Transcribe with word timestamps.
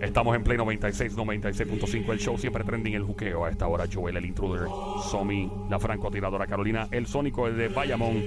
Estamos 0.00 0.34
en 0.34 0.42
Play 0.42 0.58
96, 0.58 1.16
96.5. 1.16 2.12
El 2.12 2.18
show 2.18 2.36
siempre 2.36 2.64
trending 2.64 2.94
el 2.94 3.04
juqueo. 3.04 3.44
A 3.44 3.50
esta 3.50 3.68
hora, 3.68 3.84
Joel, 3.90 4.16
el 4.16 4.26
intruder. 4.26 4.68
Somi, 5.10 5.50
la 5.70 5.78
francotiradora 5.78 6.46
Carolina, 6.46 6.88
el 6.90 7.06
sónico 7.06 7.50
de 7.50 7.68
Bayamón. 7.68 8.22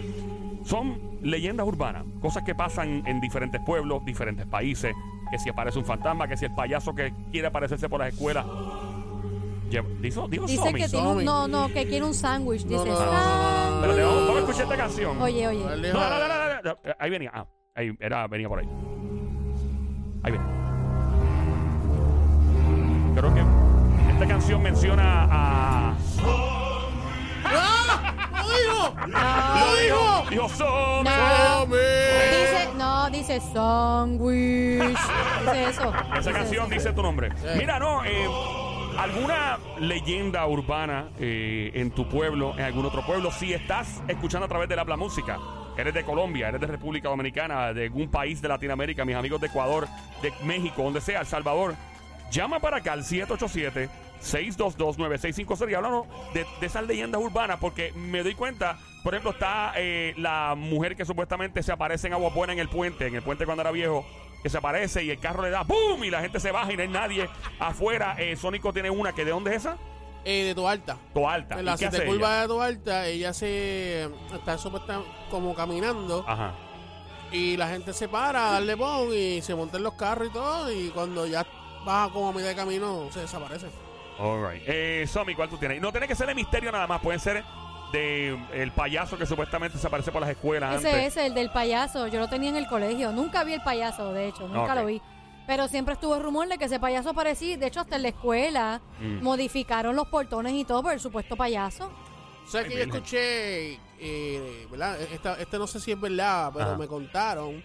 Son 0.64 1.20
leyendas 1.22 1.68
urbanas, 1.68 2.06
cosas 2.22 2.44
que 2.44 2.56
pasan 2.56 3.04
en 3.06 3.20
diferentes 3.20 3.62
pueblos, 3.66 4.06
diferentes 4.06 4.48
países. 4.48 4.96
Que 5.30 5.38
si 5.38 5.50
aparece 5.50 5.78
un 5.78 5.86
fantasma, 5.86 6.28
que 6.28 6.38
si 6.38 6.46
el 6.46 6.56
payaso 6.56 6.96
que 6.96 7.14
quiere 7.32 7.50
aparecerse 7.50 7.90
por 7.90 8.00
las 8.00 8.14
escuelas. 8.14 8.46
Dijo, 9.70 10.28
dijo 10.30 10.46
Dice 10.46 10.58
Somi. 10.64 10.80
que 10.82 10.90
tiene 10.90 11.08
un, 11.08 11.26
no, 11.26 11.48
no, 11.48 11.68
que 11.68 11.86
quiere 11.88 12.06
un 12.06 12.14
sándwich. 12.14 12.64
No, 12.66 12.84
Dice 12.84 12.86
no, 12.86 13.00
no, 13.00 13.06
no, 13.06 13.12
no, 13.12 13.70
no, 13.70 13.76
Espérate, 13.76 14.02
vamos, 14.04 14.20
vamos 14.22 14.36
a 14.36 14.40
escuchar 14.40 14.64
esta 14.64 14.78
canción. 14.78 15.22
Oye, 15.22 15.48
oye. 15.48 15.60
No, 15.60 15.70
no, 15.76 16.10
no, 16.10 16.28
no, 16.28 16.62
no, 16.64 16.64
no, 16.64 16.78
Ahí 17.00 17.10
venía. 17.10 17.32
Ah, 17.34 17.46
ahí 17.76 17.92
era, 18.00 18.28
venía 18.28 18.48
por 18.48 18.60
ahí. 18.60 18.66
Ahí 20.24 20.32
viene. 20.32 20.46
Creo 23.16 23.34
que 23.34 23.44
esta 24.12 24.28
canción 24.28 24.62
menciona 24.64 25.24
a. 25.30 25.96
¡Ah! 27.46 28.14
¡Lo 28.44 28.50
dijo! 28.58 29.08
No, 29.08 29.60
¡Lo 29.60 29.76
dijo! 29.82 30.30
Dijo 30.30 30.50
Somi. 30.50 31.10
No. 31.10 31.66
Dice, 31.66 32.70
no, 32.78 33.10
dice 33.10 33.40
sándwich. 33.54 34.90
Dice 35.46 35.64
eso. 35.70 35.94
Esa 35.94 36.16
Dice 36.18 36.32
canción 36.32 36.66
eso. 36.66 36.74
dice 36.74 36.94
tu 36.94 37.02
nombre. 37.02 37.30
Mira, 37.58 37.80
no, 37.80 38.04
eh, 38.04 38.28
alguna 38.98 39.58
leyenda 39.80 40.46
urbana 40.48 41.10
eh, 41.20 41.72
en 41.74 41.92
tu 41.92 42.08
pueblo, 42.08 42.54
en 42.58 42.64
algún 42.64 42.86
otro 42.86 43.06
pueblo, 43.06 43.32
si 43.32 43.54
estás 43.54 44.02
escuchando 44.08 44.46
a 44.46 44.50
través 44.50 44.70
de 44.70 44.76
la 44.76 44.82
Habla 44.82 44.98
Música, 44.98 45.40
eres 45.78 45.94
de 45.94 46.04
Colombia, 46.04 46.50
eres 46.50 46.62
de 46.62 46.68
República 46.68 47.10
Dominicana, 47.10 47.74
de 47.74 47.86
algún 47.86 48.10
país 48.10 48.42
de 48.42 48.48
Latinoamérica, 48.48 49.06
mis 49.06 49.16
amigos 49.16 49.42
de 49.42 49.48
Ecuador, 49.48 49.88
de 50.22 50.34
México, 50.44 50.84
donde 50.84 51.02
sea, 51.02 51.22
El 51.22 51.28
Salvador, 51.28 51.76
llama 52.32 52.60
para 52.60 52.78
acá 52.78 52.94
al 52.94 53.04
787 53.04 53.90
622-9650 54.22 55.70
y 55.70 55.74
háblanos 55.74 56.06
de, 56.34 56.46
de 56.60 56.66
esas 56.66 56.86
leyendas 56.86 57.22
urbanas 57.22 57.58
porque 57.60 57.92
me 57.94 58.24
doy 58.24 58.34
cuenta, 58.34 58.80
por 59.04 59.14
ejemplo, 59.14 59.32
está 59.32 59.74
eh, 59.76 60.14
la 60.18 60.56
mujer 60.58 60.96
que 60.96 61.06
supuestamente 61.06 61.62
se 61.62 61.72
aparece 61.72 62.08
en 62.08 62.14
Agua 62.14 62.32
Buena 62.34 62.54
en 62.54 62.60
el 62.60 62.70
puente, 62.70 63.08
en 63.08 63.16
el 63.16 63.22
puente 63.22 63.46
cuando 63.46 63.62
era 63.62 63.72
viejo, 63.72 64.06
que 64.46 64.50
se 64.52 64.60
aparece 64.60 65.04
y 65.04 65.10
el 65.10 65.18
carro 65.18 65.42
le 65.42 65.50
da 65.50 65.64
¡boom! 65.64 66.04
y 66.04 66.12
la 66.12 66.22
gente 66.22 66.40
se 66.40 66.52
baja 66.52 66.72
y 66.72 66.78
no 66.78 66.84
hay 66.84 66.88
nadie 66.88 67.28
afuera. 67.58 68.16
Eh, 68.20 68.36
Sónico 68.36 68.72
tiene 68.72 68.92
una 68.92 69.12
que 69.12 69.26
¿de 69.26 69.32
dónde 69.32 69.50
es 69.50 69.66
esa? 69.66 69.76
Eh, 70.24 70.44
de 70.44 70.54
tu 70.54 70.68
alta. 70.68 71.00
Toalta. 71.16 71.58
En 71.58 71.66
la 71.66 71.74
¿Y 71.74 71.78
qué 71.78 71.88
hace 71.88 71.98
siete 71.98 72.12
curva 72.12 72.42
de 72.42 72.48
tu 72.48 72.62
alta, 72.62 73.08
ella 73.08 73.34
se 73.34 74.04
está 74.32 74.60
supuesta 74.60 75.02
como 75.32 75.56
caminando 75.56 76.24
Ajá. 76.28 76.54
y 77.32 77.58
la 77.58 77.70
gente 77.70 77.92
se 77.92 78.08
para 78.08 78.50
a 78.50 78.52
darle 78.52 78.78
pon 78.78 79.10
y 79.12 79.42
se 79.42 79.56
monta 79.56 79.78
en 79.78 79.84
los 79.84 79.96
carros 79.96 80.28
y 80.28 80.32
todo 80.32 80.72
y 80.72 80.90
cuando 80.90 81.26
ya 81.26 81.44
baja 81.84 82.14
como 82.14 82.30
a 82.30 82.32
mitad 82.32 82.50
de 82.50 82.56
camino 82.56 83.10
se 83.12 83.22
desaparece. 83.22 83.66
All 84.20 84.48
right. 84.48 84.62
Eh, 84.68 85.06
Somi, 85.08 85.34
¿cuál 85.34 85.50
tú 85.50 85.58
tienes? 85.58 85.82
No 85.82 85.92
tiene 85.92 86.08
que 86.08 86.14
ser 86.14 86.28
de 86.28 86.36
misterio 86.36 86.72
nada 86.72 86.86
más, 86.86 87.02
pueden 87.02 87.20
ser 87.20 87.44
de 87.92 88.38
el 88.54 88.72
payaso 88.72 89.18
que 89.18 89.26
supuestamente 89.26 89.78
se 89.78 89.88
aparece 89.88 90.12
por 90.12 90.22
las 90.22 90.30
escuelas 90.32 90.76
Ese 90.80 90.90
antes. 90.90 91.18
es 91.18 91.24
el 91.26 91.34
del 91.34 91.50
payaso. 91.52 92.08
Yo 92.08 92.20
lo 92.20 92.28
tenía 92.28 92.50
en 92.50 92.56
el 92.58 92.68
colegio. 92.68 93.12
Nunca 93.12 93.44
vi 93.44 93.54
el 93.54 93.62
payaso, 93.62 94.12
de 94.14 94.28
hecho. 94.28 94.48
Nunca 94.48 94.76
lo 94.76 94.86
vi. 94.86 95.02
Pero 95.48 95.68
siempre 95.68 95.94
estuvo 95.94 96.16
el 96.16 96.24
rumor 96.24 96.48
de 96.48 96.58
que 96.58 96.66
ese 96.66 96.80
payaso 96.80 97.12
aparecía. 97.12 97.56
De 97.58 97.68
hecho, 97.68 97.80
hasta 97.80 97.96
en 97.98 98.02
la 98.02 98.08
escuela 98.10 98.82
Mm. 99.00 99.22
modificaron 99.24 99.96
los 99.96 100.08
portones 100.08 100.54
y 100.54 100.66
todo 100.66 100.82
por 100.82 100.94
el 100.94 101.00
supuesto 101.00 101.36
payaso. 101.38 101.92
¿Sabes 102.48 102.68
Ay, 102.68 102.72
que 102.74 102.78
yo 102.78 102.84
escuché, 102.94 103.80
eh, 104.00 104.68
¿verdad? 104.72 105.00
Esta, 105.02 105.40
este 105.40 105.58
no 105.58 105.68
sé 105.68 105.80
si 105.80 105.92
es 105.92 106.00
verdad, 106.02 106.52
pero 106.54 106.66
Ajá. 106.70 106.78
me 106.78 106.88
contaron 106.88 107.64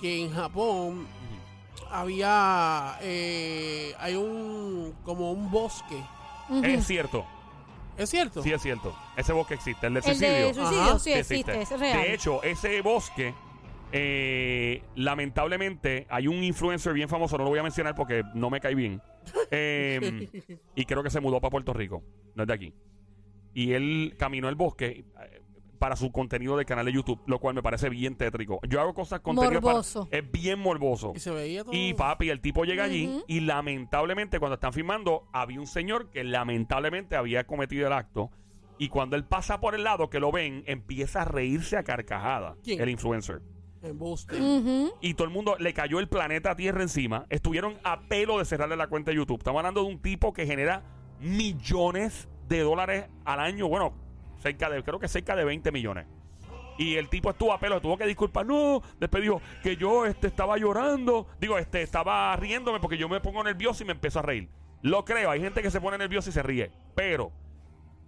que 0.00 0.22
en 0.24 0.34
Japón 0.34 1.06
había, 1.90 2.98
eh, 3.00 3.94
hay 3.98 4.14
un, 4.16 4.94
como 5.04 5.32
un 5.32 5.50
bosque. 5.50 6.02
Es 6.62 6.86
cierto. 6.86 7.24
¿Es 7.96 8.10
cierto? 8.10 8.42
Sí, 8.42 8.52
es 8.52 8.60
cierto. 8.62 8.96
Ese 9.16 9.32
bosque 9.32 9.54
existe, 9.54 9.86
el 9.86 9.94
del 9.94 10.02
el 10.04 10.16
suicidio. 10.16 10.46
de 10.46 10.54
suicidio, 10.54 10.82
Ajá. 10.82 10.98
sí 10.98 11.12
existe, 11.12 11.62
es 11.62 11.78
real. 11.78 12.02
De 12.02 12.14
hecho, 12.14 12.42
ese 12.42 12.80
bosque, 12.80 13.34
eh, 13.92 14.82
lamentablemente, 14.96 16.06
hay 16.10 16.26
un 16.26 16.42
influencer 16.42 16.92
bien 16.92 17.08
famoso, 17.08 17.38
no 17.38 17.44
lo 17.44 17.50
voy 17.50 17.58
a 17.58 17.62
mencionar 17.62 17.94
porque 17.94 18.22
no 18.34 18.50
me 18.50 18.60
cae 18.60 18.74
bien. 18.74 19.00
eh, 19.50 20.28
y 20.74 20.84
creo 20.84 21.02
que 21.02 21.10
se 21.10 21.20
mudó 21.20 21.40
para 21.40 21.50
Puerto 21.50 21.72
Rico, 21.72 22.02
no 22.34 22.42
es 22.42 22.46
de 22.48 22.54
aquí. 22.54 22.74
Y 23.54 23.72
él 23.72 24.16
caminó 24.18 24.48
el 24.48 24.56
bosque 24.56 25.04
eh, 25.20 25.40
para 25.78 25.96
su 25.96 26.10
contenido 26.12 26.56
del 26.56 26.66
canal 26.66 26.86
de 26.86 26.92
YouTube, 26.92 27.20
lo 27.26 27.38
cual 27.38 27.54
me 27.54 27.62
parece 27.62 27.88
bien 27.88 28.16
tétrico. 28.16 28.60
Yo 28.68 28.80
hago 28.80 28.94
cosas 28.94 29.20
contenido 29.20 29.60
para- 29.60 29.74
Morboso. 29.74 30.08
es 30.10 30.30
bien 30.30 30.58
morboso. 30.58 31.12
Y 31.14 31.20
se 31.20 31.30
veía 31.30 31.64
todo. 31.64 31.74
Y 31.74 31.94
papi, 31.94 32.30
el 32.30 32.40
tipo 32.40 32.64
llega 32.64 32.84
allí 32.84 33.22
y 33.26 33.40
lamentablemente 33.40 34.38
cuando 34.38 34.54
están 34.54 34.72
filmando 34.72 35.26
había 35.32 35.60
un 35.60 35.66
señor 35.66 36.10
que 36.10 36.24
lamentablemente 36.24 37.16
había 37.16 37.44
cometido 37.46 37.86
el 37.86 37.92
acto 37.92 38.30
y 38.78 38.88
cuando 38.88 39.16
él 39.16 39.24
pasa 39.24 39.60
por 39.60 39.74
el 39.74 39.84
lado 39.84 40.10
que 40.10 40.18
lo 40.20 40.32
ven 40.32 40.64
empieza 40.66 41.22
a 41.22 41.24
reírse 41.24 41.76
a 41.76 41.82
carcajada 41.84 42.56
¿Quién? 42.64 42.80
el 42.80 42.88
influencer. 42.88 43.40
Embuste. 43.82 44.34
Y 45.02 45.12
todo 45.12 45.26
el 45.26 45.32
mundo 45.34 45.56
le 45.58 45.74
cayó 45.74 46.00
el 46.00 46.08
planeta 46.08 46.56
Tierra 46.56 46.80
encima. 46.80 47.26
Estuvieron 47.28 47.74
a 47.84 48.00
pelo 48.08 48.38
de 48.38 48.46
cerrarle 48.46 48.76
la 48.76 48.86
cuenta 48.86 49.10
de 49.10 49.18
YouTube. 49.18 49.38
Estamos 49.38 49.58
hablando 49.60 49.82
de 49.84 49.88
un 49.90 50.00
tipo 50.00 50.32
que 50.32 50.46
genera 50.46 50.82
millones 51.20 52.28
de 52.48 52.60
dólares 52.60 53.06
al 53.24 53.40
año. 53.40 53.68
Bueno, 53.68 53.92
cerca 54.44 54.68
de, 54.68 54.82
creo 54.82 54.98
que 55.00 55.08
cerca 55.08 55.34
de 55.34 55.44
20 55.44 55.72
millones. 55.72 56.06
Y 56.76 56.96
el 56.96 57.08
tipo 57.08 57.30
estuvo 57.30 57.52
a 57.52 57.58
pelo, 57.58 57.80
tuvo 57.80 57.96
que 57.96 58.06
disculpar. 58.06 58.44
No, 58.44 58.82
después 58.98 59.22
dijo 59.22 59.40
que 59.62 59.76
yo 59.76 60.06
este, 60.06 60.26
estaba 60.26 60.58
llorando. 60.58 61.26
Digo, 61.40 61.56
este, 61.56 61.82
estaba 61.82 62.34
riéndome 62.36 62.80
porque 62.80 62.98
yo 62.98 63.08
me 63.08 63.20
pongo 63.20 63.42
nervioso 63.42 63.82
y 63.82 63.86
me 63.86 63.92
empiezo 63.92 64.18
a 64.18 64.22
reír. 64.22 64.48
Lo 64.82 65.04
creo, 65.04 65.30
hay 65.30 65.40
gente 65.40 65.62
que 65.62 65.70
se 65.70 65.80
pone 65.80 65.96
nerviosa 65.96 66.28
y 66.30 66.32
se 66.32 66.42
ríe. 66.42 66.70
Pero, 66.94 67.32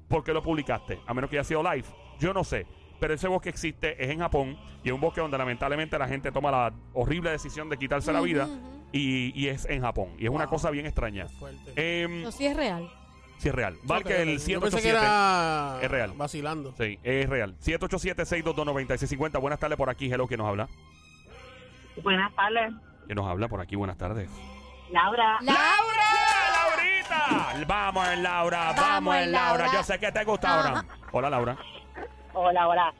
¿por 0.08 0.24
qué 0.24 0.32
lo 0.34 0.42
publicaste? 0.42 0.98
A 1.06 1.14
menos 1.14 1.30
que 1.30 1.38
haya 1.38 1.44
sido 1.44 1.62
live. 1.62 1.86
Yo 2.18 2.34
no 2.34 2.44
sé. 2.44 2.66
Pero 3.00 3.14
ese 3.14 3.28
bosque 3.28 3.48
existe, 3.48 4.02
es 4.02 4.10
en 4.10 4.18
Japón. 4.18 4.58
Y 4.82 4.88
es 4.88 4.94
un 4.94 5.00
bosque 5.00 5.20
donde 5.20 5.38
lamentablemente 5.38 5.98
la 5.98 6.08
gente 6.08 6.32
toma 6.32 6.50
la 6.50 6.74
horrible 6.92 7.30
decisión 7.30 7.68
de 7.68 7.78
quitarse 7.78 8.12
la 8.12 8.20
vida. 8.20 8.48
Y, 8.92 9.32
y 9.40 9.48
es 9.48 9.64
en 9.66 9.80
Japón. 9.80 10.10
Y 10.18 10.24
es 10.24 10.30
una 10.30 10.48
cosa 10.48 10.70
bien 10.70 10.86
extraña. 10.86 11.28
Fuerte. 11.28 11.72
Eh, 11.76 12.20
Eso 12.22 12.32
sí 12.32 12.46
es 12.46 12.56
real. 12.56 12.90
Sí, 13.38 13.48
es 13.48 13.54
real. 13.54 13.76
Marca 13.84 14.16
el 14.16 14.38
Yo 14.38 14.60
pensé 14.60 14.80
187. 14.80 14.82
que 14.82 14.88
era 14.90 15.78
Es 15.82 15.90
real. 15.90 16.12
vacilando. 16.16 16.72
Sí, 16.76 16.98
es 17.02 17.28
real. 17.28 17.54
787-622-9650. 17.60 19.40
Buenas 19.40 19.58
tardes 19.58 19.76
por 19.76 19.90
aquí. 19.90 20.12
Hello, 20.12 20.26
¿quién 20.26 20.38
nos 20.38 20.48
habla? 20.48 20.68
Buenas 22.02 22.34
tardes, 22.34 22.74
¿Quién 23.06 23.16
nos 23.16 23.26
habla 23.26 23.48
por 23.48 23.60
aquí? 23.60 23.74
Buenas 23.76 23.96
tardes. 23.96 24.28
Laura. 24.90 25.38
¡Laura! 25.40 25.56
¡Laurita! 26.52 27.64
Vamos, 27.66 28.08
en 28.08 28.22
Laura. 28.22 28.58
Vamos, 28.66 28.80
Vamos, 28.80 29.16
en 29.16 29.32
Laura. 29.32 29.64
Laura. 29.64 29.78
Yo 29.78 29.82
sé 29.82 29.98
que 29.98 30.12
te 30.12 30.24
gusta 30.24 30.54
ahora. 30.62 30.84
Hola, 31.12 31.30
Laura. 31.30 31.56
Hola, 32.34 32.68
hola. 32.68 32.94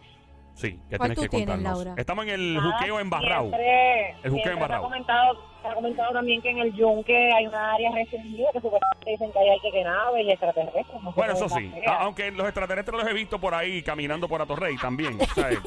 Sí, 0.54 0.80
¿qué 0.88 0.97
¿Cuál 0.97 1.10
tienes 1.10 1.16
tú 1.16 1.22
que 1.22 1.28
tienes, 1.28 1.54
contarnos? 1.56 1.84
Laura? 1.84 2.00
Estamos 2.00 2.24
en 2.24 2.30
el 2.30 2.54
Nada, 2.54 2.72
juqueo 2.78 2.98
embarrado. 3.00 3.42
siempre- 3.50 4.10
El 4.10 4.16
juqueo 4.16 4.30
siempre 4.32 4.53
embarrado. 4.54 4.82
Comentado, 4.84 5.44
ha 5.71 5.75
comentado 5.75 6.12
también 6.12 6.41
que 6.43 6.50
en 6.50 6.59
el 6.59 6.72
yunque 6.75 7.32
hay 7.32 7.47
una 7.47 7.75
área 7.75 7.91
restringida 7.93 8.49
que 8.53 8.60
supuestamente 8.60 9.10
dicen 9.10 9.32
que 9.32 9.38
hay 9.38 9.49
alguien 9.50 9.72
que 9.72 9.84
nave 9.84 10.22
y 10.22 10.31
extraterrestres. 10.31 10.87
No 11.03 11.12
Bueno, 11.12 11.32
eso 11.34 11.49
sí. 11.49 11.72
Aunque 11.99 12.31
los 12.31 12.47
extraterrestres 12.47 12.97
los 12.99 13.09
he 13.09 13.12
visto 13.15 13.38
por 13.38 13.54
ahí 13.54 13.82
caminando 13.82 14.28
por 14.28 14.41
Atorrey 14.43 14.77
también. 14.77 15.19
¿sabes? 15.34 15.59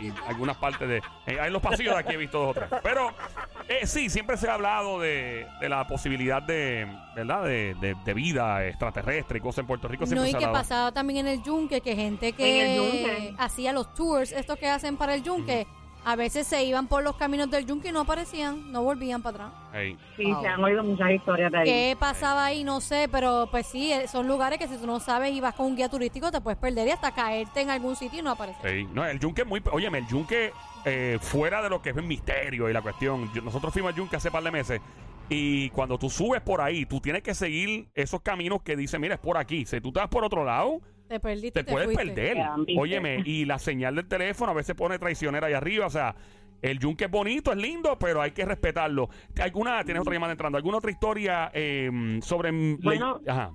y 0.00 0.10
algunas 0.28 0.56
partes 0.56 0.88
de. 0.88 0.96
eh, 1.26 1.38
en 1.40 1.52
los 1.52 1.62
pasillos 1.62 1.94
de 1.94 2.00
aquí 2.00 2.14
he 2.14 2.16
visto 2.18 2.38
dos 2.38 2.50
o 2.50 2.54
tres. 2.54 2.68
Pero 2.82 3.10
eh, 3.68 3.86
sí, 3.86 4.08
siempre 4.10 4.36
se 4.36 4.48
ha 4.48 4.54
hablado 4.54 4.98
de, 5.00 5.46
de 5.60 5.68
la 5.68 5.86
posibilidad 5.86 6.42
de. 6.42 6.86
¿Verdad? 7.14 7.44
De, 7.44 7.74
de- 7.74 7.94
de 8.02 8.14
vida 8.14 8.66
extraterrestre 8.66 9.38
y 9.38 9.40
cosas 9.42 9.58
en 9.60 9.66
Puerto 9.66 9.86
Rico. 9.86 10.04
No, 10.06 10.24
y 10.26 10.32
se 10.32 10.38
que 10.38 10.46
pasaba 10.48 10.92
también 10.92 11.26
en 11.26 11.34
el 11.34 11.42
yunque, 11.42 11.80
que 11.82 11.94
gente 11.94 12.32
que 12.32 13.34
hacía 13.38 13.72
los 13.72 13.92
tours, 13.94 14.32
estos 14.32 14.58
que 14.58 14.66
hacen 14.68 14.96
para 14.96 15.14
el 15.14 15.22
yunque, 15.22 15.66
a 16.04 16.16
veces 16.16 16.46
se 16.46 16.64
iban 16.64 16.88
por 16.88 17.02
los 17.02 17.16
caminos 17.16 17.50
del 17.50 17.64
yunque 17.66 17.88
y 17.88 17.92
no 17.92 18.00
aparecían, 18.00 18.72
no 18.72 18.82
volvían 18.82 19.22
para 19.22 19.46
atrás. 19.46 19.52
Ey. 19.74 19.96
Sí, 20.16 20.24
se 20.40 20.48
han 20.48 20.62
oído 20.62 20.82
muchas 20.82 21.10
historias 21.12 21.52
de 21.52 21.58
ahí. 21.58 21.64
¿Qué 21.64 21.96
pasaba 21.98 22.44
ahí? 22.44 22.64
No 22.64 22.80
sé, 22.80 23.08
pero 23.10 23.48
pues 23.50 23.66
sí, 23.66 23.92
eh, 23.92 24.08
son 24.08 24.26
lugares 24.26 24.58
que 24.58 24.68
si 24.68 24.76
tú 24.76 24.86
no 24.86 24.98
sabes 25.00 25.32
y 25.32 25.40
vas 25.40 25.54
con 25.54 25.66
un 25.66 25.76
guía 25.76 25.88
turístico 25.88 26.30
te 26.32 26.40
puedes 26.40 26.58
perder 26.58 26.88
y 26.88 26.90
hasta 26.90 27.12
caerte 27.12 27.60
en 27.60 27.70
algún 27.70 27.94
sitio 27.96 28.18
y 28.20 28.22
no 28.22 28.30
aparecer. 28.30 28.66
Ey. 28.66 28.84
No, 28.92 29.04
el 29.04 29.18
yunque 29.20 29.42
es 29.42 29.48
muy. 29.48 29.62
Óyeme, 29.70 29.98
el 29.98 30.06
yunque, 30.08 30.52
eh, 30.84 31.18
fuera 31.20 31.62
de 31.62 31.70
lo 31.70 31.80
que 31.80 31.90
es 31.90 31.96
el 31.96 32.02
misterio 32.02 32.68
y 32.68 32.72
la 32.72 32.82
cuestión. 32.82 33.30
yo- 33.32 33.42
nosotros 33.42 33.72
fuimos 33.72 33.90
al 33.90 33.96
yunque 33.96 34.16
hace 34.16 34.30
par 34.30 34.42
de 34.42 34.50
meses. 34.50 34.80
Y 35.28 35.70
cuando 35.70 35.98
tú 35.98 36.10
subes 36.10 36.42
por 36.42 36.60
ahí, 36.60 36.84
tú 36.84 37.00
tienes 37.00 37.22
que 37.22 37.32
seguir 37.34 37.88
esos 37.94 38.20
caminos 38.20 38.60
que 38.62 38.76
dicen, 38.76 39.00
mira, 39.00 39.14
es 39.14 39.20
por 39.20 39.38
aquí. 39.38 39.64
Si 39.64 39.80
tú 39.80 39.88
estás 39.88 40.08
por 40.08 40.24
otro 40.24 40.44
lado, 40.44 40.80
Te 41.12 41.20
perdiste 41.20 41.60
te 41.60 41.64
te 41.64 41.72
puedes 41.72 41.92
fuiste. 41.92 42.06
perder. 42.06 42.38
Óyeme, 42.78 43.22
y 43.26 43.44
la 43.44 43.58
señal 43.58 43.96
del 43.96 44.08
teléfono 44.08 44.52
a 44.52 44.54
veces 44.54 44.74
pone 44.74 44.98
traicionera 44.98 45.48
ahí 45.48 45.52
arriba. 45.52 45.86
O 45.86 45.90
sea, 45.90 46.14
el 46.62 46.78
yunque 46.78 47.04
es 47.04 47.10
bonito, 47.10 47.52
es 47.52 47.58
lindo, 47.58 47.98
pero 47.98 48.22
hay 48.22 48.30
que 48.30 48.46
respetarlo. 48.46 49.10
¿Alguna, 49.38 49.84
tienes 49.84 50.00
otra 50.00 50.14
llamada 50.14 50.32
entrando, 50.32 50.56
alguna 50.56 50.78
otra 50.78 50.90
historia 50.90 51.50
eh, 51.52 52.18
sobre... 52.22 52.50
Bueno. 52.78 53.20
Ajá. 53.26 53.52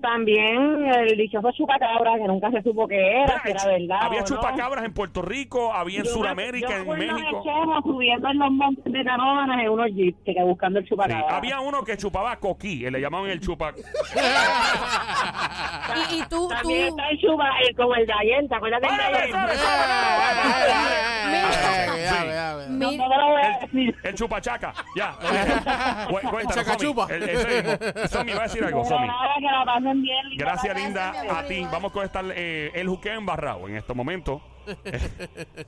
También 0.00 0.86
el 0.86 1.16
dichoso 1.16 1.50
chupacabra, 1.52 2.16
que 2.18 2.24
nunca 2.28 2.50
se 2.52 2.62
supo 2.62 2.86
qué 2.86 3.22
era, 3.22 3.42
si 3.42 3.50
era 3.50 3.64
verdad 3.66 3.98
había 4.02 4.18
o 4.20 4.22
no. 4.22 4.26
chupacabras 4.28 4.84
en 4.84 4.94
Puerto 4.94 5.22
Rico, 5.22 5.72
había 5.74 5.98
en 5.98 6.04
Yo 6.04 6.10
Sudamérica, 6.12 6.68
yo 6.84 6.94
en 6.94 6.98
México. 7.00 7.42
subiendo 7.82 8.28
en 8.28 8.38
los 8.38 8.50
montes 8.52 8.92
de 8.92 9.04
Canóvanas 9.04 9.60
en 9.60 9.68
unos 9.70 9.86
jeeps, 9.94 10.18
que 10.24 10.34
buscando 10.44 10.78
el 10.78 10.84
Sí, 10.84 10.90
chupacabra. 10.90 11.36
había 11.36 11.58
uno 11.60 11.82
que 11.82 11.96
chupaba 11.96 12.36
coquí, 12.36 12.84
eh, 12.86 12.90
le 12.92 13.00
llamaban 13.00 13.28
el 13.30 13.40
chupa. 13.40 13.72
Y, 16.10 16.14
y 16.16 16.22
tú, 16.28 16.48
También 16.48 16.90
tú, 16.90 16.96
está 16.98 17.08
el 17.10 17.18
chupa, 17.20 17.48
el, 17.68 17.74
como 17.76 17.94
el 17.96 18.06
Dayen, 18.06 18.48
¿te 18.48 18.54
acuerdas 18.54 18.80
del 18.80 18.90
¡Ay, 18.92 19.12
Dayen? 19.12 19.32
¡Sabe, 19.32 19.54
Mira. 21.28 22.54
No, 22.68 22.90
mi- 22.90 22.96
no 22.96 23.08
te 23.08 23.16
lo 23.16 23.26
voy 23.28 23.42
a 23.42 23.48
El, 23.48 23.60
decir. 23.60 23.96
el 24.04 24.14
chupachaca, 24.14 24.72
ya. 24.96 25.14
Chacachupa. 26.54 27.08
Somi. 28.08 28.32
Va 28.32 28.40
a 28.40 28.42
decir 28.44 28.64
algo, 28.64 28.84
Somi. 28.84 29.08
Pasen 29.88 30.02
bien. 30.02 30.28
linda 30.28 30.44
Gracias, 30.44 30.72
tarde. 30.74 30.84
linda, 30.84 31.22
mi 31.22 31.28
a 31.30 31.46
ti. 31.46 31.66
Vamos 31.72 31.92
con 31.92 32.04
estar 32.04 32.24
eh, 32.34 32.70
el 32.74 32.88
juqueo 32.88 33.14
embarrado 33.18 33.68
en 33.68 33.76
estos 33.76 33.96
momentos. 33.96 34.40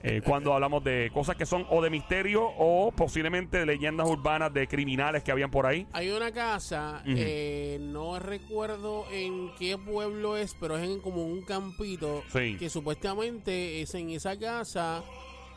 Eh, 0.03 0.21
cuando 0.25 0.53
hablamos 0.53 0.85
de 0.85 1.11
cosas 1.13 1.35
que 1.37 1.47
son 1.47 1.67
o 1.71 1.81
de 1.83 1.89
misterio 1.91 2.45
o 2.59 2.93
posiblemente 2.93 3.59
de 3.59 3.65
leyendas 3.67 4.07
urbanas 4.09 4.53
de 4.53 4.67
criminales 4.67 5.23
que 5.23 5.33
habían 5.33 5.51
por 5.51 5.65
ahí. 5.67 5.87
Hay 5.93 6.11
una 6.11 6.31
casa, 6.33 7.01
Ujú. 7.07 7.15
eh, 7.17 7.79
no 7.81 8.19
recuerdo 8.19 9.07
en 9.11 9.51
qué 9.59 9.79
pueblo 9.79 10.37
es, 10.37 10.55
pero 10.61 10.77
es 10.77 10.85
en 10.89 11.01
como 11.01 11.25
un 11.25 11.43
campito 11.43 12.23
Sí. 12.33 12.57
que 12.59 12.69
supuestamente 12.69 13.81
es 13.83 13.95
en 13.95 14.11
esa 14.11 14.39
casa 14.39 15.03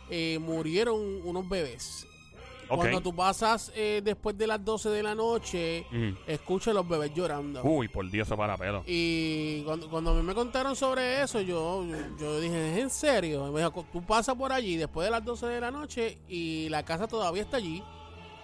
eh, 0.09 0.39
murieron 0.39 0.99
unos 1.25 1.47
bebés. 1.49 2.07
Cuando 2.67 3.01
tú 3.01 3.15
pasas 3.15 3.71
eh, 3.75 4.01
después 4.03 4.37
de 4.37 4.47
las 4.47 4.63
12 4.63 4.89
de 4.89 5.03
la 5.03 5.13
noche, 5.15 5.85
Ujú. 5.91 6.17
escuchas 6.27 6.73
los 6.73 6.87
bebés 6.87 7.13
llorando. 7.13 7.61
Uy, 7.63 7.87
por 7.87 8.09
Dios, 8.09 8.27
se 8.27 8.35
para 8.35 8.57
pelo. 8.57 8.83
Y 8.87 9.61
cuando, 9.63 9.89
cuando 9.89 10.11
a 10.11 10.13
mí 10.15 10.23
me 10.23 10.33
contaron 10.33 10.75
sobre 10.75 11.21
eso, 11.21 11.39
yo, 11.41 11.85
yo, 11.85 11.97
yo 12.19 12.39
dije, 12.41 12.73
¿es 12.73 12.77
en 12.79 12.89
serio? 12.89 13.51
Me 13.51 13.59
dijo, 13.59 13.85
tú 13.91 14.01
pasas 14.03 14.35
por 14.35 14.51
allí 14.51 14.75
después 14.77 15.05
de 15.05 15.11
las 15.11 15.23
12 15.23 15.45
de 15.47 15.61
la 15.61 15.71
noche 15.71 16.17
y 16.27 16.67
la 16.69 16.83
casa 16.83 17.07
todavía 17.07 17.43
está 17.43 17.57
allí. 17.57 17.83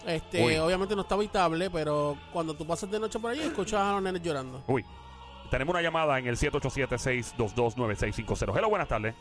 Este, 0.05 0.43
Uy. 0.45 0.55
obviamente 0.55 0.95
no 0.95 1.01
está 1.01 1.15
habitable, 1.15 1.69
pero 1.69 2.17
cuando 2.31 2.53
tú 2.53 2.65
pasas 2.65 2.89
de 2.89 2.99
noche 2.99 3.19
por 3.19 3.31
allí, 3.31 3.41
escuchas 3.41 3.81
a 3.81 3.93
los 3.93 4.01
nenes 4.01 4.21
llorando. 4.21 4.63
Uy. 4.67 4.85
Tenemos 5.51 5.73
una 5.73 5.81
llamada 5.81 6.17
en 6.19 6.27
el 6.27 6.37
787-622-9650. 6.37 8.55
Hello, 8.57 8.69
buenas 8.69 8.87
tardes. 8.87 9.15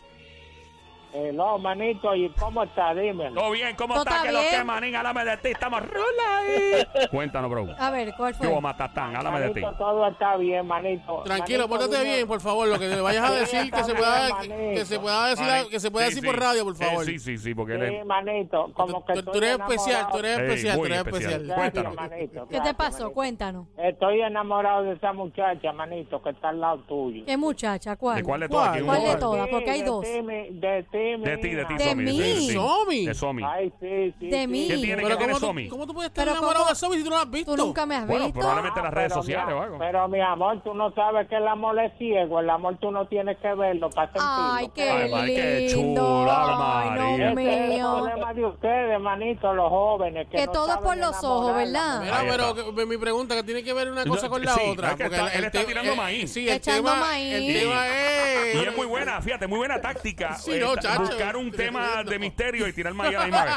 Eh, 1.15 1.33
no, 1.33 1.57
manito, 1.59 2.15
¿y 2.15 2.29
cómo 2.39 2.63
está? 2.65 2.95
Dímelo. 2.95 3.41
¿Todo 3.41 3.51
bien? 3.53 3.75
¿Cómo 3.77 3.95
¿Todo 3.95 4.03
está? 4.05 4.17
está 4.17 4.27
Que 4.27 4.33
lo 4.33 4.41
que 4.59 4.65
manín? 4.65 4.95
Háblame 4.95 5.25
de 5.25 5.37
ti. 5.39 5.49
Estamos 5.49 5.83
rula 5.83 6.39
ahí. 6.39 7.07
Cuéntanos, 7.11 7.51
bro. 7.51 7.67
a 7.79 7.91
ver, 7.91 8.13
¿cuál 8.15 8.35
Yo, 8.35 8.51
fue? 8.51 8.61
Matatán, 8.61 9.17
háblame 9.17 9.41
de 9.41 9.51
ti. 9.51 9.61
Manito, 9.63 9.79
todo 9.79 10.07
está 10.09 10.37
bien, 10.37 10.67
manito. 10.67 11.23
Tranquilo, 11.25 11.67
Manito, 11.67 11.87
pórtate 11.89 12.05
bien, 12.05 12.29
por 12.29 12.41
favor, 12.43 12.69
lo 12.69 12.79
que 12.79 12.89
le 12.89 13.01
vayas 13.01 13.25
a 13.31 13.33
decir, 13.33 13.71
que 13.73 13.85
se 13.85 13.95
pueda, 13.95 14.41
que, 14.43 14.49
que 14.75 14.85
se 14.85 15.01
pueda 15.01 15.29
decir, 15.29 15.47
que 15.71 15.81
se 15.81 15.91
pueda 15.91 16.07
Sí, 16.09 16.15
decir 16.15 16.27
por 16.29 16.35
sí. 16.35 16.41
radio, 16.41 16.65
por 16.65 16.75
Eh, 16.75 16.77
favor. 16.77 17.05
sí, 17.07 17.19
sí, 17.19 17.39
sí, 17.39 17.55
porque 17.55 17.75
él 17.75 17.89
Sí, 18.01 18.05
manito, 18.07 18.71
como 18.75 19.05
que 19.05 19.15
Tú, 19.15 19.23
tú 19.33 19.39
eres 19.39 19.59
especial, 19.59 20.07
tú 20.13 20.19
eres 20.19 20.39
Ey, 20.39 20.45
especial, 20.47 20.77
tú 20.79 20.85
eres 20.85 20.99
especial. 20.99 21.33
especial. 21.33 21.57
Cuéntanos. 21.57 21.95
manito, 21.97 22.49
¿Qué 22.49 22.61
te 22.61 22.75
pasó? 22.75 22.99
manito. 23.05 23.13
Cuéntanos. 23.15 23.67
Estoy 23.79 24.21
enamorado 24.21 24.83
de 24.83 24.93
esa 24.93 25.13
muchacha, 25.15 25.73
manito, 25.73 26.23
que 26.23 26.31
está 26.31 26.51
al 26.51 26.61
lado 26.61 26.79
tuyo. 26.83 27.25
¿Qué 27.25 27.37
muchacha? 27.39 27.97
¿Cuál? 27.97 28.17
¿De 28.19 28.23
cuál 28.25 28.41
de 28.41 28.49
todas? 28.51 28.73
¿Quién 28.73 28.85
¿Cuál 28.85 29.03
de 29.05 29.17
todas? 29.17 29.49
Porque 29.49 29.71
hay 29.71 29.83
dos. 29.83 30.03
de 30.05 30.87
ti, 30.99 31.23
De 31.31 31.37
ti, 31.39 31.49
de 31.51 31.65
ti. 31.65 31.75
De 31.75 31.85
Somi. 31.85 32.05
mí. 32.05 32.51
Somi. 32.53 33.07
De 33.07 33.15
Somi. 33.15 33.43
Ay, 33.45 33.73
sí, 33.81 34.15
sí. 34.19 34.27
De 34.29 34.41
sí. 34.43 34.47
mí. 34.47 34.69
¿Qué 34.69 34.77
tiene? 34.79 34.97
Pero 35.03 35.09
¿Qué 35.09 35.17
tiene 35.17 35.33
¿cómo, 35.35 35.47
Somi? 35.47 35.65
tú, 35.65 35.71
¿cómo 35.71 35.87
tú 35.87 35.95
puedes 35.95 36.09
estar 36.11 36.25
Pero 36.25 36.33
enamorado 36.37 36.65
¿cómo? 36.65 36.71
de 36.71 36.77
Somi 36.77 36.97
si 36.97 37.05
tú 37.05 37.11
no 37.11 37.17
la 37.17 37.23
has 37.23 37.31
visto? 37.31 37.55
Tú 37.55 37.65
nunca 37.67 37.87
me 37.87 37.95
has 37.97 38.07
Bueno, 38.07 38.25
visto. 38.27 38.41
probablemente 38.41 38.79
en 38.81 38.85
las 38.85 38.95
redes 38.95 39.09
Pero, 39.13 39.23
sociales 39.23 39.47
mi, 39.49 39.53
o 39.55 39.63
algo. 39.63 39.79
Pero 39.79 40.09
mi 40.09 40.21
amor, 40.21 40.63
tú 40.63 40.75
no 40.75 40.93
sabes 40.95 41.29
que 41.29 41.37
el 41.37 41.49
amor 41.49 41.79
es 41.81 41.93
ciego. 41.99 42.41
El 42.41 42.51
amor 42.51 42.77
tú 42.81 42.91
no 42.91 43.07
tienes 43.07 43.37
que 43.39 43.55
verlo 43.55 43.91
para 43.91 44.07
sentirlo. 44.09 44.29
Ay, 44.53 44.71
qué 44.75 44.91
Ay, 44.91 45.11
Mari, 45.11 45.35
qué 45.35 45.61
lindo. 45.75 46.27
Ay, 46.31 46.91
María. 46.91 47.17
Dios 47.17 47.39
Ese 47.39 47.43
es 47.55 47.61
el 47.63 47.69
mío. 47.69 47.95
problema 47.97 48.35
de 48.35 48.45
ustedes, 48.47 49.01
manito, 49.01 49.55
los 49.55 49.69
jóvenes. 49.69 50.27
Que, 50.31 50.37
Que 50.39 50.47
no 50.47 50.53
todo 50.53 50.67
es 50.67 50.73
saben 50.75 50.85
por 50.85 50.97
los 50.97 51.25
ojos. 51.25 51.55
¿verdad? 51.55 52.01
Mira, 52.03 52.19
Ahí 52.19 52.27
pero 52.31 52.49
está. 52.51 52.75
que- 52.75 52.87
mi 52.87 52.97
pregunta 52.97 53.35
que 53.35 53.43
tiene 53.43 53.63
que 53.63 53.73
ver 53.73 53.91
una 53.91 54.05
cosa 54.05 54.27
No, 54.27 54.31
con 54.31 54.45
la 54.45 54.55
sí, 54.55 54.61
otra. 54.71 54.91
es 54.91 54.97
que 54.97 55.05
porque 55.05 55.17
está- 55.17 55.33
el- 55.33 55.39
él 55.39 55.45
está 55.45 55.65
tirando 55.65 55.93
eh, 55.93 55.97
maíz. 55.97 56.33
Sí, 56.33 56.49
el 56.49 56.57
Echando 56.57 56.91
tema, 56.91 57.01
maíz. 57.07 57.35
el 57.35 57.43
Y- 57.43 57.55
tema 57.61 57.87
es... 57.89 58.55
Y 58.55 58.59
es 58.67 58.77
muy 58.77 58.87
buena, 58.87 59.21
fíjate, 59.21 59.47
muy 59.47 59.59
buena 59.59 59.81
táctica. 59.81 60.35
Sí, 60.35 60.53
eh, 60.53 60.61
no, 60.61 60.77
chacho. 60.93 61.01
buscar 61.03 61.37
un 61.37 61.51
tema 61.51 62.03
de 62.05 62.19
misterio 62.19 62.67
y 62.69 62.73
tirar 62.73 62.95
maíz 62.95 63.17
a 63.17 63.21
la 63.21 63.25
misma 63.27 63.45
vez. 63.45 63.55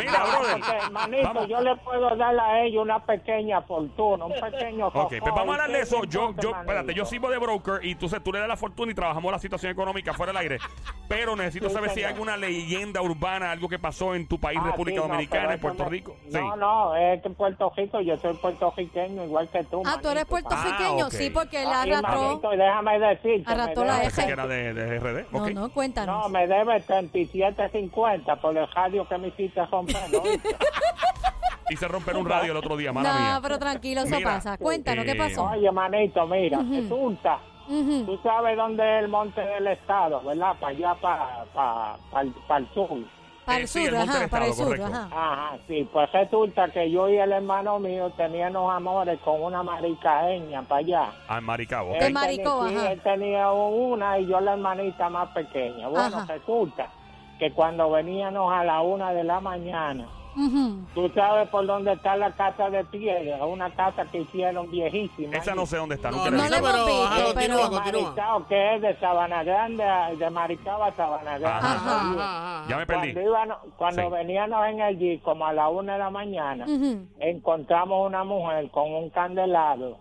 Mira, 0.00 0.24
brother. 0.24 0.60
Porque, 0.60 0.90
manito, 0.92 1.22
Vamos. 1.22 1.48
yo 1.48 1.60
le 1.60 1.76
puedo 1.76 2.16
dar 2.16 2.38
a 2.38 2.60
ellos 2.62 2.82
una 2.82 3.04
pequeña 3.04 3.62
fortuna, 3.62 4.24
un 4.26 4.32
pequeño 4.32 4.88
Ok, 4.88 5.14
pues 5.20 5.34
vamos 5.34 5.48
a 5.58 5.62
hablar 5.62 5.70
de 5.72 5.80
eso. 5.80 6.00
¿Qué 6.02 6.08
Yo, 6.08 6.34
yo, 6.40 6.50
espérate, 6.50 6.94
yo 6.94 7.04
sirvo 7.04 7.30
de 7.30 7.38
broker 7.38 7.84
y 7.84 7.94
tú, 7.94 8.08
le 8.32 8.38
das 8.38 8.48
la 8.48 8.56
fortuna 8.56 8.92
y 8.92 8.94
trabajamos 8.94 9.32
la 9.32 9.38
situación 9.38 9.72
económica 9.72 10.12
fuera 10.14 10.32
del 10.32 10.38
aire. 10.42 10.58
Pero 11.08 11.34
necesito 11.36 11.68
Sí, 11.68 11.74
saber 11.74 11.90
si 11.90 12.00
hay 12.00 12.12
alguna 12.12 12.36
leyenda 12.36 13.00
urbana, 13.02 13.50
algo 13.50 13.68
que 13.68 13.78
pasó 13.78 14.14
en 14.14 14.26
tu 14.28 14.38
país, 14.38 14.58
Ah, 14.62 14.66
República 14.70 15.00
sí, 15.00 15.06
no, 15.06 15.12
Dominicana, 15.12 15.54
en 15.54 15.60
Puerto 15.60 15.84
no- 15.84 15.88
Rico. 15.90 16.16
Sí. 16.28 16.38
No, 16.38 16.56
no, 16.56 16.96
es 16.96 17.20
que 17.22 17.28
en 17.28 17.34
Puerto 17.34 17.72
Rico, 17.76 18.00
yo 18.00 18.16
soy 18.18 18.34
puertorriqueño 18.34 19.24
igual 19.24 19.48
que 19.48 19.64
tú. 19.64 19.82
Ah, 19.86 19.98
tú 20.00 20.08
eres 20.08 20.24
puertorriqueño, 20.26 21.06
Ah, 21.06 21.10
sí, 21.10 21.30
porque 21.30 21.62
él 21.62 21.68
Ah, 21.72 21.86
y, 21.86 21.92
arrastró. 21.92 22.40
déjame 22.56 22.98
decirte. 22.98 23.50
Arrastró 23.52 23.84
la 23.84 23.94
debe- 23.94 24.06
eje. 24.06 24.16
Pensé 24.16 24.26
que 24.26 24.32
era 24.32 24.46
de, 24.46 24.74
de 24.74 24.98
RD. 24.98 25.26
No, 25.32 25.40
no, 25.48 25.60
No, 25.60 25.68
cuéntanos. 25.72 26.30
me 26.30 26.46
debe 26.46 26.69
37.50 26.78 28.40
por 28.40 28.56
el 28.56 28.66
radio 28.72 29.06
que 29.08 29.18
me 29.18 29.28
hiciste 29.28 29.64
romper. 29.66 29.96
¿no? 30.12 30.22
Hice 31.70 31.86
romper 31.86 32.16
un 32.16 32.28
radio 32.28 32.52
el 32.52 32.58
otro 32.58 32.76
día, 32.76 32.92
mala 32.92 33.14
mía. 33.14 33.34
No, 33.34 33.42
pero 33.42 33.58
tranquilo, 33.58 34.00
eso 34.02 34.16
Mira, 34.16 34.30
pasa. 34.34 34.58
Cuéntanos, 34.58 35.04
¿qué 35.04 35.14
pasó? 35.14 35.44
Oye, 35.44 35.70
manito, 35.70 36.26
mira, 36.26 36.58
resulta, 36.68 37.38
Ujú. 37.68 38.04
tú 38.06 38.18
sabes 38.24 38.56
dónde 38.56 38.82
es 38.98 39.04
el 39.04 39.08
monte 39.08 39.40
del 39.40 39.66
estado, 39.68 40.20
¿verdad? 40.22 40.56
Para 40.58 40.72
allá, 40.76 40.94
para 41.00 41.44
pa, 41.54 41.96
pa, 42.10 42.24
pa 42.48 42.56
el 42.56 42.68
sur. 42.74 42.88
Para 43.44 43.58
Eh, 43.58 43.62
el 43.62 43.68
sí, 43.68 43.84
el 43.84 43.90
sur, 43.90 43.98
ajá, 44.08 44.28
para 44.28 44.46
el 44.46 44.52
sur, 44.54 44.66
correcto. 44.66 44.86
ajá. 44.86 45.08
Ajá, 45.10 45.58
sí, 45.66 45.88
pues 45.92 46.12
resulta 46.12 46.68
que 46.68 46.90
yo 46.90 47.08
y 47.08 47.16
el 47.16 47.32
hermano 47.32 47.78
mío 47.78 48.10
teníamos 48.16 48.72
amores 48.72 49.18
con 49.20 49.42
una 49.42 49.62
maricaeña 49.62 50.62
para 50.62 50.78
allá. 50.80 51.12
Ah, 51.28 51.38
en 51.38 51.44
Maricabo. 51.44 51.92
De 51.94 52.10
Maricó, 52.10 52.64
tenía- 52.66 52.80
ajá. 52.82 52.92
Él 52.92 53.00
tenía 53.00 53.50
una 53.52 54.18
y 54.18 54.26
yo 54.26 54.40
la 54.40 54.52
hermanita 54.52 55.08
más 55.08 55.28
pequeña. 55.30 55.88
Bueno, 55.88 56.18
Ajá. 56.18 56.26
resulta 56.26 56.88
que 57.38 57.50
cuando 57.52 57.90
veníamos 57.90 58.52
a 58.52 58.62
la 58.64 58.82
una 58.82 59.12
de 59.12 59.24
la 59.24 59.40
mañana, 59.40 60.06
Ujú. 60.36 60.84
tú 60.94 61.08
sabes 61.14 61.48
por 61.48 61.66
dónde 61.66 61.92
está 61.92 62.16
la 62.16 62.30
casa 62.32 62.70
de 62.70 62.84
piedra, 62.84 63.44
una 63.46 63.70
casa 63.74 64.04
que 64.06 64.18
hicieron 64.18 64.70
viejísima. 64.70 65.36
Esa 65.36 65.54
no 65.54 65.66
sé 65.66 65.76
dónde 65.76 65.96
está. 65.96 66.10
No, 66.10 66.18
nunca 66.18 66.30
no, 66.30 66.36
la 66.36 66.48
No 66.48 66.66
pero, 66.66 66.86
visto, 66.86 67.04
ajá, 67.04 67.24
continúa, 67.24 67.56
pero- 67.56 67.70
continúa. 67.70 68.02
Maricao, 68.10 68.46
que 68.46 68.74
es 68.76 68.82
de 68.82 68.96
Sabana 69.00 69.42
Grande, 69.44 69.84
de 70.18 70.30
Maricao 70.30 70.82
a 70.84 70.92
Sabana 70.94 71.38
Grande. 71.38 71.46
Ajá. 71.66 71.74
Ajá, 71.74 72.58
Allí. 72.60 72.70
Ya 72.70 72.76
me 72.76 72.86
perdí. 72.86 73.12
Cuando, 73.12 73.30
íbamos- 73.30 73.58
cuando 73.76 74.02
Sí. 74.02 74.08
veníamos 74.10 74.66
en 74.68 74.80
el 74.80 74.98
Jeep, 74.98 75.22
como 75.22 75.46
a 75.46 75.52
la 75.52 75.68
una 75.68 75.92
de 75.94 75.98
la 75.98 76.10
mañana, 76.10 76.64
Ujú. 76.66 77.06
encontramos 77.18 78.06
una 78.06 78.24
mujer 78.24 78.70
con 78.70 78.92
un 78.94 79.10
candelabro, 79.10 79.98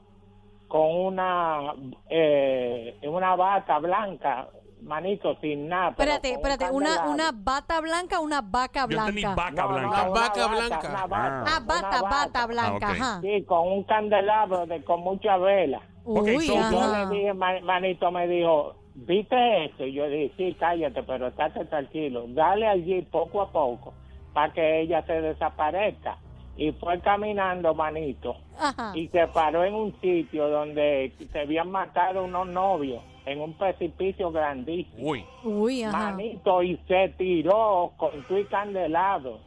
con 0.67 0.81
una 0.95 1.73
eh, 2.09 2.97
una 3.03 3.35
bata 3.35 3.79
blanca, 3.79 4.47
manito, 4.81 5.35
sin 5.41 5.67
nada. 5.67 5.93
pero 5.97 6.11
Espérate, 6.13 6.33
espérate, 6.33 6.71
una, 6.75 7.07
una 7.09 7.31
bata 7.33 7.79
blanca, 7.81 8.19
una 8.19 8.41
vaca 8.41 8.81
Yo 8.81 8.87
blanca. 8.87 9.35
vaca 9.35 9.51
No, 9.51 9.67
no, 9.67 9.73
blanca. 9.73 9.87
Una 10.03 10.09
vaca 10.09 10.47
blanca. 10.47 10.89
Una 10.89 11.05
bata, 11.07 11.43
Ah, 11.47 11.59
bata, 11.65 12.01
bata 12.01 12.47
blanca, 12.47 12.87
Ah, 12.87 12.91
ajá. 12.91 13.21
Sí, 13.21 13.43
con 13.45 13.67
un 13.67 13.83
candelabro 13.83 14.65
de 14.65 14.83
con 14.83 15.01
mucha 15.01 15.37
vela. 15.37 15.81
Uy, 16.05 16.39
so- 16.41 16.53
Yo 16.55 16.93
le 17.09 17.15
dije, 17.15 17.33
ma- 17.33 17.59
manito 17.61 18.11
me 18.11 18.27
dijo, 18.27 18.75
¿viste 18.95 19.65
esto? 19.65 19.85
Y 19.85 19.93
yo 19.93 20.07
dije, 20.07 20.33
sí, 20.37 20.55
cállate, 20.59 21.03
pero 21.03 21.27
estate 21.27 21.65
tranquilo. 21.65 22.25
Dale 22.29 22.67
allí 22.67 23.01
poco 23.03 23.41
a 23.41 23.51
poco 23.51 23.93
para 24.33 24.51
que 24.53 24.81
ella 24.81 25.03
se 25.05 25.21
desaparezca. 25.21 26.17
Y 26.57 26.71
fue 26.73 26.99
caminando, 26.99 27.73
manito, 27.73 28.35
Ajá. 28.59 28.91
y 28.93 29.07
se 29.09 29.27
paró 29.27 29.63
en 29.63 29.73
un 29.73 29.93
sitio 30.01 30.49
donde 30.49 31.13
se 31.31 31.39
habían 31.39 31.71
matado 31.71 32.25
unos 32.25 32.47
novios, 32.47 33.01
en 33.31 33.41
un 33.41 33.53
precipicio 33.57 34.31
grandísimo. 34.31 34.95
Uy. 35.09 35.23
Uy, 35.43 35.83
ajá. 35.83 36.11
Manito, 36.11 36.63
y 36.63 36.77
se 36.87 37.09
tiró 37.17 37.91
con 37.97 38.23
tu 38.27 38.37
y 38.37 38.45
candelado. 38.45 39.39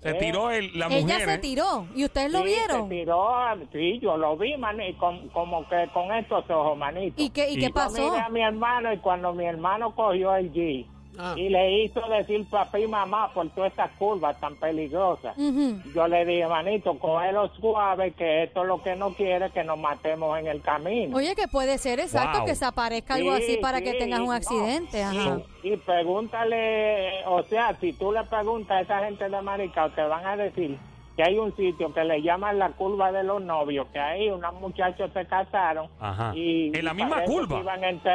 Se 0.00 0.10
Eh, 0.10 0.14
tiró 0.14 0.50
el, 0.50 0.78
la 0.78 0.86
Ella 0.88 1.00
mujer. 1.00 1.20
se 1.22 1.34
¿eh? 1.34 1.38
tiró. 1.38 1.86
¿Y 1.94 2.04
ustedes 2.04 2.30
lo 2.30 2.38
Sí, 2.40 2.44
vieron? 2.44 2.82
Se 2.88 2.94
tiró, 2.94 3.28
sí, 3.72 3.98
yo 4.00 4.16
lo 4.18 4.36
vi, 4.36 4.54
manito, 4.58 4.98
con- 4.98 5.28
como 5.30 5.66
que 5.68 5.88
con 5.94 6.12
estos 6.14 6.48
ojos, 6.50 6.76
manito. 6.76 7.22
¿Y 7.22 7.30
qué, 7.30 7.50
y 7.50 7.54
Y- 7.54 7.56
qué 7.56 7.68
Yo 7.68 7.72
pasó? 7.74 7.96
Yo 7.96 8.10
miré 8.10 8.22
a 8.22 8.28
mi 8.28 8.42
hermano 8.42 8.92
y 8.92 8.98
cuando 8.98 9.32
mi 9.32 9.44
hermano 9.46 9.94
cogió 9.94 10.34
el 10.36 10.52
G 10.52 10.86
Ah. 11.18 11.34
y 11.36 11.48
le 11.48 11.84
hizo 11.84 12.00
decir 12.08 12.44
papá 12.48 12.78
y 12.78 12.86
mamá 12.88 13.32
por 13.32 13.48
todas 13.50 13.70
estas 13.70 13.90
curvas 13.92 14.38
tan 14.40 14.56
peligrosas, 14.56 15.36
yo 15.36 16.08
le 16.08 16.24
dije, 16.24 16.46
manito, 16.46 16.98
cógelo 16.98 17.48
suave, 17.54 18.12
que 18.12 18.44
esto 18.44 18.62
es 18.62 18.68
lo 18.68 18.82
que 18.82 18.96
no 18.96 19.10
quiere, 19.14 19.50
que 19.50 19.62
nos 19.64 19.78
matemos 19.78 20.38
en 20.38 20.46
el 20.48 20.60
camino. 20.60 21.16
Oye, 21.16 21.34
que 21.34 21.46
puede 21.48 21.78
ser 21.78 22.00
exacto 22.00 22.38
Wow. 22.38 22.46
que 22.46 22.54
se 22.54 22.64
aparezca 22.64 23.14
algo 23.14 23.36
Sí, 23.36 23.42
así 23.42 23.56
para 23.58 23.80
que 23.80 23.94
tengas 23.94 24.20
un 24.20 24.26
no. 24.26 24.32
accidente. 24.32 25.02
Ajá. 25.02 25.40
Y 25.62 25.76
pregúntale, 25.76 27.24
o 27.26 27.42
sea, 27.44 27.76
si 27.80 27.92
tú 27.92 28.12
le 28.12 28.24
preguntas 28.24 28.76
a 28.76 28.80
esa 28.80 29.04
gente 29.06 29.28
de 29.28 29.40
Maricao, 29.42 29.90
te 29.90 30.02
van 30.02 30.26
a 30.26 30.36
decir 30.36 30.78
que 31.16 31.22
hay 31.22 31.38
un 31.38 31.54
sitio 31.56 31.92
que 31.94 32.02
le 32.02 32.22
llaman 32.22 32.58
la 32.58 32.70
curva 32.70 33.12
de 33.12 33.22
los 33.22 33.40
novios, 33.40 33.86
que 33.92 34.00
ahí 34.00 34.28
unos 34.30 34.52
muchachos 34.54 35.10
se 35.14 35.24
casaron. 35.26 35.88
Ajá. 36.00 36.32
Y, 36.34 36.76
en 36.76 36.84
la 36.84 36.92
misma 36.94 37.22
curva. 37.22 37.62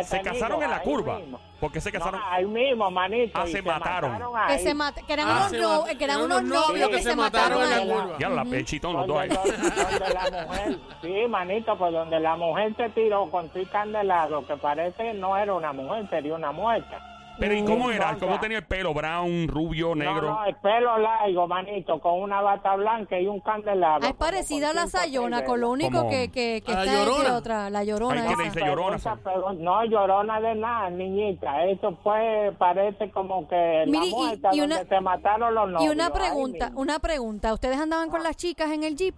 Se 0.04 0.22
casaron 0.22 0.62
en 0.64 0.70
la 0.70 0.82
curva. 0.82 1.18
mismo. 1.20 1.40
¿Por 1.60 1.72
qué 1.72 1.82
se 1.82 1.92
casaron? 1.92 2.20
No, 2.20 2.26
ahí 2.30 2.46
mismo, 2.46 2.90
manito. 2.92 3.38
Ah, 3.40 3.46
se 3.48 3.62
mataron. 3.62 4.18
Que, 4.48 4.54
ahí. 4.54 4.60
se 4.60 4.74
mata- 4.74 5.02
que 5.06 5.14
eran 5.14 5.28
Ah, 5.28 5.32
unos, 5.38 5.50
se 5.50 5.58
no- 5.60 5.70
mat- 5.82 5.98
que 5.98 6.04
eran 6.04 6.18
eran 6.18 6.26
unos 6.26 6.42
unos 6.42 6.68
novios 6.68 6.90
que, 6.90 7.02
se 7.02 7.16
mataron 7.16 7.64
en 7.64 7.70
la 7.88 7.94
curva. 7.96 8.18
Ya 8.20 8.30
la 8.30 8.46
pechitón 8.46 8.94
los 8.94 9.08
dos 9.08 9.18
ahí. 9.18 9.30
donde- 9.30 9.52
donde 9.58 10.14
la 10.14 10.46
mujer, 10.48 10.78
sí, 11.02 11.28
manito, 11.30 11.78
pues 11.78 11.92
donde 11.94 12.20
la 12.20 12.36
mujer 12.38 12.76
se 12.78 12.90
tiró 12.90 13.30
con 13.30 13.52
su 13.54 13.66
candelado, 13.70 14.46
que 14.48 14.56
parece 14.58 15.04
que 15.04 15.14
no 15.14 15.38
era 15.38 15.54
una 15.54 15.74
mujer, 15.74 16.10
sería 16.10 16.36
una 16.36 16.52
muerta. 16.52 16.98
Pero 17.40 17.54
¿y 17.56 17.64
cómo 17.64 17.90
era? 17.92 18.16
¿Cómo 18.20 18.40
tenía 18.40 18.58
el 18.60 18.66
pelo? 18.66 18.94
¿Brown, 18.94 19.48
rubio, 19.48 19.96
negro? 19.96 20.22
No, 20.30 20.40
no, 20.40 20.46
el 20.46 20.56
pelo 20.58 20.98
largo, 20.98 21.48
manito, 21.48 22.00
con 22.00 22.22
una 22.22 22.42
bata 22.42 22.76
blanca 22.76 23.20
y 23.20 23.28
un 23.28 23.40
candelabro. 23.40 24.06
Ah, 24.06 24.10
es 24.10 24.16
parecida 24.16 24.72
a 24.72 24.74
la 24.74 24.88
Sayona, 24.88 25.44
con 25.46 25.62
lo 25.62 25.70
único 25.70 26.00
Como- 26.00 26.10
que, 26.10 26.30
que, 26.32 26.62
que 26.66 26.72
A 26.72 26.76
la 26.76 26.84
está 26.86 27.04
Llorona. 27.06 27.38
otra, 27.38 27.70
la 27.70 27.84
llorona. 27.84 28.22
Ay, 28.22 28.28
¿qué 28.28 28.34
esa. 28.34 28.44
dice 28.44 28.60
llorona? 28.66 28.98
Pegó- 29.24 29.54
no, 29.54 29.86
llorona 29.86 30.42
de 30.42 30.56
nada, 30.56 30.90
niñita. 30.90 31.66
Eso 31.66 31.98
fue, 32.04 32.52
parece 32.58 33.10
como 33.12 33.48
que 33.48 33.84
Mire, 33.88 34.00
la 34.00 34.06
y- 34.06 34.12
muerta 34.12 34.50
y 34.54 34.62
una- 34.62 34.76
donde 34.78 34.90
se 34.96 35.02
mataron 35.02 35.56
los 35.56 35.70
novios. 35.70 35.84
Y 35.92 35.96
una 35.96 36.10
pregunta, 36.12 36.72
una 36.76 37.00
pregunta. 37.00 37.54
¿Ustedes 37.54 37.78
andaban 37.80 38.10
con 38.10 38.22
las 38.24 38.36
chicas 38.36 38.72
en 38.72 38.84
el 38.84 38.96
jeep? 38.96 39.16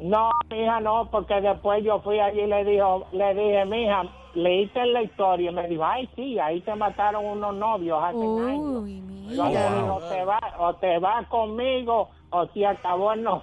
No, 0.00 0.30
mija, 0.50 0.80
no, 0.80 1.08
porque 1.12 1.40
después 1.40 1.82
yo 1.84 2.00
fui 2.00 2.18
allí 2.18 2.40
y 2.40 2.46
le 2.46 2.64
dijo, 2.64 3.06
le 3.12 3.34
dije, 3.34 3.64
mija, 3.66 4.02
leíste 4.36 4.84
la 4.86 5.02
historia 5.02 5.50
y 5.50 5.54
me 5.54 5.66
dijo, 5.68 5.84
ay, 5.84 6.08
sí, 6.14 6.38
ahí 6.38 6.60
se 6.62 6.74
mataron 6.74 7.24
unos 7.24 7.54
novios 7.54 7.98
hace 8.02 8.16
años. 8.16 8.82
Uy, 8.82 9.02
Yo 9.34 9.42
le 9.44 9.48
mira. 9.50 9.70
dije, 9.70 9.90
o 9.90 10.00
te 10.08 10.24
vas 10.24 10.40
o 10.58 10.74
te 10.76 10.98
vas 10.98 11.26
conmigo 11.28 12.10
o 12.30 12.46
si 12.48 12.64
acabó 12.64 13.12
el 13.12 13.22
novio. 13.22 13.42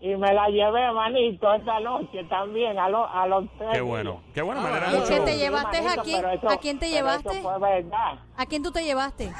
Y 0.00 0.14
me 0.14 0.32
la 0.32 0.48
llevé, 0.48 0.92
manito, 0.92 1.52
esa 1.52 1.80
noche 1.80 2.22
también, 2.28 2.78
a, 2.78 2.88
los 2.88 3.08
a 3.12 3.26
los 3.26 3.46
tres 3.58 3.70
Qué 3.72 3.80
bueno. 3.80 4.22
Qué 4.32 4.42
bueno, 4.42 4.60
me 4.60 4.68
Ah, 4.68 4.70
alegra 4.76 4.92
¿y 4.92 5.00
mucho. 5.00 5.08
qué 5.08 5.20
te 5.20 5.36
llevaste 5.38 5.78
a 5.78 6.02
quién? 6.02 6.20
pero 6.20 6.30
eso- 6.34 6.48
¿A 6.50 6.56
quién 6.58 6.78
te 6.78 6.88
llevaste? 6.90 7.30
Eso 7.40 7.42
fue 7.42 7.58
verdad. 7.58 8.20
¿A 8.36 8.46
quién 8.46 8.62
tú 8.62 8.70
te 8.70 8.84
llevaste? 8.84 9.32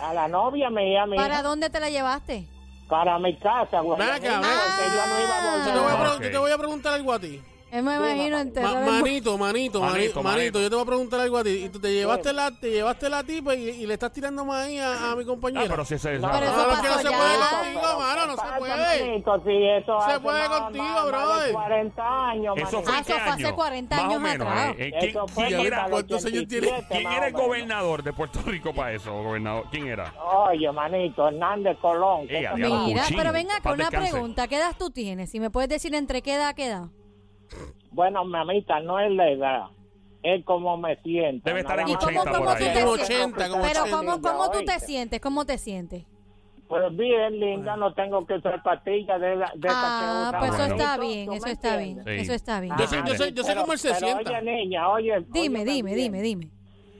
A 0.00 0.14
la 0.14 0.28
novia 0.28 0.70
mía, 0.70 1.06
mía. 1.06 1.16
¿Para 1.20 1.42
dónde 1.42 1.70
te 1.70 1.80
la 1.80 1.90
llevaste? 1.90 2.46
Para 2.88 3.18
mi 3.18 3.34
casa, 3.36 3.80
güey. 3.80 3.98
Ven 3.98 4.08
acá, 4.10 4.20
yo 4.20 4.36
no 4.36 4.44
iba 4.46 5.36
a 5.36 5.46
Yo 5.48 5.50
volver. 5.50 5.72
te, 5.74 5.80
voy 5.80 5.88
a 5.90 6.12
Ah, 6.14 6.18
te 6.20 6.38
voy 6.38 6.50
a 6.52 6.58
preguntar 6.58 6.92
algo 6.92 7.12
a 7.12 7.18
ti. 7.18 7.42
Él 7.72 7.82
me 7.82 7.96
imagino 7.96 8.36
Ma- 8.36 8.42
enterrado. 8.42 8.78
en- 8.78 8.84
manito, 8.86 9.36
manito, 9.38 9.80
manito, 9.80 10.22
Manito, 10.22 10.60
yo 10.60 10.70
te 10.70 10.76
voy 10.76 10.82
a 10.84 10.86
preguntar 10.86 11.20
algo 11.20 11.36
a 11.38 11.42
ti. 11.44 11.50
¿Y 11.64 11.68
tú 11.68 11.80
te 11.80 11.92
llevaste 11.92 12.32
la, 12.32 12.50
te 12.52 12.70
llevaste 12.70 13.10
la 13.10 13.24
tipa 13.24 13.54
y, 13.56 13.68
y 13.70 13.86
le 13.86 13.94
estás 13.94 14.12
tirando 14.12 14.44
maíz 14.44 14.80
a, 14.80 15.10
a 15.12 15.16
mi 15.16 15.22
Ah, 15.22 15.26
compañera? 15.26 15.66
pero 15.68 15.84
si 15.84 15.98
se... 15.98 16.18
No, 16.20 16.30
Pero 16.30 16.46
eso 16.46 16.54
No, 16.56 16.60
es 16.60 16.66
que 16.80 16.88
no 16.88 16.94
pasó 16.94 16.98
se 16.98 17.10
ya. 17.10 17.18
puede 17.18 17.36
contigo, 17.50 17.98
mano, 17.98 18.26
no 18.28 18.36
se 18.36 18.58
puede. 18.58 19.06
manito, 19.10 19.42
si 19.44 19.64
eso 19.66 20.00
Se 20.00 20.10
hace 20.12 20.20
puede 20.20 20.48
más- 20.48 20.60
contigo, 20.60 20.84
más- 20.84 20.94
más 20.94 21.04
de 21.04 21.10
brother. 21.10 21.52
40 21.52 22.28
años, 22.30 22.54
Eso 22.56 22.82
fue 22.82 22.92
Ah, 22.94 22.98
en 22.98 23.04
qué 23.04 23.12
eso 23.12 23.20
fue 23.20 23.32
hace 23.32 23.46
año? 23.46 23.56
40 23.56 23.96
Más 23.96 24.04
o 24.04 24.08
años 24.08 24.20
menos, 24.22 24.46
atrás. 24.48 24.68
eh. 24.68 24.74
Eh, 24.78 24.90
¿Quién, 24.98 25.10
Eso 25.10 25.28
fue 25.28 25.46
quién 25.46 25.60
en 25.60 25.66
era, 25.66 25.84
el 25.84 25.90
¿Cuántos 25.90 26.24
años 26.24 26.48
tiene? 26.48 26.66
87, 26.68 26.86
quién 26.88 27.02
más 27.02 27.12
era 27.16 27.22
o 27.22 27.26
el 27.26 27.32
menos. 27.34 27.46
gobernador 27.48 28.02
de 28.04 28.12
Puerto 28.12 28.40
Rico 28.46 28.72
para 28.74 28.92
eso, 28.92 29.12
gobernador? 29.12 29.64
¿Quién 29.72 29.88
era? 29.88 30.14
Oye, 30.48 30.70
manito, 30.72 31.28
Hernández 31.28 31.76
Colón. 31.80 32.28
que 32.28 32.36
Ey, 32.36 32.40
se 32.42 32.46
adiós. 32.46 32.70
llama. 32.70 32.86
Mira, 32.86 33.02
pero 33.16 33.32
ven 33.32 33.50
acá, 33.50 33.60
paz 33.64 33.74
una 33.74 33.84
descanse. 33.90 34.10
pregunta. 34.12 34.46
¿Qué 34.48 34.56
edad 34.56 34.74
tú 34.78 34.90
tienes? 34.90 35.30
Si 35.30 35.40
me 35.40 35.50
puedes 35.50 35.68
decir 35.68 35.94
entre 35.96 36.22
qué 36.22 36.34
edad, 36.34 36.54
qué 36.54 36.66
edad. 36.66 36.84
Bueno, 37.92 38.24
mamita, 38.24 38.80
no 38.80 38.98
es 39.00 39.10
la 39.12 39.30
edad. 39.30 39.62
Es 40.22 40.44
como 40.44 40.76
me 40.76 40.96
siento. 41.02 41.42
Debe 41.48 41.60
estar 41.60 41.78
en 41.80 41.88
¿Y 41.88 41.92
Nada 41.92 42.04
cómo, 42.04 42.12
más. 42.18 42.26
80 42.26 42.32
cómo 42.38 42.44
por 42.50 42.58
tú 42.58 42.64
ahí. 42.64 42.72
te 42.74 42.80
Como 42.82 42.96
sientes? 42.96 43.16
80, 43.16 43.48
como 43.48 43.62
Pero 43.62 43.80
80. 43.82 43.96
¿cómo, 43.96 44.20
cómo 44.22 44.50
tú 44.50 44.64
te 44.64 44.80
sientes? 44.80 45.20
¿Cómo 45.20 45.44
te 45.46 45.58
sientes? 45.58 46.04
Pues 46.68 46.96
bien, 46.96 47.38
linda, 47.38 47.76
no 47.76 47.94
tengo 47.94 48.26
que 48.26 48.34
usar 48.34 48.60
pastillas 48.64 49.20
de, 49.20 49.36
la- 49.36 49.52
de 49.54 49.60
que 49.60 49.68
Ah, 49.70 50.26
usan 50.30 50.40
pues 50.40 50.50
eso 50.50 50.58
Bueno. 50.58 50.74
está 50.74 50.98
bien, 50.98 51.26
¿tú 51.26 51.32
eso 51.34 51.46
está 51.46 51.76
bien? 51.76 52.02
Sí. 52.04 52.10
eso 52.10 52.32
está 52.32 52.60
bien. 52.60 52.74
Yo 52.76 52.86
sé, 52.88 52.96
yo 53.06 53.14
sé, 53.14 53.32
yo 53.32 53.42
sé 53.44 53.48
Pero- 53.50 53.60
cómo 53.60 53.72
él 53.72 53.78
se 53.78 53.88
pero 53.94 54.00
sienta. 54.00 54.30
Oye, 54.32 54.42
niña, 54.42 54.88
oye. 54.90 55.24
Dime, 55.28 55.60
oye, 55.60 55.70
dime, 55.72 55.90
también. 55.90 56.12
dime, 56.12 56.22
dime. 56.22 56.50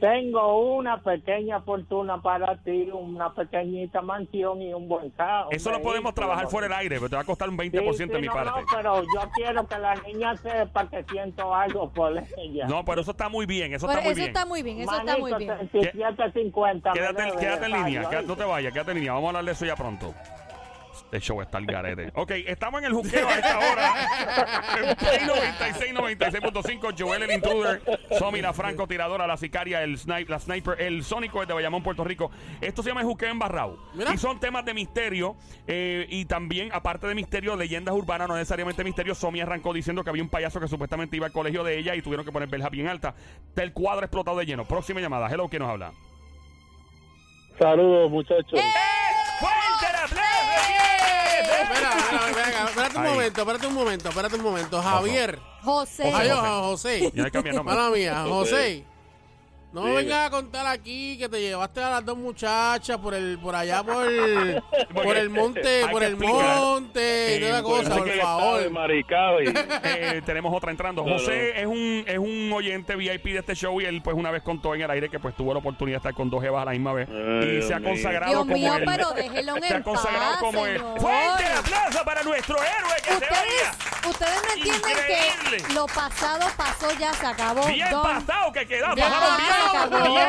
Tengo 0.00 0.74
una 0.76 1.00
pequeña 1.02 1.60
fortuna 1.62 2.20
para 2.20 2.56
ti, 2.58 2.88
una 2.92 3.32
pequeñita 3.32 4.02
mansión 4.02 4.60
y 4.60 4.72
un 4.74 4.88
buen 4.88 5.10
carro. 5.10 5.48
Eso 5.50 5.70
lo 5.70 5.80
podemos 5.80 6.12
trabajar 6.14 6.48
fuera 6.48 6.68
del 6.68 6.76
aire, 6.76 6.96
pero 6.96 7.08
te 7.08 7.16
va 7.16 7.22
a 7.22 7.24
costar 7.24 7.48
un 7.48 7.56
20% 7.56 7.96
de 8.12 8.20
mi 8.20 8.26
no, 8.26 8.32
parte. 8.32 8.50
No, 8.60 8.66
pero 8.74 9.02
yo 9.02 9.30
quiero 9.34 9.66
que 9.66 9.78
la 9.78 9.94
niña 9.94 10.36
sepa 10.36 10.88
que 10.90 11.02
siento 11.04 11.54
algo 11.54 11.90
por 11.90 12.12
ella. 12.36 12.66
No, 12.66 12.84
pero 12.84 13.00
eso 13.00 13.12
está 13.12 13.28
muy 13.28 13.46
bien, 13.46 13.72
eso 13.72 13.86
Pero 13.86 14.00
está 14.00 14.04
muy 14.04 14.12
eso 14.12 14.18
bien. 14.20 14.28
está 14.28 14.46
muy 14.46 14.62
bien, 14.62 14.80
eso 14.80 14.96
está 14.96 15.16
muy 15.16 15.32
bien. 15.34 15.50
37.50 15.50 16.74
me 16.92 16.92
Quédate, 16.92 17.22
debe, 17.22 17.36
quédate 17.38 17.64
en 17.66 17.72
línea, 17.72 18.08
quédate- 18.08 18.26
no 18.26 18.36
te 18.36 18.44
vayas, 18.44 18.72
quédate 18.72 18.90
en 18.90 18.96
línea. 18.98 19.12
Vamos 19.12 19.26
a 19.26 19.28
hablar 19.30 19.44
de 19.44 19.52
eso 19.52 19.64
ya 19.64 19.76
pronto. 19.76 20.14
Este 21.04 21.20
show 21.20 21.40
está 21.42 21.58
al 21.58 21.66
garete. 21.66 22.10
Ok, 22.16 22.30
estamos 22.46 22.80
en 22.80 22.86
el 22.86 22.92
juqueo 22.94 23.28
a 23.28 23.34
esta 23.34 23.58
hora. 23.58 23.94
En 24.80 24.96
Play 24.96 25.26
96, 25.26 25.94
96.5. 25.94 26.94
Joel 26.98 27.22
el 27.22 27.32
intruder. 27.32 27.82
Somi 28.18 28.40
la 28.40 28.52
francotiradora, 28.52 29.26
la 29.26 29.36
sicaria, 29.36 29.82
el 29.82 29.98
sniper, 29.98 30.30
la 30.30 30.38
sniper, 30.38 30.80
el 30.80 31.04
sónico 31.04 31.44
de 31.44 31.52
Bayamón, 31.52 31.82
Puerto 31.82 32.04
Rico. 32.04 32.30
Esto 32.60 32.82
se 32.82 32.88
llama 32.90 33.02
el 33.02 33.06
juqueo 33.06 33.30
embarrado. 33.30 33.78
Mira. 33.94 34.14
Y 34.14 34.18
son 34.18 34.40
temas 34.40 34.64
de 34.64 34.74
misterio. 34.74 35.36
eh, 35.66 36.06
y 36.08 36.24
también, 36.24 36.70
aparte 36.72 37.06
de 37.06 37.14
misterio, 37.14 37.54
leyendas 37.56 37.94
urbanas, 37.94 38.28
no 38.28 38.34
necesariamente 38.34 38.82
misterio. 38.84 39.14
Somi 39.14 39.40
arrancó 39.40 39.72
diciendo 39.72 40.02
que 40.02 40.10
había 40.10 40.22
un 40.22 40.28
payaso 40.30 40.58
que 40.60 40.68
supuestamente 40.68 41.16
iba 41.16 41.26
al 41.26 41.32
colegio 41.32 41.62
de 41.64 41.78
ella 41.78 41.94
y 41.94 42.02
tuvieron 42.02 42.24
que 42.24 42.32
poner 42.32 42.48
verja 42.48 42.68
bien 42.70 42.88
alta. 42.88 43.14
El 43.56 43.72
cuadro 43.72 44.04
explotado 44.04 44.38
de 44.38 44.46
lleno. 44.46 44.64
Próxima 44.64 45.00
llamada. 45.00 45.28
Hello, 45.30 45.48
¿quién 45.48 45.62
nos 45.62 45.70
habla? 45.70 45.92
Saludos, 47.58 48.10
muchachos. 48.10 48.52
¡Eh! 48.54 48.62
¡Fuerte 49.40 49.86
el 49.90 49.96
aplauso! 49.96 50.26
Espera, 51.38 51.90
espera, 51.96 52.64
espera, 52.66 52.85
espérate 52.96 53.00
un 53.00 53.06
Ahí. 53.06 53.14
momento, 53.14 53.40
espérate 53.40 53.66
un 53.66 53.74
momento, 53.74 54.08
espérate 54.08 54.36
un 54.36 54.42
momento. 54.42 54.82
Javier. 54.82 55.38
José. 55.62 56.12
Ay, 56.14 56.30
José. 56.30 57.00
José. 57.00 57.12
Ya 57.14 57.24
hay 57.24 57.30
que 57.30 57.30
cambiar 57.32 57.54
el 57.54 57.56
nombre. 57.56 57.74
Mala 57.74 57.90
mía, 57.90 58.24
José. 58.28 58.84
No 59.76 59.82
me 59.82 59.90
Dime. 59.90 60.02
vengas 60.04 60.26
a 60.26 60.30
contar 60.30 60.66
aquí 60.66 61.18
que 61.18 61.28
te 61.28 61.38
llevaste 61.38 61.82
a 61.82 61.90
las 61.90 62.04
dos 62.06 62.16
muchachas 62.16 62.96
por 62.96 63.12
el 63.12 63.38
por 63.38 63.54
allá 63.54 63.82
por 63.82 64.06
por 64.94 65.16
el 65.18 65.28
monte, 65.28 65.86
por 65.90 66.02
el 66.02 66.12
explicar. 66.14 66.56
monte 66.56 67.36
y 67.36 67.40
toda 67.40 67.52
la 67.52 67.62
cosa, 67.62 67.96
por 67.96 68.10
favor. 68.10 68.60
y 68.62 69.48
Eh, 69.84 70.22
tenemos 70.24 70.54
otra 70.56 70.70
entrando. 70.70 71.04
No, 71.04 71.12
José 71.18 71.52
no. 71.54 71.60
es 71.60 71.66
un 71.66 72.04
es 72.06 72.16
un 72.18 72.50
oyente 72.54 72.96
VIP 72.96 73.24
de 73.24 73.38
este 73.40 73.54
show 73.54 73.78
y 73.80 73.84
él 73.84 74.00
pues 74.02 74.16
una 74.16 74.30
vez 74.30 74.42
contó 74.42 74.74
en 74.74 74.80
el 74.80 74.90
aire 74.90 75.10
que 75.10 75.18
pues 75.18 75.36
tuvo 75.36 75.52
la 75.52 75.58
oportunidad 75.58 75.96
de 75.96 75.98
estar 76.08 76.14
con 76.14 76.30
dos 76.30 76.42
jevas 76.42 76.62
a 76.62 76.64
la 76.64 76.70
misma 76.70 76.94
vez 76.94 77.08
Ay, 77.10 77.58
y 77.58 77.62
se 77.62 77.74
ha 77.74 77.80
consagrado 77.82 78.30
Dios 78.32 78.40
como 78.44 78.54
mío, 78.54 78.74
el, 78.76 78.84
pero 78.86 79.10
déjelo 79.14 79.56
en 79.56 79.62
se 79.62 79.74
ha 79.74 79.82
consagrado 79.82 80.32
paz, 80.32 80.40
como 80.40 80.66
el 80.66 80.78
señor. 80.78 81.00
fuerte 81.00 81.44
el 81.52 81.58
aplauso 81.58 82.04
para 82.04 82.22
nuestro 82.22 82.56
héroe 82.56 82.94
que 83.04 83.10
se 83.10 83.14
Ustedes, 83.16 83.42
oiga 83.42 83.72
ustedes 84.08 84.42
no 84.46 84.52
entienden 84.54 84.80
Increíble. 84.90 85.66
que 85.66 85.72
lo 85.74 85.86
pasado 85.86 86.46
pasó 86.56 86.88
ya, 86.98 87.12
se 87.12 87.26
acabó. 87.26 87.66
bien 87.66 87.90
Don- 87.90 88.02
pasado 88.02 88.52
que 88.52 88.66
Ya, 88.66 88.94
pasaron 88.94 89.36
se 89.36 89.65
acabó. 89.66 90.04
bien 90.04 90.28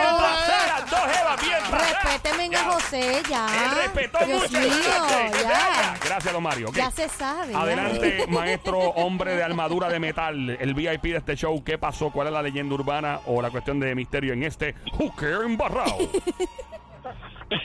dos 0.89 0.99
jevas 1.17 1.41
bien 1.41 1.57
Respéteme 1.71 2.55
a 2.55 2.63
José, 2.71 3.21
ya. 3.29 3.47
Él 3.47 3.71
respetó 3.77 4.25
Dios 4.25 4.41
mucho 4.51 4.59
mío, 4.59 4.71
se 4.71 5.43
ya. 5.43 5.95
gracias 6.03 6.33
don 6.33 6.43
Mario 6.43 6.69
Ok. 6.69 6.75
Ya 6.75 6.91
se 6.91 7.09
sabe. 7.09 7.53
ya. 7.53 7.61
Adelante, 7.61 8.25
maestro 8.27 8.79
hombre 8.79 9.35
de 9.35 9.43
armadura 9.43 9.89
de 9.89 9.99
metal, 9.99 10.49
el 10.49 10.73
VIP 10.73 11.03
de 11.03 11.17
este 11.17 11.35
show. 11.35 11.63
¿Qué 11.63 11.77
pasó? 11.77 12.09
¿Cuál 12.11 12.27
es 12.27 12.33
la 12.33 12.41
leyenda 12.41 12.75
urbana 12.75 13.19
o 13.25 13.41
la 13.41 13.49
cuestión 13.49 13.79
de 13.79 13.93
misterio 13.95 14.33
en 14.33 14.43
este 14.43 14.75
Hooker 14.97 15.41
embarrado? 15.45 15.97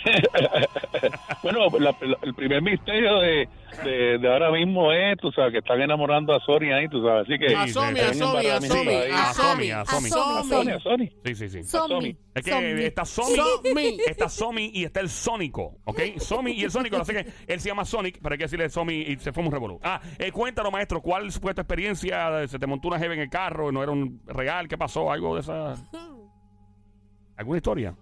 bueno, 1.43 1.67
la- 1.79 1.97
la- 2.01 2.19
el 2.23 2.35
primer 2.35 2.63
misterio 2.63 3.19
de, 3.21 3.49
de, 3.85 4.19
de 4.19 4.33
ahora 4.33 4.51
mismo 4.51 4.93
es, 4.93 5.17
tú 5.19 5.31
sabes, 5.33 5.53
que 5.53 5.59
están 5.59 5.81
enamorando 5.81 6.35
a 6.35 6.41
Sony 6.41 6.73
ahí, 6.73 6.89
tú 6.89 7.03
sabes, 7.05 7.27
así 7.29 7.39
que... 7.39 7.55
Asomi, 7.55 8.01
asomi, 8.01 8.47
asomi, 8.47 8.69
Sí, 8.83 8.89
asomi, 9.13 9.71
asomi, 9.71 10.09
asomi. 10.09 10.11
Sony, 10.11 10.71
a 10.71 10.81
Sony. 10.81 11.09
Sí, 11.25 11.35
sí, 11.35 11.49
sí. 11.49 11.63
Somi. 11.65 12.17
Es 12.35 12.45
que 12.45 12.51
Somi. 12.51 12.83
está 12.83 13.05
Somi, 13.05 13.37
Somi. 13.37 13.97
está 14.07 14.29
Somi 14.29 14.71
y 14.75 14.85
está 14.85 15.01
el 15.01 15.09
Sónico, 15.09 15.77
¿ok? 15.85 16.01
Somi 16.19 16.53
y 16.53 16.65
el 16.65 16.71
Sónico, 16.71 16.97
así 16.97 17.13
que 17.13 17.27
él 17.47 17.61
se 17.61 17.69
llama 17.69 17.85
Sonic, 17.85 18.19
pero 18.23 18.33
hay 18.35 18.39
que 18.39 18.45
decirle 18.45 18.69
Somi 18.69 18.95
y 19.03 19.17
se 19.17 19.33
fue 19.33 19.43
un 19.45 19.51
revolú. 19.53 19.79
Ah, 19.83 20.01
eh, 20.19 20.31
cuéntanos, 20.33 20.73
maestro, 20.73 21.01
¿cuál 21.01 21.31
fue 21.33 21.55
tu 21.55 21.61
experiencia? 21.61 22.47
¿Se 22.49 22.59
te 22.59 22.67
montó 22.67 22.89
una 22.89 22.99
jeva 22.99 23.15
en 23.15 23.21
el 23.21 23.31
carro? 23.31 23.71
¿No 23.73 23.83
era 23.83 23.93
un 23.93 24.21
real? 24.27 24.69
¿Qué 24.69 24.79
pasó? 24.79 25.11
¿Algo 25.11 25.35
de 25.35 25.41
esa? 25.41 25.75
¿Alguna 27.37 27.57
historia? 27.57 27.95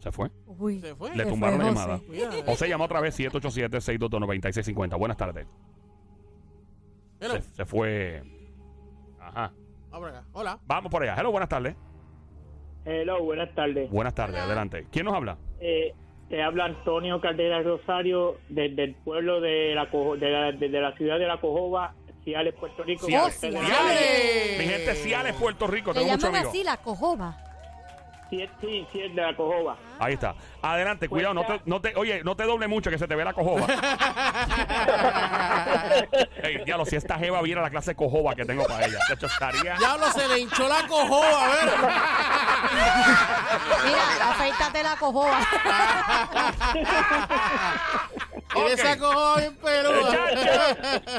¿Se 0.00 0.10
fue? 0.10 0.30
Uy. 0.46 0.80
Se 0.80 0.94
fue. 0.94 1.14
Le 1.14 1.24
Se 1.24 1.30
tumbaron 1.30 1.58
la 1.58 1.64
fue, 1.66 1.74
llamada. 1.74 1.98
José. 1.98 2.42
José 2.46 2.68
llama 2.68 2.84
otra 2.86 3.00
vez 3.00 3.18
787-622-9650. 3.20 4.98
Buenas 4.98 5.16
tardes. 5.16 5.46
hello. 7.20 7.34
Se, 7.34 7.42
se 7.42 7.64
fue. 7.64 8.22
Ajá. 9.20 9.52
Vamos 9.90 10.08
por 10.08 10.08
acá. 10.08 10.24
Hola. 10.32 10.58
Vamos 10.66 10.90
por 10.90 11.02
allá. 11.02 11.14
Hello, 11.18 11.30
buenas 11.30 11.48
tardes. 11.48 11.76
Hello, 12.84 13.22
buenas 13.22 13.54
tardes. 13.54 13.90
Buenas 13.90 14.14
tardes, 14.14 14.40
adelante. 14.40 14.86
¿Quién 14.90 15.04
nos 15.04 15.14
habla? 15.14 15.36
Eh, 15.60 15.94
te 16.30 16.42
habla 16.42 16.64
Antonio 16.66 17.20
Caldera 17.20 17.62
Rosario 17.62 18.38
desde 18.48 18.84
el 18.84 18.94
pueblo 18.94 19.40
de 19.40 19.74
la, 19.74 19.90
Cojo- 19.90 20.16
de 20.16 20.30
la, 20.30 20.52
desde 20.52 20.80
la 20.80 20.96
ciudad 20.96 21.18
de 21.18 21.26
La 21.26 21.38
Cojoba, 21.40 21.94
Ciales, 22.24 22.54
Puerto 22.54 22.82
Rico. 22.84 23.04
Ciales. 23.06 23.34
Ciales. 23.38 23.60
Ciales. 23.66 24.58
Mi 24.58 24.64
gente, 24.64 24.94
Ciales, 24.94 25.34
Puerto 25.34 25.66
Rico. 25.66 25.90
Le 25.92 25.98
Tengo 26.00 26.12
muchos 26.12 26.22
llaman 26.24 26.36
amigos. 26.40 26.54
así 26.54 26.64
la 26.64 26.76
cojoba. 26.78 27.36
Sí, 28.30 28.42
es- 28.42 28.50
sí, 28.60 28.86
sí, 28.92 29.00
es 29.02 29.14
de 29.14 29.22
la 29.22 29.34
cojoba. 29.36 29.76
Ahí 29.98 30.14
está. 30.14 30.34
Adelante, 30.62 31.08
Pues 31.08 31.18
cuidado, 31.18 31.34
no 31.34 31.44
te, 31.44 31.60
no 31.66 31.80
te, 31.80 31.94
oye, 31.96 32.22
no 32.22 32.36
te 32.36 32.44
doble 32.44 32.68
mucho 32.68 32.90
que 32.90 32.98
se 32.98 33.08
te 33.08 33.16
ve 33.16 33.24
la 33.24 33.32
cojoba. 33.32 33.66
Ey, 36.42 36.62
diablo, 36.64 36.84
si 36.86 36.96
esta 36.96 37.18
jeva 37.18 37.42
viera 37.42 37.60
la 37.60 37.70
clase 37.70 37.90
de 37.90 37.96
cojoba 37.96 38.34
que 38.34 38.44
tengo 38.44 38.64
para 38.66 38.86
ella, 38.86 38.98
de 39.08 39.14
hecho, 39.14 39.26
estaría... 39.26 39.74
Diablo, 39.76 40.06
se 40.12 40.28
le 40.28 40.38
hinchó 40.40 40.68
la 40.68 40.86
cojoba, 40.86 41.44
a 41.44 41.48
ver. 41.48 41.70
Mira, 43.84 44.30
afeítate 44.30 44.82
la 44.82 44.96
cojoba. 44.96 45.38
Tiene 48.66 48.72
Ok. 48.74 48.78
esa 48.80 48.98
cojoba 48.98 49.36
bien 49.38 49.56
peluda. 49.56 50.18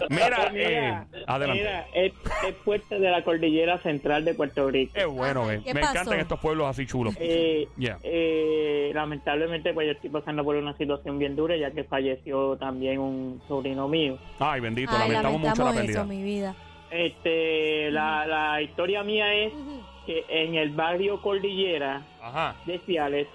Mira, 0.10 0.50
Mira, 0.52 0.52
eh, 0.54 1.24
adelante. 1.28 1.62
mira, 1.62 1.88
es, 1.94 2.14
es 2.48 2.54
puerta 2.64 2.96
de 3.00 3.10
la 3.10 3.24
cordillera 3.24 3.78
central 3.84 4.26
de 4.26 4.34
Puerto 4.34 4.70
Rico. 4.70 4.94
Qué 4.96 5.06
bueno, 5.06 5.44
Ajá, 5.44 5.54
eh. 5.56 5.62
¿qué 5.66 5.74
Me 5.74 5.82
pasó? 5.82 5.92
encantan 5.94 6.20
estos 6.20 6.40
pueblos 6.40 6.68
así 6.68 6.86
chulos. 6.86 7.16
Eh, 7.20 7.68
Yeah. 7.78 7.98
eh, 8.04 8.92
lamentablemente, 8.94 9.74
pues 9.74 9.88
yo 9.88 9.94
estoy 9.94 10.10
pasando 10.10 10.44
por 10.44 10.56
una 10.56 10.76
situación 10.78 11.18
bien 11.20 11.36
dura, 11.36 11.56
ya 11.58 11.72
que 11.72 11.84
falleció 11.84 12.58
también 12.58 13.00
un 13.00 13.42
sobrino 13.48 13.88
mío. 13.88 14.18
Ay, 14.40 14.62
bendito, 14.62 14.92
Ay, 14.94 15.10
lamentamos, 15.10 15.42
mucho 15.42 15.64
la 15.66 15.72
pérdida. 15.74 15.92
eso, 16.02 16.06
mi 16.06 16.24
vida. 16.24 16.56
Este, 16.90 17.90
la, 17.92 18.26
la 18.28 18.62
historia 18.62 19.04
mía 19.04 19.34
es 19.34 19.54
que 20.06 20.26
en 20.30 20.56
el 20.56 20.72
barrio 20.72 21.22
Cordillera 21.22 22.02
Ajá. 22.22 22.56
de 22.66 22.80
Ciales 22.80 23.28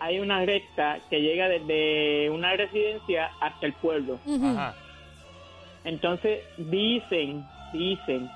hay 0.00 0.18
una 0.18 0.44
recta 0.44 0.98
que 1.08 1.20
llega 1.20 1.48
desde 1.48 2.30
una 2.30 2.56
residencia 2.56 3.30
hasta 3.40 3.66
el 3.66 3.74
pueblo. 3.74 4.18
Ajá. 4.26 4.74
Entonces 5.84 6.40
dicen, 6.56 7.46
dicen 7.72 8.28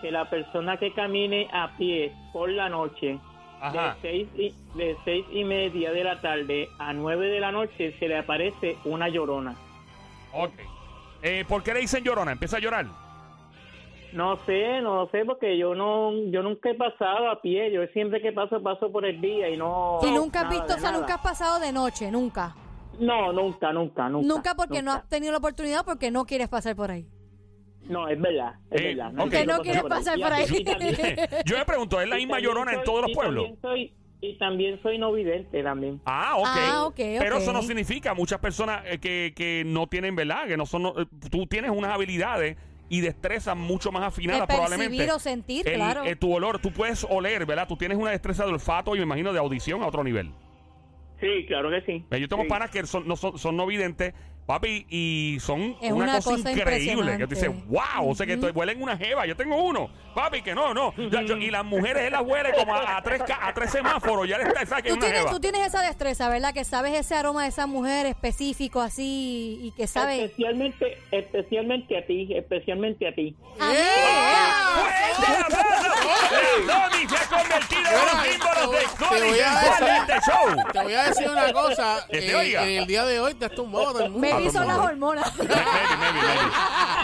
que 0.00 0.10
la 0.10 0.30
persona 0.30 0.76
que 0.76 0.92
camine 0.92 1.48
a 1.52 1.76
pie 1.76 2.12
por 2.32 2.48
la 2.48 2.68
noche 2.68 3.18
Ajá. 3.60 3.96
de 4.00 4.00
seis, 4.00 4.28
y, 4.36 4.54
de 4.78 4.96
seis 5.04 5.24
y 5.32 5.44
media 5.44 5.92
de 5.92 6.04
la 6.04 6.20
tarde 6.20 6.68
a 6.78 6.92
nueve 6.92 7.26
de 7.28 7.40
la 7.40 7.52
noche 7.52 7.94
se 7.98 8.08
le 8.08 8.16
aparece 8.16 8.78
una 8.84 9.08
llorona. 9.08 9.54
Ok. 10.32 10.54
Eh, 11.22 11.44
¿Por 11.46 11.62
qué 11.62 11.74
le 11.74 11.80
dicen 11.80 12.02
llorona? 12.02 12.32
Empieza 12.32 12.56
a 12.56 12.60
llorar. 12.60 12.86
No 14.12 14.36
sé, 14.44 14.80
no 14.82 15.08
sé 15.10 15.24
porque 15.24 15.56
yo 15.56 15.74
no, 15.74 16.12
yo 16.30 16.42
nunca 16.42 16.70
he 16.70 16.74
pasado 16.74 17.30
a 17.30 17.40
pie. 17.40 17.70
Yo 17.72 17.86
siempre 17.92 18.20
que 18.20 18.32
paso 18.32 18.62
paso 18.62 18.90
por 18.90 19.04
el 19.04 19.20
día 19.20 19.48
y 19.48 19.56
no. 19.56 19.98
Y 20.02 20.10
nunca 20.10 20.40
has 20.40 20.44
nada 20.46 20.56
visto, 20.56 20.74
o 20.74 20.78
sea, 20.80 20.90
nada. 20.90 21.00
nunca 21.00 21.14
has 21.14 21.20
pasado 21.22 21.60
de 21.60 21.72
noche, 21.72 22.10
nunca. 22.10 22.54
No, 22.98 23.32
nunca, 23.32 23.72
nunca, 23.72 24.08
nunca. 24.08 24.26
Nunca 24.28 24.54
porque 24.54 24.82
no 24.82 24.92
has 24.92 25.08
tenido 25.08 25.32
la 25.32 25.38
oportunidad 25.38 25.84
porque 25.84 26.10
no 26.10 26.24
quieres 26.26 26.48
pasar 26.48 26.74
por 26.76 26.90
ahí. 26.90 27.06
No, 27.84 28.08
es 28.08 28.20
verdad, 28.20 28.54
es 28.70 28.80
Eh, 28.80 28.94
verdad. 28.94 29.12
ok. 29.18 29.30
Que 29.30 29.46
no 29.46 29.58
quieres 29.60 29.82
pasar 29.84 30.18
por 30.20 30.32
ahí. 30.32 30.44
Yo 31.46 31.58
me 31.58 31.64
pregunto, 31.64 32.00
¿es 32.00 32.08
la 32.08 32.16
misma 32.16 32.38
llorona 32.40 32.72
en 32.74 32.82
todos 32.84 33.02
los 33.02 33.12
pueblos? 33.12 33.46
soy- 33.62 33.92
y 34.22 34.36
también 34.36 34.78
soy 34.82 34.98
no 34.98 35.12
vidente 35.12 35.62
también. 35.62 35.98
Ah, 36.04 36.34
ok. 36.36 36.46
Ah, 36.46 36.84
ok, 36.84 36.96
Pero 36.96 37.38
eso 37.38 37.54
no 37.54 37.62
significa 37.62 38.12
muchas 38.12 38.38
personas 38.38 38.82
eh, 38.84 38.98
que, 38.98 39.32
que 39.34 39.62
no 39.64 39.86
tienen, 39.86 40.14
¿verdad? 40.14 40.46
Que 40.46 40.58
no 40.58 40.66
son. 40.66 40.92
tú 41.30 41.46
tienes 41.46 41.70
unas 41.70 41.90
habilidades 41.94 42.58
y 42.90 43.00
destrezas 43.00 43.56
mucho 43.56 43.90
más 43.92 44.02
afinadas 44.02 44.46
De 44.48 44.54
probablemente. 44.54 45.10
o 45.12 45.18
sentir, 45.18 45.66
El- 45.66 45.76
claro. 45.76 46.04
eh, 46.04 46.16
tu 46.16 46.30
olor, 46.34 46.58
tú 46.58 46.72
puedes 46.72 47.06
oler, 47.08 47.46
¿verdad? 47.46 47.66
Tú 47.66 47.76
tienes 47.76 47.96
una 47.96 48.10
destreza 48.10 48.44
de 48.44 48.50
olfato 48.52 48.94
y 48.94 48.98
me 48.98 49.04
imagino 49.04 49.32
de 49.32 49.38
audición 49.38 49.82
a 49.82 49.86
otro 49.86 50.04
nivel. 50.04 50.32
Sí, 51.20 51.44
claro 51.46 51.70
que 51.70 51.82
sí. 51.82 52.04
Eh, 52.10 52.20
Yo 52.20 52.28
tengo 52.28 52.42
Sí. 52.42 52.48
panas 52.48 52.70
que 52.70 52.84
son, 52.86 53.06
no 53.06 53.14
son, 53.16 53.38
son 53.38 53.56
no 53.56 53.66
videntes, 53.66 54.12
papi, 54.50 54.84
y 54.90 55.38
son 55.40 55.76
Es 55.80 55.92
una, 55.92 56.04
una 56.04 56.14
cosa, 56.16 56.30
cosa 56.32 56.50
increíble. 56.50 57.16
Que 57.18 57.26
tú 57.28 57.34
dices, 57.36 57.50
wow, 57.68 58.10
o 58.10 58.14
sea 58.16 58.26
que 58.26 58.36
te 58.36 58.50
huelen 58.50 58.82
una 58.82 58.96
jeva. 58.96 59.24
Yo 59.24 59.36
tengo 59.36 59.54
uno, 59.62 59.88
papi, 60.12 60.42
que 60.42 60.56
no, 60.56 60.74
no. 60.74 60.92
Ya, 61.08 61.22
yo- 61.22 61.36
y 61.36 61.50
las 61.52 61.64
mujeres, 61.64 62.02
él 62.04 62.12
las 62.12 62.22
huele 62.22 62.50
como 62.58 62.74
a, 62.74 62.96
a 62.96 63.02
tres, 63.02 63.22
ca- 63.22 63.38
a 63.46 63.54
tres 63.54 63.70
semáforos. 63.70 64.28
Ya 64.28 64.38
le 64.38 64.44
está, 64.48 64.66
sabe 64.66 64.82
que 64.82 64.88
es 64.88 64.94
Tú 64.94 64.98
una 64.98 65.06
tienes, 65.06 65.20
jeva. 65.20 65.30
tú 65.30 65.40
tienes 65.40 65.66
esa 65.68 65.82
destreza, 65.82 66.28
¿verdad? 66.28 66.52
Que 66.52 66.64
sabes 66.64 66.94
ese 66.98 67.14
aroma 67.14 67.42
de 67.44 67.48
esa 67.50 67.66
mujer 67.68 68.06
específico 68.06 68.80
así 68.80 69.60
y 69.62 69.70
que 69.76 69.86
sabes... 69.86 70.18
Especialmente, 70.30 70.98
especialmente 71.12 71.96
a 71.96 72.04
ti, 72.06 72.28
especialmente 72.34 73.06
a 73.06 73.14
ti. 73.14 73.36
En 76.70 77.96
un 77.96 78.24
símbolo 78.24 78.70
te- 78.70 79.24
voy 79.24 79.40
a 79.40 79.60
decir- 79.60 79.88
este 80.00 80.30
show. 80.30 80.72
Te 80.72 80.82
voy 80.82 80.94
a 80.94 81.02
decir 81.04 81.28
una 81.30 81.52
cosa. 81.52 82.06
Este, 82.08 82.32
eh, 82.32 82.52
en 82.54 82.82
el 82.82 82.86
día 82.86 83.04
de 83.04 83.20
hoy 83.20 83.34
te 83.34 83.46
has 83.46 83.52
tumbado 83.52 83.88
a 83.88 83.92
todo 83.92 84.04
el 84.04 84.10
mundo. 84.10 84.26
Pues, 84.44 84.54
las 84.54 84.78
hormonas. 84.78 85.36
Maybe, 85.38 85.54
maybe, 85.54 86.20
maybe. 86.20 86.50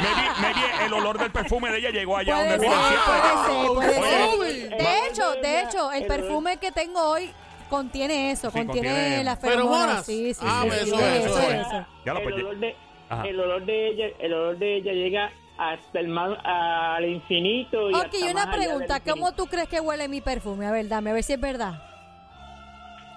Maybe- 0.00 0.40
maybe 0.40 0.84
el 0.86 0.92
olor 0.92 1.18
del 1.18 1.30
perfume 1.30 1.70
de 1.70 1.78
ella 1.78 1.90
llegó 1.90 2.16
allá 2.16 2.34
Puede 2.36 2.50
donde 2.50 2.66
ser, 2.68 2.76
vive 2.76 2.88
siempre. 2.88 3.74
puede 3.74 3.94
ser, 3.94 3.98
puede 4.36 4.38
Oye, 4.38 4.68
ser. 4.68 4.78
De 4.78 5.06
hecho, 5.06 5.32
de 5.42 5.60
hecho, 5.62 5.92
el 5.92 6.06
perfume 6.06 6.56
que 6.58 6.72
tengo 6.72 7.00
hoy 7.00 7.30
contiene 7.70 8.30
eso, 8.32 8.50
Sí, 8.50 8.58
contiene, 8.58 8.88
contiene- 8.90 9.24
las 9.24 9.38
¿Feromonas? 9.40 10.06
Sí, 10.06 10.34
sí, 10.34 10.40
Ah, 10.46 10.62
sí, 10.64 10.70
sí, 10.70 10.76
eso 10.76 10.98
es, 11.00 11.24
eso 11.26 11.38
es. 11.40 11.66
eso. 11.66 11.86
Ya 12.04 12.12
lo 12.14 12.18
el, 12.20 12.24
pues, 12.24 12.34
olor 12.36 12.56
de, 12.58 12.76
Ajá. 13.08 13.24
el 13.26 13.40
olor 13.40 13.64
de 13.64 13.88
ella, 13.88 14.04
el 14.18 14.32
olor 14.34 14.58
de 14.58 14.76
ella 14.76 14.92
llega 14.92 15.32
hasta 15.58 16.00
el 16.00 16.08
más, 16.08 16.30
al 16.44 17.04
infinito. 17.06 17.90
Y 17.90 17.94
Ok, 17.94 18.04
hasta 18.04 18.16
y 18.18 18.22
una 18.30 18.46
más 18.46 18.56
pregunta, 18.56 19.00
¿cómo 19.00 19.32
tú 19.32 19.46
crees 19.46 19.68
que 19.68 19.80
huele 19.80 20.06
mi 20.08 20.20
perfume? 20.20 20.66
A 20.66 20.70
ver, 20.70 20.86
dame, 20.88 21.10
a 21.10 21.12
ver 21.14 21.22
si 21.24 21.32
es 21.32 21.40
verdad. 21.40 21.82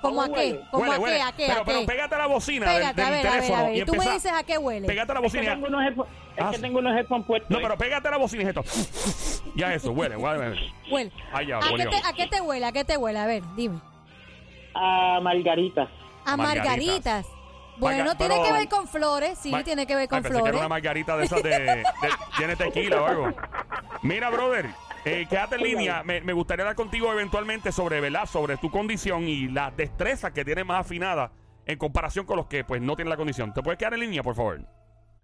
¿Cómo 0.01 0.15
¿Cómo 0.15 0.21
a 0.21 0.25
qué? 0.27 0.31
huele? 0.31 0.61
¿Cómo 0.71 0.83
Huele, 0.83 0.93
a 0.93 0.97
qué? 0.97 1.01
huele. 1.03 1.21
¿A 1.21 1.31
qué? 1.33 1.45
Pero, 1.47 1.61
¿A 1.61 1.65
pero 1.65 1.79
qué? 1.81 1.85
pégate 1.85 2.15
a 2.15 2.17
la 2.17 2.27
bocina 2.27 2.65
del, 2.71 2.81
Pégate, 2.81 3.01
a 3.01 3.05
del 3.05 3.13
ver, 3.13 3.19
a 3.27 3.31
ver, 3.31 3.41
teléfono 3.41 3.59
a 3.59 3.63
ver. 3.69 3.75
y 3.77 3.85
Tú 3.85 3.91
me 3.95 4.09
dices 4.11 4.31
a 4.31 4.43
qué 4.43 4.57
huele. 4.57 4.87
Pégate 4.87 5.11
a 5.11 5.15
la 5.15 5.19
Es 5.25 5.31
que 5.31 5.37
bocina. 5.39 5.53
tengo 5.55 5.67
unos 5.67 5.81
headphones- 5.81 6.09
es 6.37 6.43
Ah, 6.43 6.97
headphones 6.99 7.25
puestos. 7.27 7.49
No, 7.51 7.57
¿eh? 7.57 7.61
pero 7.61 7.77
pégate 7.77 8.07
a 8.07 8.11
la 8.11 8.17
bocina 8.17 8.43
y 8.43 8.47
esto. 8.47 8.63
Ya 9.55 9.73
eso, 9.73 9.91
huele, 9.91 10.15
huele. 10.15 10.55
Huele. 10.89 11.11
Ay, 11.33 11.47
ya, 11.47 11.57
¿A 11.57 11.61
qué, 11.75 11.85
te, 11.85 11.95
¿A 12.07 12.13
qué 12.13 12.27
te 12.27 12.41
huele? 12.41 12.65
¿A 12.65 12.71
qué 12.71 12.85
te 12.85 12.97
huele? 12.97 13.19
A 13.19 13.25
ver, 13.25 13.43
dime. 13.55 13.79
A 14.73 15.19
Margarita. 15.21 15.89
A 16.25 16.37
Margaritas. 16.37 16.65
margaritas. 16.65 17.25
Bueno, 17.77 18.03
Marga- 18.05 18.17
tiene 18.17 18.35
pero- 18.35 18.45
que 18.45 18.51
ver 18.53 18.67
con 18.69 18.87
flores, 18.87 19.39
sí, 19.41 19.53
tiene 19.63 19.85
que 19.87 19.95
ver 19.95 20.01
Ay, 20.03 20.07
con 20.09 20.21
pensé 20.21 20.29
que 20.29 20.35
era 20.35 20.43
flores. 20.43 20.59
una 20.59 20.67
margarita 20.69 21.15
de 21.17 21.25
esas 21.25 21.41
de, 21.43 21.49
de- 21.49 21.83
tiene 22.37 22.55
tequila 22.57 23.01
o 23.01 23.05
algo. 23.05 23.33
Mira, 24.01 24.29
brother, 24.29 24.69
eh, 25.05 25.25
quédate 25.29 25.55
en 25.55 25.63
línea. 25.63 26.03
Me, 26.03 26.21
me 26.21 26.33
gustaría 26.33 26.63
hablar 26.63 26.75
contigo 26.75 27.11
eventualmente 27.11 27.71
sobre, 27.71 27.99
¿verdad? 28.01 28.25
Sobre 28.25 28.57
tu 28.57 28.69
condición 28.71 29.27
y 29.27 29.47
las 29.47 29.75
destrezas 29.77 30.31
que 30.31 30.43
tienes 30.45 30.65
más 30.65 30.81
afinadas 30.81 31.31
en 31.65 31.77
comparación 31.77 32.25
con 32.25 32.37
los 32.37 32.47
que 32.47 32.63
pues 32.63 32.81
no 32.81 32.95
tienen 32.95 33.09
la 33.09 33.17
condición. 33.17 33.53
¿Te 33.53 33.61
puedes 33.61 33.77
quedar 33.77 33.93
en 33.93 33.99
línea, 34.01 34.23
por 34.23 34.35
favor? 34.35 34.59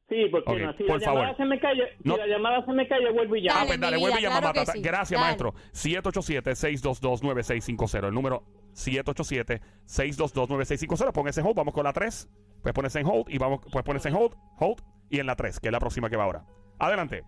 Sí, 0.07 0.27
porque 0.29 0.51
Ok, 0.51 0.57
no. 0.59 0.73
Si 0.73 0.83
por 0.83 0.99
la 0.99 1.05
favor. 1.05 1.21
llamada 1.21 1.37
se 1.37 1.45
me 1.45 1.59
No. 2.03 2.13
si 2.13 2.19
la 2.21 2.27
llamada 2.27 2.63
se 2.65 2.71
me 2.73 2.87
calla, 2.87 3.11
vuelvo 3.11 3.35
y 3.37 3.41
ya. 3.43 3.53
ah, 3.59 3.63
pues 3.65 3.79
dale, 3.79 3.95
mi 3.97 4.01
vuelve 4.03 4.19
y 4.19 4.23
llama 4.23 4.39
claro 4.39 4.53
Matata. 4.59 4.71
sí. 4.73 4.81
Gracias, 4.81 5.19
Dale. 5.19 5.25
maestro. 5.25 5.53
787-622-9650. 5.73 8.07
El 8.07 8.13
número 8.13 8.43
787-622-9650. 8.75 11.11
Póngase 11.11 11.41
en 11.41 11.47
hold. 11.47 11.55
Vamos 11.55 11.73
con 11.73 11.83
la 11.83 11.93
3. 11.93 12.29
Pues 12.61 12.73
ponerse 12.73 12.99
en 12.99 13.07
hold 13.07 13.29
y 13.29 13.37
vamos, 13.37 13.59
pues 13.71 13.83
ponerse 13.83 14.09
en 14.09 14.15
hold, 14.15 14.33
hold 14.59 14.81
y 15.09 15.19
en 15.19 15.27
la 15.27 15.35
3, 15.35 15.59
que 15.59 15.67
es 15.67 15.71
la 15.71 15.79
próxima 15.79 16.09
que 16.09 16.17
va 16.17 16.23
ahora. 16.23 16.45
Adelante. 16.79 17.23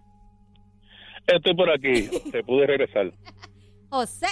Estoy 1.27 1.55
por 1.55 1.69
aquí, 1.69 2.09
te 2.31 2.43
pude 2.43 2.65
regresar. 2.67 3.11
José. 3.89 4.27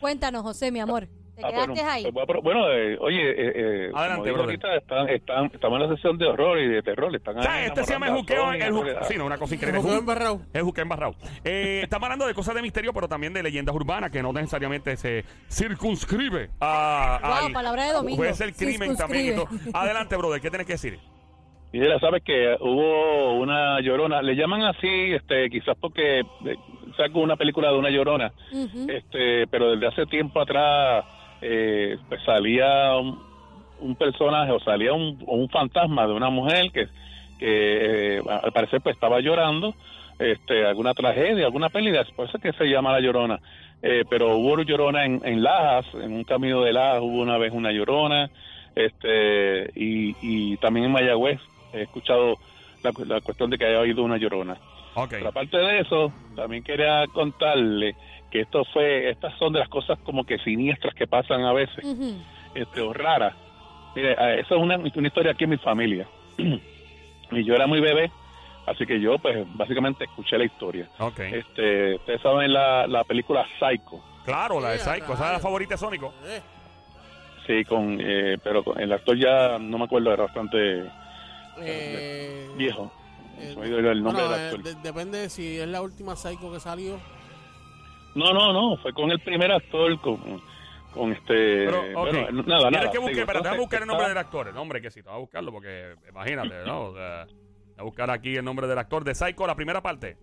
Cuéntanos, 0.00 0.42
José, 0.42 0.70
mi 0.70 0.80
amor. 0.80 1.06
¿Te 1.36 1.44
Ah, 1.44 1.50
quedaste 1.50 1.68
bueno, 1.72 1.90
ahí? 1.90 2.02
pues 2.12 2.28
a 2.30 2.40
bueno, 2.40 2.72
eh, 2.72 2.96
oye, 2.98 3.30
eh, 3.30 3.52
eh, 3.54 3.90
Adelante, 3.94 4.30
como 4.30 4.44
ahorita, 4.44 4.74
están, 4.76 5.08
están, 5.10 5.44
estamos 5.52 5.82
en 5.82 5.88
la 5.90 5.94
sesión 5.94 6.16
de 6.16 6.26
horror 6.26 6.58
y 6.58 6.66
de 6.68 6.82
terror. 6.82 7.14
Están 7.14 7.38
O 7.38 7.42
sea, 7.42 7.52
ahí 7.56 7.66
este 7.66 7.84
se 7.84 7.92
llama 7.92 8.06
el 8.08 8.14
juqueo. 8.14 8.46
a 8.46 8.56
El 8.56 8.72
ju- 8.72 9.04
sí, 9.06 9.16
no, 9.18 9.26
una 9.26 9.36
cosa 9.36 9.54
increíble. 9.54 9.80
Juqueo 9.82 9.96
Ju- 9.96 10.00
embarrado. 10.00 10.40
Es 10.54 10.62
juqueo 10.62 10.82
embarrado. 10.82 11.14
Eh, 11.44 11.80
estamos 11.84 12.04
hablando 12.06 12.26
de 12.26 12.32
cosas 12.32 12.54
de 12.54 12.62
misterio, 12.62 12.94
pero 12.94 13.06
también 13.06 13.34
de 13.34 13.42
leyendas 13.42 13.74
urbanas 13.74 14.10
que 14.10 14.22
no 14.22 14.32
necesariamente 14.32 14.96
se 14.96 15.24
circunscribe 15.50 16.48
a. 16.60 17.18
Wow, 17.22 17.32
al- 17.48 17.52
palabra 17.52 17.84
de 17.84 17.92
domingo. 17.92 18.16
Puede 18.16 18.32
ser 18.32 18.54
crimen 18.54 18.96
también. 18.96 19.38
Adelante, 19.74 20.16
brother. 20.16 20.40
¿Qué 20.40 20.48
tienes 20.48 20.66
que 20.66 20.72
decir? 20.74 20.98
Y 21.76 21.78
mira, 21.78 22.00
sabes 22.00 22.22
que 22.22 22.56
hubo 22.58 23.34
una 23.34 23.78
llorona, 23.82 24.22
le 24.22 24.34
llaman 24.34 24.62
así, 24.62 25.12
este, 25.12 25.50
quizás 25.50 25.76
porque 25.78 26.20
eh, 26.20 26.56
saco 26.96 27.20
una 27.20 27.36
película 27.36 27.70
de 27.70 27.76
una 27.76 27.90
llorona, 27.90 28.32
este, 28.88 29.46
pero 29.48 29.72
desde 29.72 29.86
hace 29.86 30.06
tiempo 30.06 30.40
atrás 30.40 31.04
eh, 31.42 31.98
pues 32.08 32.22
salía 32.24 32.96
un, 32.96 33.22
un 33.80 33.94
personaje 33.94 34.52
o 34.52 34.60
salía 34.60 34.94
un, 34.94 35.22
un 35.26 35.50
fantasma 35.50 36.06
de 36.06 36.14
una 36.14 36.30
mujer 36.30 36.72
que, 36.72 36.86
que 37.38 38.16
eh, 38.16 38.22
al 38.26 38.52
parecer 38.52 38.80
pues 38.80 38.94
estaba 38.94 39.20
llorando, 39.20 39.74
este, 40.18 40.64
alguna 40.64 40.94
tragedia, 40.94 41.44
alguna 41.44 41.68
pérdida, 41.68 42.06
por 42.16 42.26
eso 42.26 42.38
es 42.38 42.42
que 42.42 42.52
se 42.54 42.70
llama 42.70 42.90
la 42.92 43.00
llorona. 43.00 43.38
Eh, 43.82 44.04
pero 44.08 44.34
hubo 44.38 44.62
llorona 44.62 45.04
en, 45.04 45.20
en 45.26 45.42
Lajas, 45.42 45.84
en 46.02 46.14
un 46.14 46.24
camino 46.24 46.62
de 46.62 46.72
Lajas 46.72 47.02
hubo 47.02 47.20
una 47.20 47.36
vez 47.36 47.52
una 47.52 47.70
llorona, 47.70 48.30
este, 48.74 49.72
y, 49.74 50.16
y 50.22 50.56
también 50.56 50.86
en 50.86 50.92
Mayagüez 50.92 51.38
he 51.72 51.82
escuchado 51.82 52.36
la, 52.82 52.92
cu- 52.92 53.04
la 53.04 53.20
cuestión 53.20 53.50
de 53.50 53.58
que 53.58 53.66
haya 53.66 53.80
habido 53.80 54.02
una 54.02 54.16
llorona. 54.16 54.56
Ok. 54.94 55.10
Pero 55.10 55.28
aparte 55.28 55.56
de 55.58 55.80
eso, 55.80 56.12
también 56.34 56.62
quería 56.62 57.04
contarle 57.12 57.94
que 58.30 58.40
esto 58.40 58.64
fue, 58.72 59.10
estas 59.10 59.36
son 59.38 59.52
de 59.52 59.58
las 59.60 59.68
cosas 59.68 59.98
como 60.00 60.24
que 60.24 60.38
siniestras 60.38 60.94
que 60.94 61.06
pasan 61.06 61.42
a 61.44 61.52
veces, 61.52 61.84
Ujú. 61.84 62.14
este, 62.54 62.80
o 62.80 62.92
raras. 62.92 63.34
Mire, 63.94 64.12
eh, 64.12 64.40
eso 64.40 64.56
es 64.56 64.62
una, 64.62 64.76
una 64.76 65.06
historia 65.08 65.32
aquí 65.32 65.44
en 65.44 65.50
mi 65.50 65.58
familia. 65.58 66.06
y 66.38 67.44
yo 67.44 67.54
era 67.54 67.66
muy 67.66 67.80
bebé, 67.80 68.10
así 68.66 68.86
que 68.86 69.00
yo, 69.00 69.18
pues, 69.18 69.46
básicamente 69.56 70.04
escuché 70.04 70.38
la 70.38 70.44
historia. 70.44 70.88
Ok. 70.98 71.20
Este, 71.20 71.94
ustedes 71.96 72.20
saben 72.20 72.52
la, 72.52 72.86
la 72.86 73.04
película 73.04 73.46
Psycho. 73.58 74.02
Claro, 74.24 74.60
la 74.60 74.70
de 74.70 74.78
Psycho. 74.78 75.12
Esa 75.14 75.26
es 75.26 75.32
la 75.32 75.38
favorita 75.40 75.74
de 75.74 75.78
Sónico. 75.78 76.12
Eh, 76.24 76.40
Sí, 77.46 77.64
con, 77.64 77.98
eh, 78.00 78.38
pero 78.42 78.64
con 78.64 78.80
el 78.80 78.92
actor 78.92 79.16
ya 79.16 79.56
no 79.60 79.78
me 79.78 79.84
acuerdo, 79.84 80.12
era 80.12 80.24
bastante 80.24 80.82
eh, 81.60 82.48
viejo. 82.56 82.90
eh, 83.38 83.50
Se 83.54 83.56
me 83.56 83.74
olvidó 83.74 83.90
el 83.90 84.02
nombre 84.02 84.22
bueno, 84.22 84.36
del 84.36 84.40
eh, 84.40 84.48
actor. 84.56 84.62
de- 84.62 84.74
depende 84.82 85.28
si 85.30 85.58
es 85.58 85.68
la 85.68 85.82
última 85.82 86.16
Psycho 86.16 86.52
que 86.52 86.60
salió. 86.60 86.98
No, 88.14 88.32
no, 88.32 88.52
no, 88.52 88.76
fue 88.78 88.92
con 88.92 89.10
el 89.10 89.20
primer 89.20 89.52
actor, 89.52 90.00
con, 90.00 90.42
con 90.94 91.12
este... 91.12 91.66
Pero, 91.66 91.80
ok. 91.80 91.94
bueno, 91.94 92.12
nada, 92.12 92.68
¿Quieres 92.68 92.70
nada. 92.72 92.90
que 92.90 92.98
busque? 92.98 93.26
Pero 93.26 93.40
déjame 93.42 93.60
buscar 93.60 93.82
el 93.82 93.88
nombre 93.88 94.04
está- 94.06 94.08
del 94.08 94.18
actor. 94.18 94.48
El 94.48 94.54
nombre 94.54 94.80
que 94.80 94.90
sí, 94.90 95.02
te 95.02 95.08
voy 95.08 95.16
a 95.16 95.20
buscarlo 95.20 95.52
porque 95.52 95.94
imagínate, 96.08 96.64
¿no? 96.64 96.84
O 96.84 96.94
sea, 96.94 97.26
voy 97.26 97.74
a 97.78 97.82
buscar 97.82 98.10
aquí 98.10 98.34
el 98.36 98.44
nombre 98.44 98.66
del 98.66 98.78
actor 98.78 99.04
de 99.04 99.14
Psycho, 99.14 99.46
la 99.46 99.54
primera 99.54 99.82
parte. 99.82 100.16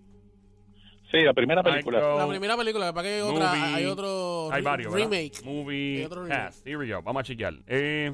Sí, 1.12 1.20
la 1.22 1.34
primera 1.34 1.62
película. 1.62 2.00
Psycho, 2.00 2.18
La 2.18 2.28
primera 2.28 2.58
película, 2.58 2.92
para 2.92 3.08
que 3.08 3.14
hay 3.14 3.22
otra, 3.22 3.50
movie. 3.54 3.76
hay 3.76 3.86
otro 3.86 4.50
Hay 4.52 4.64
varios, 4.64 4.92
¿verdad? 4.92 5.08
remake. 5.12 5.44
Movie 5.46 5.98
Hay 6.00 6.06
otro 6.06 6.24
remake. 6.24 6.40
cast. 6.46 6.66
Here 6.66 6.78
we 6.78 6.92
go. 6.92 7.04
Vamos 7.04 7.20
a 7.20 7.24
chequear. 7.24 7.54
Eh, 7.68 8.12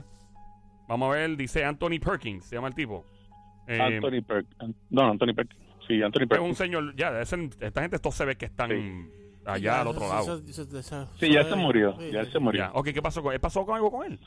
vamos 0.90 1.10
a 1.10 1.18
ver, 1.18 1.38
dice 1.38 1.64
Anthony 1.64 2.00
Perkins, 2.04 2.44
se 2.44 2.56
llama 2.58 2.68
el 2.68 2.76
tipo. 2.76 3.06
Eh, 3.68 3.80
Anthony 3.80 4.22
Perkins. 4.28 4.76
No, 4.90 5.10
Anthony 5.12 5.34
Perkins. 5.34 5.64
Sí, 5.88 6.02
Anthony 6.04 6.20
es 6.20 6.24
un 6.24 6.28
Perkins. 6.30 6.58
señor, 6.58 6.96
ya, 6.96 7.22
ese- 7.22 7.50
esta 7.62 7.82
gente 7.82 7.98
todos 8.00 8.16
se 8.16 8.26
ve 8.26 8.36
que 8.36 8.46
están 8.48 8.70
Sí. 8.70 9.10
allá 9.46 9.60
Ya, 9.60 9.82
al 9.82 9.88
otro 9.88 10.08
lado. 10.08 10.42
esa- 10.48 11.08
Sí, 11.18 11.32
ya 11.32 11.44
se 11.46 11.56
murió. 11.56 11.96
sí, 11.98 12.12
Ya 12.12 12.26
sí. 12.26 12.32
se 12.32 12.40
murió. 12.40 12.62
Ya, 12.64 12.72
ok, 12.74 12.90
¿qué 12.94 13.02
pasó 13.02 13.24
con 13.24 13.34
él? 13.34 13.40
¿Pasó 13.40 13.66
con 13.66 13.76
algo 13.76 13.90
con 13.92 14.12
él? 14.12 14.20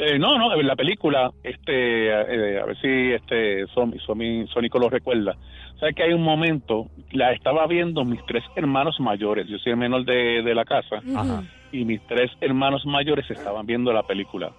Eh, 0.00 0.16
no, 0.18 0.38
no, 0.38 0.54
en 0.54 0.66
la 0.66 0.76
película, 0.76 1.32
este, 1.42 2.06
eh, 2.08 2.60
a 2.60 2.64
ver 2.66 2.76
si 2.80 3.12
este 3.12 3.66
Somi- 3.74 4.46
Sónico 4.52 4.78
lo 4.78 4.88
recuerda. 4.88 5.36
Sabes 5.80 5.94
que 5.96 6.04
hay 6.04 6.12
un 6.12 6.22
momento, 6.22 6.88
la 7.10 7.32
estaba 7.32 7.66
viendo 7.66 8.04
mis 8.04 8.24
tres 8.26 8.44
hermanos 8.54 8.96
mayores. 9.00 9.48
Yo 9.48 9.58
soy 9.58 9.72
el 9.72 9.78
menor 9.78 10.04
de, 10.04 10.42
de 10.42 10.54
la 10.54 10.64
casa. 10.64 10.96
Ajá. 11.16 11.42
y 11.70 11.84
mis 11.84 12.00
tres 12.06 12.30
hermanos 12.40 12.86
mayores 12.86 13.30
estaban 13.30 13.66
viendo 13.66 13.92
la 13.92 14.02
película. 14.02 14.52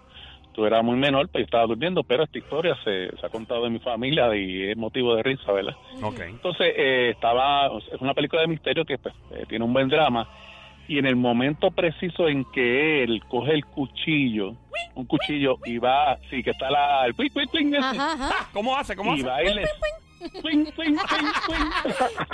Tú 0.54 0.66
eras 0.66 0.84
muy 0.84 0.98
menor, 0.98 1.30
pues 1.30 1.46
estaba 1.46 1.66
durmiendo, 1.68 2.04
pero 2.04 2.24
esta 2.24 2.38
historia 2.38 2.76
se, 2.84 3.16
se 3.18 3.26
ha 3.26 3.30
contado 3.30 3.66
en 3.68 3.74
mi 3.74 3.80
familia 3.80 4.36
y 4.36 4.72
es 4.72 4.78
motivo 4.78 5.16
de 5.16 5.24
risa, 5.24 5.52
¿verdad? 5.52 5.76
Ok. 6.02 6.20
Entonces, 6.22 6.74
eh, 6.76 7.12
estaba, 7.12 7.68
es 7.68 8.02
una 8.02 8.14
película 8.14 8.42
de 8.42 8.48
misterio 8.48 8.84
que 8.84 8.98
pues, 8.98 9.14
eh, 9.32 9.46
tiene 9.48 9.64
un 9.64 9.72
buen 9.74 9.88
drama. 9.88 10.28
Y 10.88 10.98
en 10.98 11.06
el 11.06 11.16
momento 11.16 11.70
preciso 11.70 12.28
en 12.28 12.44
que 12.46 13.04
él 13.04 13.22
coge 13.30 13.54
el 13.54 13.64
cuchillo, 13.64 14.56
un 14.96 15.06
cuchillo, 15.06 15.58
y 15.66 15.78
va, 15.78 16.18
sí, 16.32 16.42
que 16.42 16.50
está 16.50 16.72
la, 16.72 17.06
el 17.06 17.14
cuic, 17.14 17.32
cuic, 17.32 17.52
cuic, 17.52 17.68
ese, 17.68 17.78
Ajá, 17.78 18.14
ajá. 18.14 18.30
Ah, 18.40 18.50
¿Cómo 18.52 18.76
hace? 18.76 18.96
¿Cómo 18.96 19.16
y 19.16 19.20
hace? 19.20 19.30
va 19.30 19.44
y 19.44 19.54
le... 19.54 19.66
cuic, 20.20 20.42
cuic, 20.42 20.76
cuic, 20.76 21.00
cuic. 21.46 21.60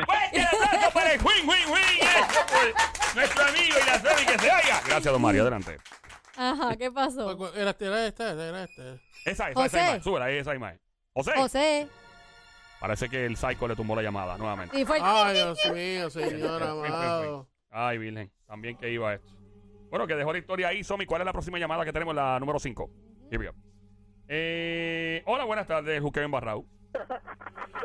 ¡Fuerte 0.06 0.38
el 0.40 0.46
aplauso 0.46 0.94
para 0.94 1.14
el 1.14 1.20
win, 1.20 1.50
win, 1.50 1.74
win! 1.74 1.82
eh, 2.02 2.74
Nuestro 3.14 3.44
amigo 3.44 3.76
y 3.82 3.86
la 3.86 4.26
que 4.26 4.40
se 4.40 4.46
oiga. 4.48 4.82
Gracias, 4.88 5.14
don 5.14 5.22
Mario. 5.22 5.42
Adelante. 5.42 5.78
Ajá, 6.38 6.76
¿qué 6.78 6.92
pasó? 6.92 7.38
Pues, 7.38 7.56
Era, 7.56 7.76
era 7.80 8.08
esta, 8.08 8.32
era 8.32 8.64
esta. 8.64 8.84
Esa, 9.26 9.50
esa, 9.50 9.54
José. 9.54 9.66
esa 9.78 9.80
imagen. 9.86 10.04
Súbela, 10.04 10.26
ahí, 10.26 10.38
esa 10.38 10.56
imagen. 10.56 10.80
José. 11.14 11.32
José. 11.36 11.88
Parece 12.80 13.10
que 13.10 13.26
el 13.26 13.38
psycho 13.38 13.68
le 13.68 13.76
tumbó 13.76 13.96
la 13.96 14.02
llamada 14.02 14.38
nuevamente. 14.38 14.80
Y 14.80 14.86
fue 14.86 14.98
el- 14.98 15.04
Ay, 15.06 15.34
Dios 15.34 15.60
mío, 15.74 16.10
señor 16.10 16.62
amado. 16.62 17.48
Ay, 17.72 17.98
Virgen. 17.98 18.32
También 18.46 18.78
que 18.78 18.92
iba 18.92 19.14
esto. 19.14 19.32
Bueno, 19.90 20.06
que 20.08 20.16
dejó 20.16 20.34
la 20.34 20.40
historia 20.40 20.68
ahí. 20.68 20.84
Somi, 20.84 21.06
¿cuál 21.06 21.22
es 21.22 21.26
la 21.26 21.32
próxima 21.34 21.58
llamada 21.58 21.86
que 21.86 21.94
tenemos? 21.94 22.14
La 22.14 22.40
número 22.40 22.60
5. 22.60 22.90
Here 23.32 23.38
we 23.38 23.48
go. 23.48 23.54
Eh, 24.28 25.24
hola, 25.26 25.46
buenas 25.46 25.68
tardes, 25.68 26.02
Juque 26.02 26.22
en 26.22 26.32
Barrao. 26.32 26.66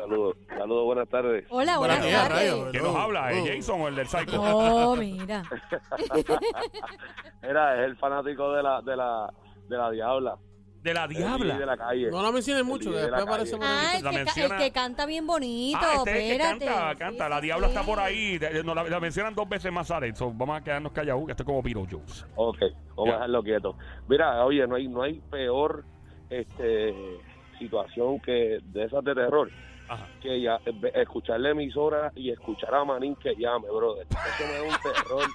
Saludos, 0.01 0.35
saludos, 0.47 0.85
buenas 0.85 1.09
tardes. 1.09 1.45
Hola, 1.49 1.77
buenas 1.77 2.03
días, 2.03 2.27
tardes. 2.27 2.51
rayos. 2.51 2.71
¿Quién 2.71 2.83
nos 2.83 2.95
habla? 2.95 3.31
¿Es 3.31 3.37
oh. 3.41 3.45
Jason 3.45 3.81
o 3.81 3.87
el 3.87 3.95
del 3.95 4.07
psycho? 4.07 4.41
Oh, 4.41 4.95
mira. 4.95 5.43
Era, 7.43 7.79
es 7.79 7.85
el 7.85 7.97
fanático 7.97 8.51
de 8.53 8.63
la, 8.63 8.81
de 8.81 8.95
la, 8.95 9.31
de 9.69 9.77
la 9.77 9.91
diabla. 9.91 10.37
De 10.81 10.93
la 10.95 11.07
diabla. 11.07 11.55
de 11.59 11.65
la 11.67 11.77
calle. 11.77 12.09
No 12.09 12.23
la 12.23 12.31
menciones 12.31 12.65
mucho, 12.65 12.89
que 12.89 12.95
El 12.95 12.95
de 12.95 13.01
después 13.11 13.23
aparece 13.27 13.57
por. 13.57 13.65
Ah, 13.67 13.93
el 13.97 14.03
La 14.03 14.09
que, 14.09 14.15
menciona- 14.17 14.55
el 14.55 14.61
que 14.63 14.71
canta 14.71 15.05
bien 15.05 15.27
bonito. 15.27 15.77
Ah, 15.79 15.93
este 15.97 16.09
es 16.11 16.17
el 16.17 16.23
que 16.23 16.31
espérate. 16.31 16.65
canta, 16.65 16.95
canta. 16.95 17.23
Sí, 17.25 17.29
la 17.29 17.41
diabla 17.41 17.67
sí. 17.67 17.73
está 17.75 17.85
por 17.85 17.99
ahí. 17.99 18.37
De- 18.39 18.63
no, 18.63 18.73
la, 18.73 18.83
la 18.85 18.99
mencionan 18.99 19.35
dos 19.35 19.47
veces 19.47 19.71
más, 19.71 19.87
Sara. 19.87 20.11
So, 20.15 20.31
vamos 20.33 20.57
a 20.59 20.63
quedarnos 20.63 20.91
callados, 20.93 21.23
que 21.25 21.31
esto 21.33 21.43
es 21.43 21.45
como 21.47 21.61
Beetlejuice. 21.61 22.25
Ok, 22.35 22.57
vamos 22.95 23.05
Ya. 23.05 23.11
a 23.11 23.13
dejarlo 23.17 23.43
quieto. 23.43 23.77
Mira, 24.09 24.43
oye, 24.43 24.65
no 24.65 24.75
hay, 24.77 24.87
no 24.87 25.03
hay 25.03 25.21
peor 25.29 25.85
este 26.31 26.95
situación 27.59 28.19
que 28.21 28.57
de 28.63 28.85
esas 28.85 29.03
de 29.03 29.13
terror 29.13 29.51
Ajá. 29.93 30.07
que 30.21 30.41
ya, 30.41 30.59
eh, 30.65 30.91
escuchar 30.95 31.39
la 31.39 31.49
emisora 31.49 32.11
y 32.15 32.31
escuchar 32.31 32.73
a 32.75 32.83
Manín 32.85 33.15
que 33.15 33.35
llame, 33.35 33.67
brother. 33.69 34.07
Eso 34.09 34.47
me 34.47 34.53
da 34.53 34.63
un 34.63 34.81
terror. 34.81 35.27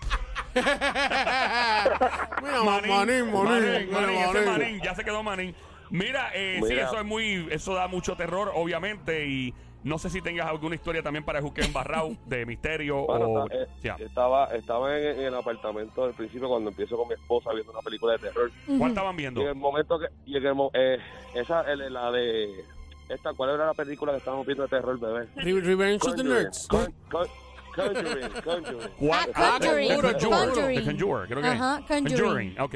Mira, 2.42 2.62
Manín, 2.64 2.90
Manín, 2.90 3.32
Manín, 3.32 3.32
Manín, 3.32 3.90
Manín, 3.92 4.16
ese 4.18 4.32
Manín. 4.32 4.44
Manín, 4.46 4.80
ya 4.82 4.94
se 4.94 5.04
quedó 5.04 5.22
Manín. 5.22 5.54
Mira, 5.90 6.30
eh, 6.34 6.60
sí, 6.66 6.74
eso 6.74 6.98
es 6.98 7.04
muy, 7.04 7.46
eso 7.50 7.74
da 7.74 7.86
mucho 7.86 8.16
terror, 8.16 8.50
obviamente, 8.54 9.26
y 9.26 9.54
no 9.84 9.98
sé 9.98 10.10
si 10.10 10.20
tengas 10.20 10.48
alguna 10.48 10.74
historia 10.74 11.02
también 11.02 11.24
para 11.24 11.40
Juque 11.40 11.60
en 11.60 11.72
Barrao 11.72 12.16
de 12.26 12.44
misterio 12.44 13.04
Bueno, 13.06 13.26
o... 13.26 13.44
está- 13.46 13.92
eh. 13.94 13.96
Estaba, 14.04 14.46
estaba 14.46 14.98
en, 14.98 15.20
en 15.20 15.26
el 15.26 15.34
apartamento 15.34 16.04
del 16.06 16.14
principio 16.14 16.48
cuando 16.48 16.70
empiezo 16.70 16.96
con 16.96 17.06
mi 17.08 17.14
esposa 17.14 17.52
viendo 17.52 17.70
una 17.72 17.82
película 17.82 18.14
de 18.14 18.18
terror. 18.18 18.50
¿Cuál 18.78 18.90
estaban 18.90 19.14
Y 19.14 19.18
viendo? 19.18 19.42
en 19.42 19.48
el 19.48 19.54
momento 19.54 19.98
que, 19.98 20.06
y 20.24 20.36
en 20.38 20.46
el 20.46 20.56
eh, 20.72 20.98
esa, 21.34 21.60
el- 21.70 21.92
la 21.92 22.10
de, 22.10 22.64
esta, 23.08 23.32
¿cuál 23.34 23.50
era 23.50 23.66
la 23.66 23.74
película 23.74 24.12
que 24.12 24.18
estábamos 24.18 24.46
viendo 24.46 24.64
de 24.64 24.68
terror, 24.68 24.98
bebé? 24.98 25.28
Re- 25.36 25.60
Revenge 25.60 26.02
of 26.06 26.16
the 26.16 26.22
Conjuring. 26.22 26.28
Nerds. 26.44 26.66
Con- 26.68 26.94
con- 27.10 27.28
Conjuring, 27.74 28.28
Conjuring. 28.42 28.90
¿Cuál? 28.98 29.30
Ah, 29.34 29.58
Conjuring, 29.60 29.88
The 29.88 29.96
Conjuring. 30.28 30.84
Conjuring. 30.84 31.26
Creo 31.28 31.42
que 31.42 31.48
Ajá. 31.48 31.80
Conjuring. 31.86 32.60
Ok. 32.60 32.74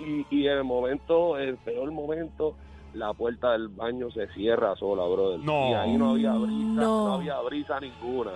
Y, 0.00 0.26
y 0.30 0.46
en 0.48 0.58
el 0.58 0.64
momento, 0.64 1.38
el 1.38 1.56
peor 1.58 1.90
momento, 1.92 2.56
la 2.94 3.12
puerta 3.14 3.52
del 3.52 3.68
baño 3.68 4.10
se 4.10 4.26
cierra 4.28 4.74
sola, 4.76 5.04
brother. 5.04 5.38
No. 5.40 5.70
Y 5.70 5.74
ahí 5.74 5.96
no 5.96 6.10
había 6.12 6.32
brisa, 6.32 6.56
No. 6.56 7.08
no, 7.08 7.14
había 7.14 7.38
brisa 7.40 7.78
ninguna. 7.78 8.32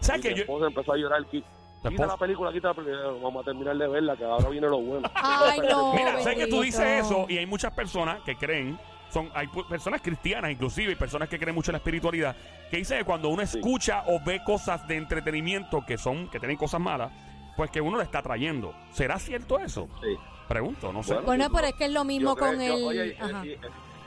¿Sabes 0.00 0.22
que 0.22 0.28
mi 0.30 0.34
yo...? 0.36 0.40
esposa 0.42 0.66
empezó 0.66 0.92
a 0.92 0.96
llorar. 0.96 1.22
"Qui- 1.26 1.44
¿Tu 1.82 1.90
Quita 1.90 2.06
la 2.06 2.16
película, 2.16 2.52
quita 2.52 2.68
la 2.68 2.74
película. 2.74 3.02
Vamos 3.22 3.42
a 3.42 3.44
terminar 3.44 3.76
de 3.76 3.86
verla, 3.86 4.16
que 4.16 4.24
ahora 4.24 4.48
viene 4.48 4.66
lo 4.68 4.80
bueno. 4.80 5.08
Ay, 5.14 5.60
no. 5.60 5.94
Mira, 5.94 6.20
sé 6.20 6.34
que 6.34 6.46
tú 6.48 6.62
dices 6.62 7.04
eso 7.06 7.26
y 7.28 7.38
hay 7.38 7.46
muchas 7.46 7.72
personas 7.74 8.20
que 8.24 8.34
creen, 8.36 8.76
son 9.16 9.30
hay 9.34 9.46
personas 9.68 10.02
cristianas 10.02 10.50
inclusive 10.50 10.92
y 10.92 10.94
personas 10.94 11.28
que 11.30 11.38
creen 11.38 11.54
mucho 11.54 11.70
en 11.70 11.74
la 11.74 11.78
espiritualidad, 11.78 12.36
que 12.70 12.76
dicen 12.76 12.98
que 12.98 13.04
cuando 13.04 13.30
uno 13.30 13.46
Sí. 13.46 13.56
escucha 13.58 14.02
o 14.08 14.20
ve 14.22 14.42
cosas 14.44 14.86
de 14.86 14.96
entretenimiento 14.96 15.84
que 15.86 15.96
son 15.96 16.28
que 16.28 16.38
tienen 16.38 16.58
cosas 16.58 16.80
malas, 16.82 17.10
pues 17.56 17.70
que 17.70 17.80
uno 17.80 17.96
le 17.96 18.02
está 18.04 18.20
trayendo. 18.20 18.74
¿Será 18.90 19.18
cierto 19.18 19.58
eso? 19.58 19.88
Sí. 20.02 20.08
Pregunto, 20.48 20.92
no 20.92 21.02
sé. 21.02 21.14
Bueno, 21.14 21.26
Bueno, 21.26 21.48
pero 21.50 21.66
es 21.68 21.74
que 21.74 21.84
es 21.86 21.92
lo 21.92 22.04
mismo 22.04 22.30
Yo 22.30 22.36
creo- 22.36 22.48
con 22.50 22.60
yo- 22.94 23.00
el... 23.02 23.10
eh. 23.10 23.58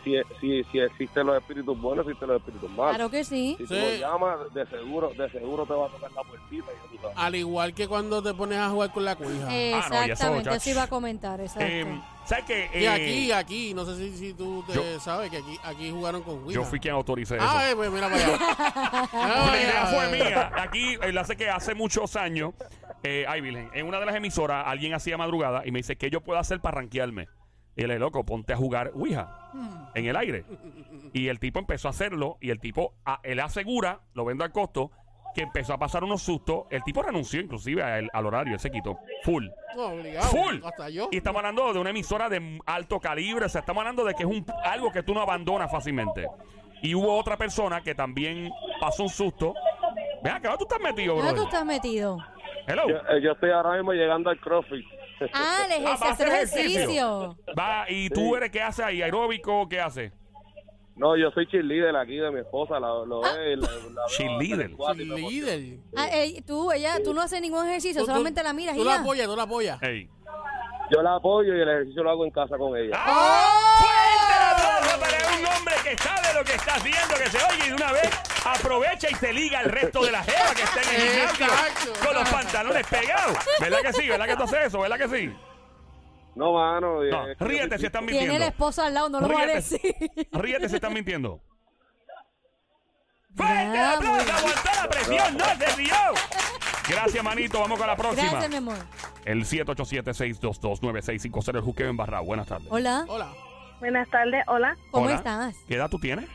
Si, 0.04 0.16
si, 0.40 0.64
si, 0.72 0.80
existen 0.80 1.28
los 1.28 1.38
espíritus 1.38 1.80
buenos, 1.80 2.06
existen 2.06 2.28
los 2.30 2.38
espíritus 2.40 2.70
malos. 2.72 2.96
Claro 2.96 3.10
que 3.12 3.24
sí. 3.24 3.56
Si 3.58 3.66
tú 3.66 3.74
Sí. 3.74 3.80
lo 3.80 3.96
llamas, 3.98 4.54
de 4.54 4.66
seguro, 4.68 5.10
de 5.18 5.30
seguro 5.32 5.66
te 5.66 5.74
va 5.74 5.86
a 5.88 5.90
tocar 5.90 6.12
la 6.12 6.24
puertita 6.24 6.66
y 6.72 6.76
ya 6.76 6.92
tú 6.92 6.98
sabes. 7.02 7.18
Al 7.18 7.36
igual 7.36 7.74
que 7.74 7.88
cuando 7.88 8.22
te 8.24 8.34
pones 8.34 8.58
a 8.58 8.70
jugar 8.70 8.92
con 8.92 9.06
la 9.06 9.16
cuija. 9.16 9.46
Ah, 9.46 9.50
no, 9.50 9.56
y 9.56 9.72
eso, 9.72 9.96
Exactamente, 10.04 10.50
ya- 10.50 10.56
eso 10.56 10.70
iba 10.70 10.84
a 10.84 10.88
comentar, 10.88 11.40
exacto. 11.42 11.66
Eh, 11.66 12.02
¿Sabes 12.26 12.46
qué? 12.46 12.70
Y 12.76 12.84
Eh, 12.84 12.90
aquí, 12.90 13.32
aquí, 13.32 13.74
no 13.74 13.86
sé 13.86 13.96
si, 13.98 14.16
si 14.18 14.34
tú 14.34 14.64
te 14.68 14.74
yo- 14.74 15.00
sabes 15.00 15.32
que 15.32 15.38
aquí, 15.38 15.58
aquí 15.64 15.90
jugaron 15.90 16.22
con 16.22 16.44
cuija. 16.44 16.60
yo 16.60 16.64
fui 16.66 16.80
quien 16.80 16.94
autoricé 16.94 17.38
eso. 17.38 17.46
Ah, 17.48 17.70
eh, 17.72 17.76
pues 17.76 17.90
mira 17.92 18.08
para 18.10 18.24
allá. 18.24 18.38
Ah, 19.14 19.48
La 19.52 19.58
idea 19.62 19.74
ya, 19.74 19.86
fue 19.88 20.12
mía. 20.12 20.52
Aquí, 20.58 20.98
él 21.02 21.18
hace 21.18 21.36
que 21.36 21.50
hace 21.50 21.74
muchos 21.74 22.16
años, 22.16 22.54
eh, 23.04 23.26
ay, 23.28 23.42
Virgen, 23.42 23.70
en 23.74 23.88
una 23.88 24.00
de 24.00 24.06
las 24.06 24.16
emisoras, 24.16 24.64
alguien 24.68 24.94
hacía 24.94 25.18
madrugada 25.18 25.64
y 25.66 25.72
me 25.72 25.80
dice, 25.80 25.96
¿qué 25.96 26.10
yo 26.12 26.22
puedo 26.22 26.40
hacer 26.40 26.60
para 26.60 26.76
rankearme? 26.76 27.28
Y 27.80 27.84
él, 27.84 28.00
loco, 28.00 28.24
ponte 28.26 28.54
a 28.54 28.58
jugar 28.58 28.92
Ouija 28.94 29.52
en 29.96 30.06
el 30.06 30.15
aire. 30.15 30.44
Y 31.13 31.28
el 31.30 31.39
tipo 31.39 31.60
empezó 31.60 31.88
a 31.88 31.92
hacerlo 31.92 32.38
y 32.42 32.50
el 32.52 32.60
tipo, 32.60 32.94
a- 33.06 33.20
él 33.24 33.39
asegura, 33.39 34.02
lo 34.13 34.26
vendo 34.26 34.44
al 34.44 34.52
costo, 34.52 34.92
que 35.34 35.42
empezó 35.44 35.74
a 35.74 35.78
pasar 35.78 36.04
unos 36.04 36.22
sustos. 36.22 36.65
El 36.72 36.84
tipo 36.84 37.02
renunció 37.02 37.39
inclusive 37.39 37.82
al, 37.84 38.10
al 38.12 38.26
horario, 38.26 38.54
él 38.54 38.60
se 38.60 38.70
quitó. 38.72 38.98
Full. 39.24 39.46
No, 39.76 39.88
obligado. 39.88 40.28
Full. 40.28 40.58
Hasta 40.65 40.89
yo. 40.89 41.08
Y 41.12 41.18
estamos 41.18 41.39
hablando 41.39 41.72
de 41.72 41.80
una 41.80 41.92
emisora 41.92 42.28
de 42.30 42.60
alto 42.65 43.00
calibre, 43.00 43.46
o 43.46 43.50
sea, 43.50 43.60
estamos 43.60 43.82
hablando 43.82 44.04
de 44.04 44.13
que 44.13 44.24
es 44.24 44.30
un, 44.30 44.46
algo 44.63 44.92
que 44.92 45.04
tú 45.04 45.13
no 45.13 45.22
abandonas 45.22 45.72
fácilmente. 45.72 46.28
Y 46.82 46.96
hubo 46.96 47.15
otra 47.18 47.38
persona 47.38 47.82
que 47.82 47.94
también 47.96 48.50
pasó 48.80 49.04
un 49.04 49.10
susto. 49.10 49.54
Ven 50.24 50.34
acá, 50.34 50.50
¿dónde 50.50 50.65
tú 50.65 50.74
estás 50.74 50.82
metido, 50.82 51.15
¿Dónde 51.15 51.30
tú 51.32 51.36
bro? 51.38 51.44
estás 51.46 51.65
metido? 51.65 52.18
Hello. 52.68 52.88
Yo, 52.89 52.96
eh, 52.98 53.22
yo 53.22 53.32
estoy 53.32 53.52
ahora 53.52 53.74
mismo 53.78 53.94
llegando 53.94 54.30
al 54.30 54.39
CrossFit. 54.39 54.86
Ah, 55.34 55.66
el 55.66 55.72
Ah, 55.72 55.76
ejercicio, 55.76 56.12
hacer 56.12 56.28
ejercicio. 56.28 57.38
Va, 57.58 57.86
¿y 57.90 58.10
tú 58.10 58.22
Sí. 58.22 58.34
eres 58.38 58.52
qué 58.52 58.62
haces 58.62 58.86
ahí? 58.86 59.02
¿Aeróbico? 59.02 59.68
¿Qué 59.70 59.80
haces? 59.80 60.12
No, 60.96 61.16
yo 61.16 61.32
soy 61.32 61.48
cheerleader 61.48 61.96
aquí 61.96 62.18
de 62.18 62.30
mi 62.30 62.42
esposa, 62.42 62.74
la, 62.80 62.88
lo 63.06 63.22
ve, 63.22 63.56
la, 63.56 63.68
la- 63.68 64.06
Cheerleader. 64.10 64.72
líder. 65.16 65.78
Ah, 65.96 66.10
eh, 66.12 66.42
tú, 66.46 66.72
ella, 66.74 66.98
tú 67.04 67.14
no 67.14 67.22
haces 67.22 67.40
ningún 67.42 67.66
ejercicio, 67.68 68.02
Tú- 68.02 68.06
tú- 68.08 68.12
solamente 68.12 68.44
la 68.44 68.52
miras 68.52 68.76
Tú 68.76 68.82
y 68.82 68.86
la 68.86 68.96
ya. 68.96 69.02
apoyas, 69.02 69.28
tú 69.28 69.36
la 69.38 69.44
apoyas. 69.44 69.82
Ey. 69.82 70.10
Yo 70.92 71.02
la 71.02 71.16
apoyo 71.16 71.56
y 71.56 71.62
el 71.62 71.70
ejercicio 71.70 72.04
lo 72.04 72.10
hago 72.10 72.26
en 72.26 72.32
casa 72.32 72.58
con 72.58 72.76
ella. 72.76 72.98
¡Ah! 73.00 73.50
¡Fuerte 73.80 74.34
el 74.36 74.44
aplauso 74.52 75.00
para 75.00 75.40
un 75.40 75.58
hombre 75.58 75.69
que 75.84 75.98
sabe 75.98 76.34
lo 76.34 76.44
que 76.44 76.56
está 76.56 76.76
haciendo, 76.76 77.15
que 77.15 77.30
se 77.30 77.38
oye 77.38 77.65
y 77.65 77.70
de 77.70 77.74
una 77.76 77.92
vez 77.92 78.10
aprovecha 78.46 79.10
y 79.10 79.15
se 79.15 79.34
liga 79.34 79.62
el 79.62 79.70
resto 79.70 80.04
de 80.04 80.12
la 80.12 80.24
jeva 80.24 80.54
que 80.56 80.63
está 80.63 80.82
en 80.82 80.89
el 80.89 80.96
gimnasio 81.12 81.46
Exacto. 81.46 81.94
con 82.06 82.13
los 82.15 82.30
pantalones 82.30 82.88
pegados. 82.88 83.38
¿Verdad 83.60 83.80
que 83.82 83.94
sí? 83.94 84.08
¿Verdad 84.08 84.26
que 84.28 84.36
tú 84.36 84.44
haces 84.44 84.65
eso? 84.68 84.80
¿Verdad 84.80 84.98
que 84.98 85.08
sí? 85.10 85.34
No, 86.36 86.54
mano. 86.54 87.04
No, 87.04 87.28
es 87.30 87.38
que- 87.38 87.44
ríete 87.46 87.78
si 87.80 87.86
están 87.88 88.06
Tiene 88.06 88.22
la 88.28 88.32
mintiendo. 88.32 88.48
esposa 88.48 88.86
al 88.86 88.94
lado, 88.94 89.10
no 89.10 89.20
lo 89.22 89.28
va 89.28 89.34
a 89.42 89.46
Ríete. 89.46 89.54
decir. 89.56 89.82
Ríete 90.32 90.70
si 90.70 90.76
están 90.76 90.94
mintiendo. 90.94 91.42
¡Fuerte 93.36 93.78
el 93.78 93.86
aplauso! 93.86 94.32
¡Aguantó 94.34 94.70
la 94.76 94.89
presión! 94.89 95.38
¡No 95.38 95.46
se 95.46 95.76
rió! 95.76 95.96
Gracias, 96.89 97.24
manito. 97.24 97.60
Vamos 97.60 97.78
con 97.78 97.86
la 97.88 97.96
próxima. 97.96 98.32
Gracias, 98.32 98.50
mi 98.50 98.56
amor. 98.58 98.78
El 99.26 99.46
787-622-9650, 99.46 101.56
el 101.56 101.62
juqueo 101.62 101.89
en 101.89 101.98
Barra. 101.98 102.20
Buenas 102.22 102.48
tardes. 102.48 102.68
Hola, 102.72 103.06
Hola. 103.08 103.32
Buenas 103.80 104.10
tardes, 104.10 104.44
hola. 104.48 104.76
¿cómo 104.92 105.06
Hola. 105.06 105.15
estás? 105.15 105.56
¿Qué 105.68 105.76
edad 105.76 105.89
tú 105.89 106.00
tienes? 106.00 106.26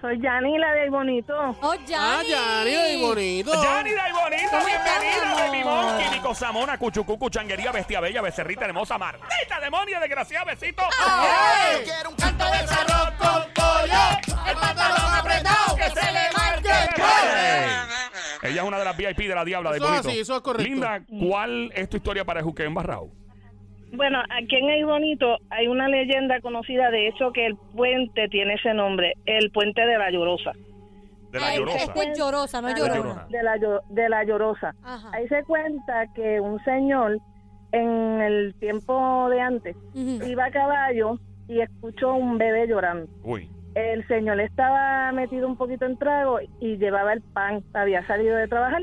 Soy 0.00 0.20
Yani, 0.20 0.58
la 0.58 0.72
del 0.72 0.90
bonito. 0.90 1.34
Oh, 1.34 1.56
Ah, 1.72 1.76
Yanni. 1.86 2.28
Yanni, 2.28 2.70
ay, 2.74 3.00
bonito. 3.00 3.50
¡Yani 3.62 3.90
Day 3.92 4.12
Bonita! 4.12 4.50
¿Cómo 4.50 4.68
estás, 4.68 5.00
¡Bienvenida, 5.00 5.34
mi 5.34 5.40
Baby 5.48 5.60
amor? 5.62 5.84
Monkey! 5.84 6.10
Nico 6.10 6.34
Samona, 6.34 6.78
Cuchucucu, 6.78 7.30
Changuería, 7.30 7.72
Bestia 7.72 8.00
Bella, 8.00 8.20
Becerrita 8.20 8.66
Hermosa, 8.66 8.98
Martita, 8.98 9.58
Demonia, 9.60 9.98
Desgraciada, 9.98 10.44
Besito. 10.44 10.82
¡Ay! 11.06 11.82
quiero 11.84 12.10
un 12.10 12.16
canto 12.16 12.44
de 12.44 12.50
arroz 12.52 13.10
con 13.18 13.52
pollo, 13.54 14.48
el 14.50 14.56
pantalón 14.56 15.14
apretado, 15.14 15.76
que 15.76 15.84
se 15.84 16.12
le 16.12 16.32
marque 16.36 16.68
el 16.68 17.02
Ey. 17.02 17.70
Ella 18.52 18.62
es 18.62 18.68
una 18.68 18.78
de 18.78 18.84
las 18.84 18.96
VIP 18.96 19.18
de 19.18 19.34
la 19.34 19.44
Diabla 19.46 19.70
de 19.72 19.76
Eso 19.78 19.86
es 19.86 19.90
Bonito. 19.92 20.08
así, 20.10 20.18
eso 20.20 20.36
es 20.36 20.42
correcto. 20.42 20.70
Linda, 20.70 21.00
¿cuál 21.26 21.72
es 21.74 21.88
tu 21.88 21.96
historia 21.96 22.24
para 22.24 22.40
el 22.40 22.44
juqueo 22.44 22.66
en 22.66 22.74
Barrao? 22.74 23.10
Bueno, 23.92 24.18
aquí 24.30 24.56
en 24.56 24.68
El 24.68 24.84
Bonito 24.84 25.38
hay 25.50 25.68
una 25.68 25.88
leyenda 25.88 26.40
conocida, 26.40 26.90
de 26.90 27.08
hecho, 27.08 27.32
que 27.32 27.46
el 27.46 27.56
puente 27.74 28.28
tiene 28.28 28.54
ese 28.54 28.74
nombre, 28.74 29.14
el 29.26 29.50
puente 29.50 29.80
de 29.86 29.98
la 29.98 30.10
Llorosa. 30.10 30.52
De 31.30 31.40
la 31.40 31.48
Ay, 31.48 31.58
Llorosa. 31.58 31.78
Esto 31.78 32.02
es 32.02 32.18
llorosa, 32.18 32.62
no 32.62 32.76
llorona. 32.76 33.26
De 33.30 33.42
la, 33.42 33.58
de 33.88 34.08
la 34.08 34.24
Llorosa. 34.24 34.74
Ajá. 34.82 35.10
Ahí 35.12 35.28
se 35.28 35.42
cuenta 35.44 36.06
que 36.14 36.40
un 36.40 36.62
señor 36.64 37.18
en 37.72 38.20
el 38.22 38.54
tiempo 38.58 39.28
de 39.30 39.40
antes 39.40 39.76
iba 39.94 40.46
a 40.46 40.50
caballo 40.50 41.18
y 41.48 41.60
escuchó 41.60 42.14
un 42.14 42.38
bebé 42.38 42.66
llorando. 42.66 43.10
Uy. 43.22 43.48
El 43.74 44.06
señor 44.08 44.40
estaba 44.40 45.12
metido 45.12 45.46
un 45.46 45.56
poquito 45.56 45.84
en 45.84 45.98
trago 45.98 46.38
y 46.60 46.78
llevaba 46.78 47.12
el 47.12 47.20
pan, 47.20 47.62
había 47.74 48.06
salido 48.06 48.36
de 48.36 48.48
trabajar. 48.48 48.82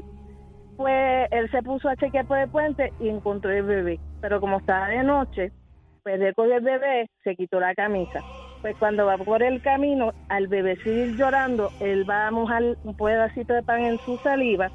Pues 0.77 1.27
él 1.31 1.49
se 1.51 1.61
puso 1.61 1.89
a 1.89 1.95
chequear 1.95 2.25
por 2.25 2.37
el 2.37 2.49
puente 2.49 2.91
y 2.99 3.09
encontró 3.09 3.51
el 3.51 3.63
bebé. 3.63 3.99
Pero 4.21 4.39
como 4.39 4.57
estaba 4.57 4.87
de 4.87 5.03
noche, 5.03 5.51
pues 6.03 6.19
recogió 6.19 6.55
el 6.55 6.63
bebé, 6.63 7.07
se 7.23 7.35
quitó 7.35 7.59
la 7.59 7.73
camisa. 7.75 8.19
Pues 8.61 8.75
cuando 8.77 9.05
va 9.05 9.17
por 9.17 9.43
el 9.43 9.61
camino, 9.61 10.11
al 10.29 10.47
bebé 10.47 10.75
seguir 10.77 11.15
llorando, 11.17 11.69
él 11.81 12.09
va 12.09 12.27
a 12.27 12.31
mojar 12.31 12.63
un 12.83 12.95
pedacito 12.95 13.53
de 13.53 13.63
pan 13.63 13.81
en 13.81 13.99
su 13.99 14.17
saliva 14.17 14.69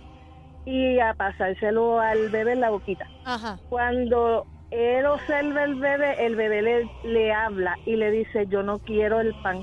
y 0.66 0.98
a 1.00 1.14
pasárselo 1.14 1.98
al 1.98 2.28
bebé 2.28 2.52
en 2.52 2.60
la 2.60 2.70
boquita. 2.70 3.06
Ajá. 3.24 3.58
Cuando 3.70 4.44
él 4.70 5.06
observa 5.06 5.64
el 5.64 5.74
bebé, 5.76 6.26
el 6.26 6.36
bebé 6.36 6.60
le, 6.62 6.88
le 7.04 7.32
habla 7.32 7.76
y 7.86 7.96
le 7.96 8.10
dice, 8.10 8.46
yo 8.48 8.62
no 8.62 8.78
quiero 8.78 9.20
el 9.20 9.34
pan, 9.42 9.62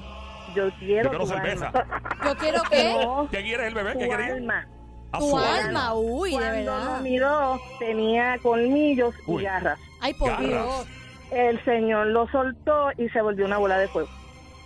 yo 0.56 0.70
quiero, 0.80 1.04
Yo 1.04 1.10
quiero 1.12 1.20
tu 1.20 1.26
cerveza. 1.28 1.68
alma". 1.68 1.86
Yo 2.26 2.36
quiero 2.38 2.62
que 2.70 2.94
No, 3.06 3.28
¿Qué 3.32 3.44
quieres 3.44 3.68
el 3.68 3.76
bebé? 3.76 3.94
¿Qué 3.94 4.06
tu 4.06 4.10
quería? 4.12 4.34
alma. 4.34 4.60
A 4.60 4.75
tu 5.20 5.30
su 5.30 5.38
alma, 5.38 5.94
uy, 5.94 6.32
de 6.32 6.36
Cuando 6.38 6.56
verdad. 6.72 6.96
lo 6.98 7.02
miró, 7.04 7.62
tenía 7.80 8.38
colmillos 8.42 9.14
Uy. 9.28 9.42
y 9.44 9.46
garras. 9.46 9.80
Ay, 10.02 10.14
por 10.14 10.30
Garras. 10.30 10.48
Dios. 10.48 10.88
El 11.32 11.64
señor 11.66 12.08
lo 12.08 12.28
soltó 12.30 12.90
y 12.98 13.10
se 13.10 13.22
volvió 13.22 13.46
una 13.46 13.58
bola 13.58 13.78
de 13.78 13.88
fuego. 13.88 14.10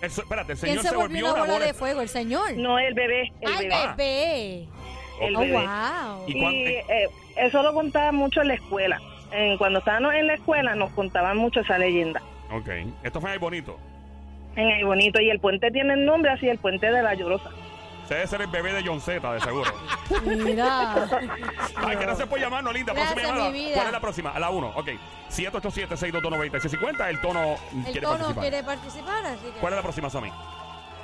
El 0.01 0.11
so- 0.11 0.21
espérate, 0.21 0.53
el 0.53 0.59
¿Quién 0.59 0.77
señor 0.77 0.85
se 0.91 0.95
volvió 0.95 1.33
una 1.33 1.43
bola 1.45 1.65
de 1.65 1.73
fuego? 1.73 2.01
¿El 2.01 2.09
señor? 2.09 2.53
No 2.55 2.79
el 2.79 2.93
bebé, 2.93 3.31
el 3.41 3.51
Ay, 3.51 3.67
bebé. 3.67 3.75
bebé. 3.97 4.67
El 5.21 5.35
Oh, 5.35 5.39
bebé. 5.39 5.53
wow. 5.53 6.23
¿Y 6.27 6.37
Y 6.37 6.41
cuán- 6.41 6.53
eh, 6.55 7.07
eso 7.37 7.63
lo 7.63 7.73
contaba 7.73 8.11
mucho 8.11 8.41
en 8.41 8.47
la 8.49 8.53
escuela. 8.55 8.99
En- 9.31 9.57
cuando 9.57 9.79
estábamos 9.79 10.13
en 10.13 10.27
la 10.27 10.35
escuela 10.35 10.75
nos 10.75 10.91
contaban 10.91 11.37
mucho 11.37 11.59
esa 11.59 11.77
leyenda. 11.77 12.21
Ok. 12.51 12.69
Esto 13.03 13.19
fue 13.21 13.31
ahí 13.31 13.37
bonito. 13.37 13.77
En 14.55 14.69
el 14.69 14.85
bonito. 14.85 15.19
Y 15.21 15.29
el 15.29 15.39
puente 15.39 15.69
tiene 15.71 15.93
el 15.93 16.05
nombre 16.05 16.31
así, 16.31 16.47
el 16.47 16.57
puente 16.59 16.91
de 16.91 17.01
la 17.03 17.13
llorosa. 17.13 17.49
Se 18.09 18.15
debe 18.15 18.25
ser 18.27 18.41
el 18.41 18.47
bebé 18.47 18.73
de 18.73 18.83
John 18.83 18.99
Z, 18.99 19.33
de 19.33 19.39
seguro. 19.39 19.71
Mira. 20.25 20.95
Ay, 21.77 21.95
que 21.95 22.07
no 22.07 22.15
se 22.15 22.25
puede 22.25 22.41
llamarnos, 22.43 22.73
linda. 22.73 22.91
Próxima 22.91 23.13
Gracias, 23.13 23.31
llamada. 23.35 23.51
mi 23.51 23.59
vida. 23.59 23.73
¿Cuál 23.75 23.85
es 23.85 23.93
la 23.93 23.99
próxima? 23.99 24.29
A 24.31 24.39
la 24.39 24.49
1. 24.49 24.67
Ok. 24.75 24.87
787-622-9650. 25.29 27.07
El 27.07 27.21
tono 27.21 27.55
El 27.71 27.83
quiere 27.83 28.01
tono 28.01 28.17
participar. 28.17 28.41
quiere 28.41 28.63
participar, 28.63 29.25
así 29.27 29.45
que. 29.45 29.59
¿Cuál 29.59 29.73
es 29.73 29.77
la 29.77 29.83
próxima, 29.83 30.09
Somi? 30.09 30.31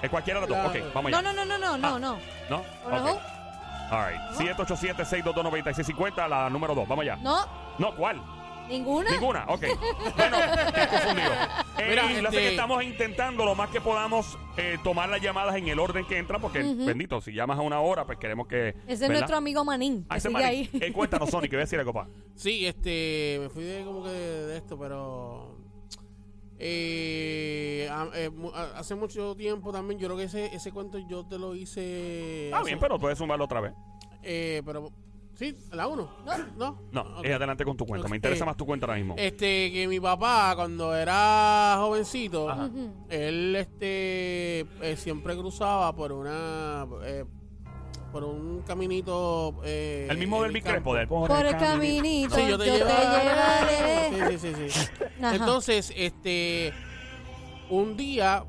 Es 0.02 0.10
cualquiera 0.10 0.40
de 0.42 0.48
las 0.48 0.58
dos. 0.64 0.68
Ok, 0.76 0.94
vamos 0.96 1.12
No, 1.12 1.18
allá. 1.20 1.32
no, 1.34 1.46
no, 1.46 1.58
no, 1.58 1.58
no, 1.60 1.78
no, 1.78 2.00
no. 2.00 2.18
¿No? 2.50 2.64
No. 2.90 3.12
Ok. 3.14 3.22
All 3.92 4.12
right. 4.12 4.22
787-622-9650, 4.58 6.28
la 6.28 6.50
número 6.50 6.74
2. 6.74 6.88
Vamos 6.88 7.04
allá. 7.04 7.18
No, 7.18 7.46
No, 7.78 7.94
¿cuál? 7.96 8.20
ninguna. 8.68 9.12
Ninguna. 9.12 9.46
Ok. 9.48 9.62
Bueno, 10.18 10.38
estoy 10.66 10.88
confundido. 10.88 11.32
Eh, 11.78 11.86
Mira, 11.90 12.22
lo 12.22 12.30
que 12.30 12.50
estamos 12.50 12.84
intentando 12.84 13.44
lo 13.44 13.54
más 13.56 13.70
que 13.70 13.82
podamos 13.82 14.38
eh, 14.58 14.78
tomar 14.84 15.10
las 15.10 15.22
llamadas 15.22 15.56
en 15.56 15.68
el 15.68 15.78
orden 15.80 16.06
que 16.06 16.18
entran, 16.18 16.40
porque, 16.40 16.64
Ujú. 16.64 16.86
bendito, 16.86 17.20
si 17.22 17.34
llamas 17.34 17.60
a 17.60 17.62
una 17.62 17.80
hora, 17.82 18.06
pues 18.06 18.18
queremos 18.18 18.48
que. 18.48 18.70
Ese 18.70 18.94
es 18.94 19.00
¿verdad? 19.02 19.14
nuestro 19.16 19.38
amigo 19.38 19.66
Manín. 19.66 20.06
Ah, 20.08 20.14
Que 20.16 20.18
ese 20.20 20.30
sigue 20.30 20.42
Marín. 20.42 20.70
ahí. 20.74 20.82
Eh, 20.82 20.94
cuéntanos, 20.94 21.30
Sonic, 21.30 21.50
que 21.52 21.58
voy 21.58 21.62
a 21.62 21.66
decir 21.66 21.80
algo, 21.80 21.92
papá. 21.94 22.10
Sí, 22.36 22.66
este, 22.66 23.38
me 23.42 23.50
fui 23.50 23.64
de 23.64 23.84
como 23.84 24.04
que 24.04 24.10
de, 24.10 24.46
de 24.48 24.58
esto, 24.58 24.80
pero 24.80 25.58
eh, 26.58 27.90
a- 27.92 28.08
eh, 28.16 28.30
mu- 28.30 28.52
a- 28.52 28.78
hace 28.80 28.96
mucho 28.96 29.36
tiempo 29.36 29.72
también, 29.74 30.00
yo 30.00 30.08
creo 30.08 30.18
que 30.18 30.24
ese, 30.24 30.46
ese 30.56 30.72
cuento 30.72 30.98
yo 31.10 31.26
te 31.26 31.38
lo 31.38 31.56
hice. 31.56 32.50
Ah, 32.54 32.58
hace- 32.60 32.68
bien, 32.68 32.80
pero 32.80 32.98
puedes 32.98 33.18
sumarlo 33.18 33.46
otra 33.46 33.60
vez. 33.62 33.74
eh, 34.24 34.62
pero 34.66 34.92
sí, 35.36 35.56
la 35.72 35.88
uno. 35.88 36.10
No. 36.26 36.38
no, 36.58 36.82
No, 36.92 37.24
eh, 37.24 37.34
adelante 37.34 37.64
con 37.64 37.78
tu 37.78 37.86
cuenta. 37.86 38.08
Me 38.08 38.16
interesa 38.18 38.46
más 38.46 38.58
tu 38.58 38.66
cuenta 38.66 38.86
ahora 38.86 38.98
mismo. 38.98 39.16
Este, 39.18 39.72
que 39.72 39.88
mi 39.88 40.00
papá 40.00 40.54
cuando 40.56 40.96
era 40.96 41.76
jovencito, 41.80 42.50
Ajá. 42.50 42.70
Él 43.10 43.56
este 43.56 44.62
eh, 44.82 44.96
siempre 44.98 45.36
cruzaba 45.36 45.94
por 45.96 46.12
una 46.12 46.86
eh, 47.04 47.26
por 48.12 48.24
un 48.24 48.62
caminito 48.62 49.56
eh, 49.66 50.08
el 50.10 50.18
mismo 50.18 50.44
en 50.46 50.54
del 50.54 50.64
campo. 50.64 50.96
del 50.96 51.08
Por 51.08 51.46
el 51.46 51.58
caminito, 51.58 52.34
Sí, 52.36 52.42
yo 52.44 52.50
yo 52.52 52.58
te, 52.58 52.64
te, 52.66 52.78
llevaré. 52.78 54.10
llevaré. 54.10 54.38
Sí, 54.38 54.48
sí, 54.48 54.54
sí, 54.56 54.70
sí. 54.70 54.90
Ajá. 55.22 55.36
Entonces, 55.36 55.94
este, 55.98 56.72
un 57.70 57.98
día, 57.98 58.46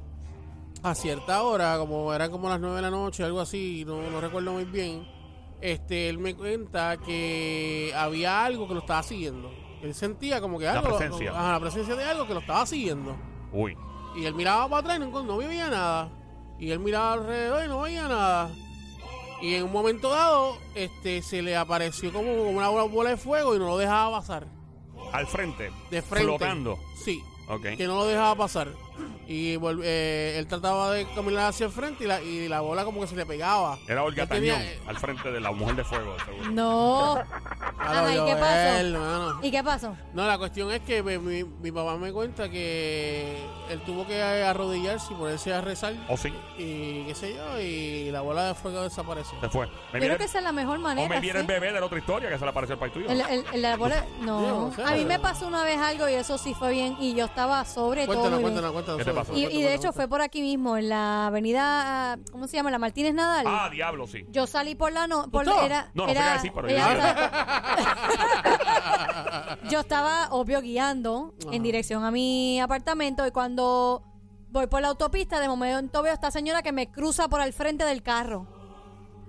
a 0.85 0.95
cierta 0.95 1.43
hora, 1.43 1.79
como 1.79 2.15
eran 2.15 2.31
como 2.31 2.49
las 2.49 2.61
nueve 2.61 2.77
de 2.77 2.83
la 2.83 2.91
noche, 2.91 3.25
algo 3.25 3.41
así, 3.41 3.83
no, 3.85 4.09
no 4.09 4.21
recuerdo 4.21 4.53
muy 4.53 4.65
bien, 4.67 5.05
este, 5.73 6.09
él 6.09 6.19
me 6.19 6.35
cuenta 6.35 6.97
que 6.99 7.93
había 7.97 8.45
algo 8.45 8.69
que 8.69 8.75
lo 8.75 8.81
estaba 8.81 9.03
siguiendo. 9.03 9.51
Él 9.83 9.95
sentía 9.95 10.41
como 10.41 10.59
que 10.59 10.65
La 10.65 10.73
algo, 10.73 10.91
lo- 10.91 10.97
presencia. 10.99 11.31
ajá, 11.33 11.53
la 11.53 11.61
presencia 11.61 11.95
de 11.97 12.05
algo 12.05 12.27
que 12.27 12.35
lo 12.35 12.41
estaba 12.41 12.65
siguiendo. 12.67 13.17
Uy. 13.53 13.77
Y 14.17 14.25
él 14.25 14.35
miraba 14.35 14.69
para 14.69 14.81
atrás 14.81 14.97
y 14.97 15.01
no, 15.11 15.23
no 15.23 15.37
veía 15.37 15.69
nada. 15.69 16.11
Y 16.59 16.71
él 16.71 16.79
miraba 16.79 17.13
alrededor 17.15 17.65
y 17.65 17.69
no 17.69 17.81
veía 17.83 18.09
nada. 18.09 18.51
Y 19.43 19.55
en 19.55 19.65
un 19.65 19.73
momento 19.73 20.09
dado, 20.09 20.57
este, 20.75 21.21
se 21.21 21.43
le 21.43 21.55
apareció 21.57 22.11
como, 22.13 22.33
una 22.45 22.69
bola- 22.71 22.85
bola 22.91 23.11
de 23.11 23.17
fuego 23.19 23.55
y 23.55 23.59
no 23.59 23.67
lo 23.67 23.77
dejaba 23.77 24.19
pasar. 24.21 24.47
Al 25.13 25.27
frente. 25.27 25.71
De 25.91 26.01
frente. 26.01 26.27
Flotando. 26.29 26.79
Sí, 27.05 27.23
Que 27.77 27.87
no 27.87 27.95
lo 27.97 28.07
dejaba 28.07 28.35
pasar. 28.35 28.69
Y 29.29 29.57
eh, 29.83 30.37
él 30.39 30.47
trataba 30.47 30.93
de 30.93 31.05
caminar 31.15 31.47
hacia 31.49 31.67
el 31.67 31.73
frente 31.73 32.05
y 32.05 32.07
la, 32.07 32.23
y 32.23 32.49
la 32.49 32.61
bola 32.61 32.85
como 32.85 33.01
que 33.01 33.07
se 33.09 33.17
le 33.17 33.27
pegaba. 33.27 33.79
Era 33.89 34.03
Olga 34.05 34.27
tenía- 34.27 34.55
Tañón, 34.55 34.69
al 34.89 34.97
frente 34.99 35.31
de 35.33 35.41
la 35.41 35.51
mujer 35.53 35.77
de 35.77 35.85
fuego, 35.85 36.17
seguro. 36.25 36.51
No. 36.51 37.19
Ajá, 37.79 38.15
¿y 38.15 38.25
qué 38.25 38.37
pasó? 38.37 38.77
él, 38.79 38.93
mano. 38.95 39.39
¿Y 39.43 39.51
qué 39.51 39.63
pasó? 39.65 39.97
No, 40.15 40.27
la 40.27 40.39
cuestión 40.39 40.71
es 40.73 40.81
que 40.81 41.03
mi, 41.03 41.19
mi- 41.19 41.45
mi 41.45 41.71
papá 41.73 41.97
me 41.97 42.13
cuenta 42.13 42.49
que 42.49 43.37
él 43.71 43.81
tuvo 43.85 44.07
que 44.07 44.23
arrodillarse 44.23 45.13
y 45.13 45.17
ponerse 45.17 45.53
a 45.53 45.61
rezar. 45.61 45.95
¿O 46.09 46.17
sí? 46.17 46.33
Y 46.59 47.05
qué 47.05 47.15
sé 47.15 47.35
yo, 47.35 47.61
y 47.61 48.11
la 48.11 48.23
bola 48.23 48.47
de 48.49 48.55
fuego 48.55 48.83
desapareció. 48.83 49.39
Se 49.41 49.49
fue. 49.49 49.67
Me 49.67 49.73
creo 49.93 50.01
viene- 50.01 50.17
que 50.17 50.25
esa 50.25 50.39
es 50.39 50.45
la 50.45 50.53
mejor 50.53 50.79
o 50.79 50.81
manera. 50.81 51.09
me 51.09 51.21
viene 51.21 51.41
el 51.41 51.47
sí. 51.47 51.53
bebé 51.53 51.73
de 51.73 51.81
la 51.81 51.87
otra 51.87 51.99
historia 51.99 52.29
que 52.31 52.39
se 52.39 52.45
le 52.45 52.51
apareció 52.51 52.75
al 52.75 52.79
país 52.81 52.93
tuyo. 52.93 53.09
El, 53.11 53.21
el- 53.21 53.45
el- 53.53 53.63
la 53.63 53.77
bola- 53.77 54.05
no. 54.21 54.41
No 54.69 54.73
sé. 54.75 54.83
A 54.83 54.93
mí 54.93 55.05
me 55.05 55.19
pasó 55.19 55.47
una 55.47 55.63
vez 55.63 55.79
algo 55.79 56.09
y 56.09 56.15
eso 56.15 56.39
sí 56.39 56.55
fue 56.55 56.71
bien. 56.73 56.97
Y 56.99 57.15
yo 57.15 57.27
estaba 57.27 57.65
sobre 57.65 58.07
todo. 58.07 58.17
Cuéntanos, 58.17 58.41
muy 58.41 58.51
bien. 58.51 58.63
cuéntanos, 58.63 58.73
cuéntanos. 58.73 58.99
¿Qué 58.99 59.05
te 59.05 59.13
pasó? 59.13 59.33
Y, 59.33 59.35
cuéntanos, 59.43 59.53
y 59.53 59.63
de 59.63 59.69
hecho 59.75 59.81
cuéntanos. 59.83 59.95
fue 59.97 60.09
por 60.09 60.21
aquí 60.23 60.41
mismo, 60.41 60.77
en 60.77 60.89
la 60.89 61.27
avenida, 61.27 62.19
¿cómo 62.33 62.47
se 62.49 62.57
llama? 62.57 62.71
La 62.71 62.79
Martínez 62.79 63.15
Nadal. 63.15 63.45
Ah, 63.49 63.69
diablo, 63.71 64.07
sí. 64.07 64.25
Yo 64.31 64.47
salí 64.47 64.75
por 64.75 64.93
la 64.93 65.07
no, 65.07 65.31
por 65.31 65.43
estabas? 65.45 65.67
era, 65.67 65.91
No, 65.95 66.05
no 66.07 66.11
era- 66.11 66.23
fue 66.23 66.31
así, 66.33 66.51
pero 66.55 66.69
yo 66.69 66.77
estaba- 66.77 67.63
yo 69.71 69.81
estaba 69.81 70.29
obvio 70.31 70.61
guiando 70.61 71.35
Ajá. 71.47 71.55
en 71.55 71.63
dirección 71.63 72.05
a 72.05 72.11
mi 72.11 72.61
apartamento 72.61 73.27
y 73.27 73.31
cuando 73.31 74.03
voy 74.51 74.67
por 74.67 74.83
la 74.83 74.89
autopista 74.89 75.41
de 75.41 75.49
momento 75.49 76.03
veo 76.03 76.13
a 76.13 76.15
esta 76.15 76.31
señora 76.31 76.63
que 76.63 76.73
me 76.73 76.91
cruza 76.91 77.29
por 77.29 77.41
el 77.41 77.53
frente 77.53 77.85
del 77.85 78.03
carro 78.03 78.47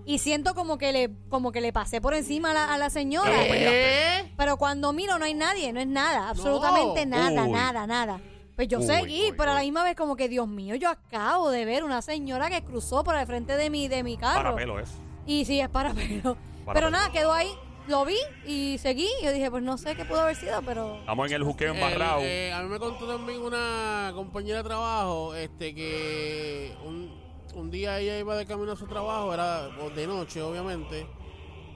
y 0.05 0.19
siento 0.19 0.55
como 0.55 0.77
que 0.77 0.91
le 0.93 1.11
como 1.29 1.51
que 1.51 1.59
le 1.59 1.73
pasé 1.73 1.99
por 1.99 2.13
encima 2.13 2.51
a 2.51 2.53
la, 2.53 2.73
a 2.73 2.77
la 2.77 2.89
señora. 2.89 3.29
¿Eh? 3.45 4.33
Pero 4.37 4.55
cuando 4.57 4.93
miro 4.93 5.19
no 5.19 5.25
hay 5.25 5.33
nadie, 5.33 5.73
no 5.73 5.81
es 5.81 5.87
nada, 5.87 6.29
absolutamente 6.29 7.05
nada, 7.05 7.43
Uy. 7.43 7.51
nada, 7.51 7.85
nada. 7.87 8.21
Pues 8.55 8.69
yo 8.69 8.79
Uy, 8.79 8.85
seguí, 8.87 9.23
uy, 9.31 9.35
pero 9.37 9.51
a 9.51 9.55
la 9.55 9.61
misma 9.61 9.83
vez 9.83 9.95
como 9.97 10.15
que, 10.15 10.29
Dios 10.29 10.47
mío, 10.47 10.75
yo 10.75 10.89
acabo 10.89 11.49
de 11.51 11.65
ver 11.65 11.83
una 11.83 12.01
señora 12.01 12.49
que 12.49 12.63
cruzó 12.63 13.03
por 13.03 13.15
el 13.17 13.27
frente 13.27 13.55
de 13.57 13.69
mi, 13.69 13.87
de 13.89 14.01
mi 14.01 14.15
Para 14.17 14.33
carro. 14.35 14.55
pelo 14.55 14.79
es. 14.79 14.89
Y 15.27 15.43
sí, 15.45 15.59
es 15.59 15.67
para 15.69 15.93
pelo. 15.93 16.37
Para 16.65 16.73
pero 16.79 16.87
pelo. 16.87 16.91
nada, 16.91 17.11
quedó 17.11 17.33
ahí, 17.33 17.51
lo 17.87 18.05
vi 18.05 18.17
y 18.45 18.77
seguí. 18.79 19.07
Yo 19.23 19.31
dije, 19.31 19.49
pues 19.49 19.63
no 19.63 19.77
sé 19.77 19.95
qué 19.95 20.05
pudo 20.05 20.21
haber 20.21 20.35
sido, 20.35 20.61
pero... 20.63 20.97
Estamos 20.99 21.27
en 21.27 21.33
el 21.33 21.43
juqueo 21.43 21.71
El- 21.73 21.77
embarrado. 21.79 22.19
eh, 22.21 22.51
a 22.53 22.61
mí 22.63 22.69
me 22.69 22.79
contó 22.79 23.07
también 23.07 23.41
una 23.41 24.11
compañera 24.15 24.57
de 24.59 24.63
trabajo 24.63 25.33
este 25.35 25.73
que 25.73 26.75
un, 26.85 27.11
un 27.55 27.71
día 27.71 27.99
ella 27.99 28.19
iba 28.19 28.35
de 28.35 28.45
camino 28.45 28.71
a 28.71 28.75
su 28.75 28.87
trabajo, 28.87 29.33
era 29.33 29.67
de 29.95 30.07
noche 30.07 30.41
obviamente, 30.41 31.07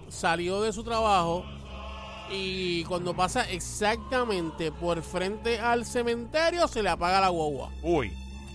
salió 0.09 0.61
de 0.61 0.73
su 0.73 0.83
trabajo 0.83 1.43
y 2.29 2.83
cuando 2.85 3.13
pasa 3.13 3.49
exactamente 3.49 4.71
por 4.71 5.01
frente 5.01 5.59
al 5.59 5.85
cementerio 5.85 6.67
se 6.67 6.81
le 6.83 6.89
apaga 6.89 7.19
la 7.21 7.29
guagua. 7.29 7.69
Uy. 7.81 8.11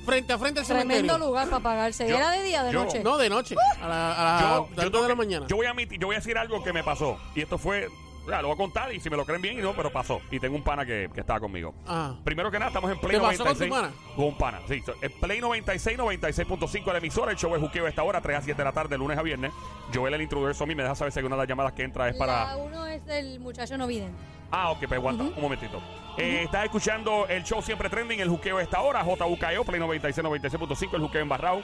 Frente 0.07 0.33
a 0.33 0.39
frente 0.39 0.61
al 0.61 0.67
Tremendo 0.67 0.95
cementerio. 0.95 1.19
lugar 1.27 1.49
para 1.51 1.63
pagarse. 1.63 2.09
Yo- 2.09 2.17
¿Era 2.17 2.31
de 2.31 2.43
día 2.45 2.63
o 2.63 2.65
de 2.67 2.73
yo- 2.73 2.85
noche? 2.85 3.03
No, 3.03 3.19
de 3.19 3.29
noche, 3.29 3.57
a 3.83 3.89
la, 3.89 4.37
a 4.37 4.41
yo, 4.41 4.69
tengo 4.77 5.03
de 5.03 5.09
la 5.09 5.09
que- 5.09 5.15
mañana. 5.17 5.47
yo 5.49 5.57
voy 5.57 5.67
a 5.67 5.71
admitir- 5.73 5.99
yo 5.99 6.07
voy 6.07 6.15
a 6.17 6.21
decir 6.21 6.39
algo 6.39 6.63
que 6.63 6.73
me 6.73 6.83
pasó. 6.85 7.19
Y 7.35 7.43
esto 7.43 7.59
fue. 7.59 7.89
Ya, 8.29 8.43
lo 8.43 8.49
voy 8.49 8.55
a 8.55 8.59
contar 8.59 8.93
y 8.93 9.01
si 9.01 9.11
me 9.11 9.17
lo 9.17 9.25
creen 9.25 9.43
bien 9.43 9.59
y 9.59 9.63
no, 9.63 9.75
pero 9.75 9.91
pasó. 9.91 10.21
Y 10.31 10.41
tengo 10.41 10.57
un 10.57 10.63
pana 10.63 10.85
que, 10.85 11.11
que 11.13 11.21
estaba 11.21 11.41
conmigo. 11.41 11.75
Ajá. 11.87 12.17
Primero 12.25 12.51
que 12.51 12.59
nada, 12.59 12.69
estamos 12.69 12.91
en 12.91 12.99
Play 12.99 13.17
¿Te 13.17 13.21
pasó 13.23 13.45
con 13.45 13.57
tu 13.57 13.67
96. 13.67 13.71
pana? 13.71 14.15
Con 14.15 14.25
un 14.25 14.39
pana, 14.39 14.61
sí. 14.69 14.83
En 15.03 15.13
Play 15.21 15.41
96, 15.41 15.99
96.5 15.99 16.93
la 16.93 16.99
emisora. 16.99 17.31
El 17.31 17.37
show 17.37 17.55
es 17.55 17.61
juqueo 17.61 17.87
a 17.87 17.89
esta 17.89 18.03
hora, 18.03 18.21
3 18.21 18.39
a 18.39 18.43
7 18.43 18.59
de 18.59 18.65
la 18.65 18.73
tarde, 18.73 18.99
lunes 18.99 19.19
a 19.19 19.23
viernes. 19.23 19.53
Joel, 19.95 20.15
el 20.15 20.23
introductor 20.23 20.55
Somi, 20.55 20.75
me 20.75 20.83
deja 20.83 20.95
saber 20.95 21.13
si 21.13 21.19
alguna 21.19 21.37
de 21.37 21.43
las 21.43 21.49
llamadas 21.49 21.73
que 21.73 21.83
entra 21.83 22.09
es 22.09 22.17
para. 22.17 22.47
La 22.47 22.57
uno 22.57 22.87
es 22.87 23.05
del 23.07 23.41
muchacho 23.41 23.77
no 23.79 23.87
vidente. 23.87 24.17
Ah, 24.51 24.71
ok, 24.71 24.79
pues 24.81 24.93
aguanta, 24.93 25.25
un 25.25 25.41
momentito. 25.41 25.83
Eh, 26.17 26.43
estás 26.45 26.65
escuchando 26.65 27.27
el 27.29 27.43
show 27.45 27.61
siempre 27.61 27.91
trending, 27.91 28.21
el 28.21 28.29
juqueo 28.29 28.59
a 28.59 28.63
esta 28.63 28.81
hora, 28.81 29.03
JUKEO, 29.03 29.65
Play 29.65 29.81
96, 29.81 30.25
96.5, 30.25 30.95
el 30.95 31.03
juqueo 31.03 31.21
embarrado. 31.21 31.63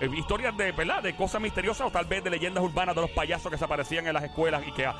Eh, 0.00 0.10
historias 0.16 0.56
de, 0.56 0.72
¿verdad? 0.72 1.02
De 1.02 1.14
cosas 1.14 1.40
misteriosas 1.40 1.86
o 1.86 1.90
tal 1.90 2.04
vez 2.04 2.22
de 2.24 2.30
leyendas 2.30 2.62
urbanas 2.62 2.94
de 2.94 3.02
los 3.02 3.10
payasos 3.10 3.50
que 3.50 3.56
se 3.56 3.64
aparecían 3.64 4.06
en 4.06 4.14
las 4.14 4.24
escuelas 4.24 4.62
y 4.66 4.72
que, 4.72 4.90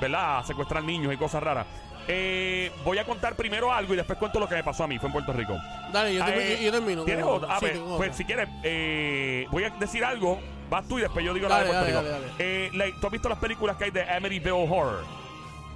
¿verdad? 0.00 0.38
A 0.38 0.44
secuestrar 0.44 0.82
niños 0.84 1.12
y 1.12 1.16
cosas 1.16 1.42
raras. 1.42 1.66
Eh, 2.06 2.70
voy 2.84 2.98
a 2.98 3.04
contar 3.06 3.34
primero 3.34 3.72
algo 3.72 3.94
y 3.94 3.96
después 3.96 4.18
cuento 4.18 4.38
lo 4.38 4.46
que 4.48 4.54
me 4.56 4.62
pasó 4.64 4.84
a 4.84 4.86
mí. 4.86 4.98
Fue 4.98 5.06
en 5.08 5.12
Puerto 5.14 5.32
Rico. 5.32 5.56
Dale, 5.92 6.14
yo, 6.14 6.24
te- 6.24 6.52
Eh, 6.52 6.56
yo- 6.58 6.64
yo 6.64 6.72
termino. 6.72 7.04
¿Tienes 7.04 7.24
otra? 7.24 7.56
A 7.56 7.60
sí, 7.60 7.66
pues 7.96 8.14
si 8.14 8.24
quieres, 8.24 8.48
eh, 8.62 9.46
voy 9.50 9.64
a 9.64 9.70
decir 9.70 10.04
algo. 10.04 10.38
Vas 10.68 10.86
tú 10.88 10.98
y 10.98 11.02
después 11.02 11.24
yo 11.24 11.32
digo 11.34 11.48
Dale, 11.48 11.60
la 11.72 11.82
de 11.84 11.92
Puerto 11.92 12.08
dale, 12.08 12.18
Rico. 12.18 12.26
dale, 12.28 12.34
Eh, 12.38 12.70
la- 12.74 12.86
¿Tú 13.00 13.06
has 13.06 13.12
visto 13.12 13.28
las 13.28 13.38
películas 13.38 13.76
que 13.76 13.84
hay 13.84 13.90
de 13.90 14.02
Amityville 14.10 14.50
Horror? 14.68 15.04